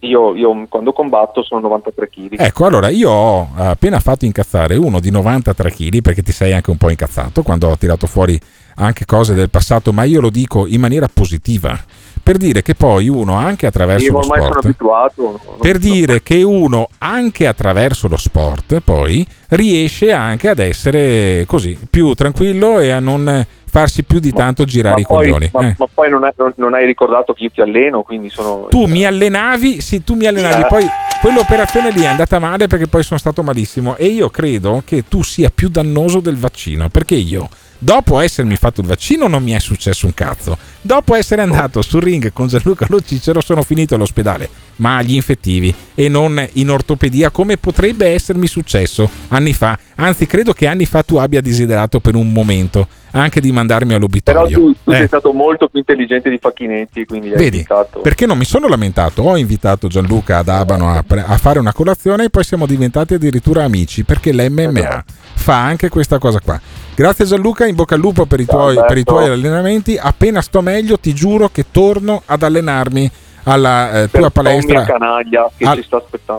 [0.00, 2.34] Io, io quando combatto sono 93 kg.
[2.40, 6.70] Ecco, allora io ho appena fatto incazzare uno di 93 kg perché ti sei anche
[6.70, 8.38] un po' incazzato quando ho tirato fuori
[8.76, 11.76] anche cose del passato, ma io lo dico in maniera positiva.
[12.28, 15.40] Per dire che poi uno anche attraverso Io lo sport abituato.
[15.62, 22.12] per dire che uno anche attraverso lo sport poi riesce anche ad essere così più
[22.12, 25.50] tranquillo e a non farsi più di tanto girare ma i poi, coglioni.
[25.54, 25.74] ma, eh.
[25.78, 28.66] ma poi non, hai, non- non hai ricordato che io ti alleno, quindi sono...
[28.68, 30.66] Tu mi allenavi, sì, tu mi allenavi, Eh.
[30.66, 30.86] poi
[31.22, 35.22] quell'operazione lì è andata male perché poi sono stato malissimo e io credo che tu
[35.22, 37.48] sia più dannoso del vaccino, perché io
[37.78, 40.56] dopo essermi fatto il vaccino non mi è successo un cazzo.
[40.88, 45.74] Dopo essere andato sul ring con Gianluca Lo Cicero sono finito all'ospedale ma agli infettivi
[45.94, 49.78] e non in ortopedia come potrebbe essermi successo anni fa.
[49.96, 54.46] Anzi, credo che anni fa tu abbia desiderato per un momento anche di mandarmi all'obitorio.
[54.46, 54.96] Però tu, tu Eh.
[54.98, 58.00] sei stato molto più intelligente di Facchinetti, quindi hai Vedi, invitato.
[58.00, 61.72] perché non mi sono lamentato, ho invitato Gianluca ad Abano a, pre- a fare una
[61.72, 66.60] colazione e poi siamo diventati addirittura amici perché l'MMA fa anche questa cosa qua.
[66.94, 69.96] Grazie Gianluca, in bocca al lupo per i, tuoi, per i tuoi allenamenti.
[70.00, 73.10] Appena sto meglio ti giuro che torno ad allenarmi
[73.52, 74.84] alla eh, tua palestra
[75.64, 75.76] al-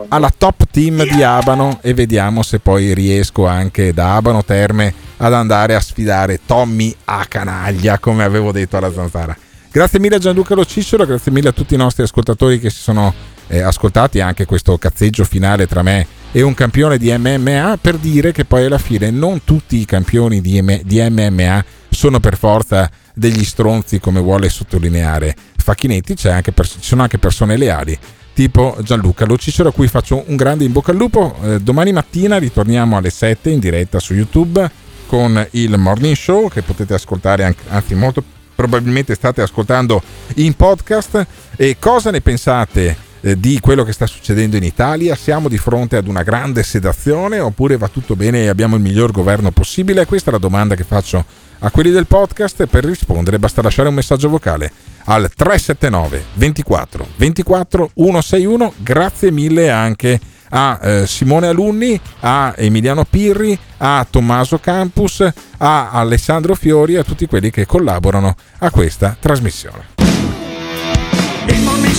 [0.08, 5.32] alla top team di Abano e vediamo se poi riesco anche da Abano Terme ad
[5.34, 9.36] andare a sfidare Tommy a canaglia come avevo detto alla zanzara.
[9.72, 12.80] Grazie mille a Gianluca Lo Cicero, grazie mille a tutti i nostri ascoltatori che si
[12.80, 13.14] sono
[13.46, 18.32] eh, ascoltati anche questo cazzeggio finale tra me e un campione di MMA per dire
[18.32, 22.88] che poi alla fine non tutti i campioni di, M- di MMA sono per forza
[23.14, 26.14] degli stronzi come vuole sottolineare Facchinetti,
[26.52, 27.98] pers- ci sono anche persone leali
[28.32, 31.36] tipo Gianluca Lo Cicero a cui faccio un grande in bocca al lupo.
[31.42, 34.70] Eh, domani mattina ritorniamo alle 7 in diretta su YouTube
[35.06, 38.22] con il Morning Show che potete ascoltare anche, anzi molto
[38.54, 40.02] probabilmente state ascoltando
[40.36, 41.26] in podcast
[41.56, 45.14] e cosa ne pensate di quello che sta succedendo in Italia?
[45.14, 49.10] Siamo di fronte ad una grande sedazione oppure va tutto bene e abbiamo il miglior
[49.12, 50.06] governo possibile?
[50.06, 51.24] Questa è la domanda che faccio
[51.60, 52.66] a quelli del podcast.
[52.66, 54.72] Per rispondere basta lasciare un messaggio vocale
[55.04, 58.72] al 379 24 24 161.
[58.78, 60.18] Grazie mille anche
[60.50, 65.24] a eh, Simone Alunni, a Emiliano Pirri, a Tommaso Campus,
[65.58, 70.09] a Alessandro Fiori e a tutti quelli che collaborano a questa trasmissione.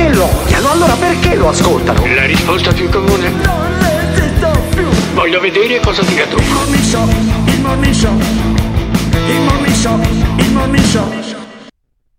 [0.00, 2.06] Se lo odiano, allora perché lo ascoltano?
[2.14, 3.28] La risposta più comune?
[3.28, 4.88] Non resisto più.
[5.12, 6.38] Voglio vedere cosa dirà tu.
[6.38, 7.06] Il morning show,
[7.44, 8.18] il morning show.
[9.28, 10.00] Il morning show,
[10.38, 11.29] il morning show.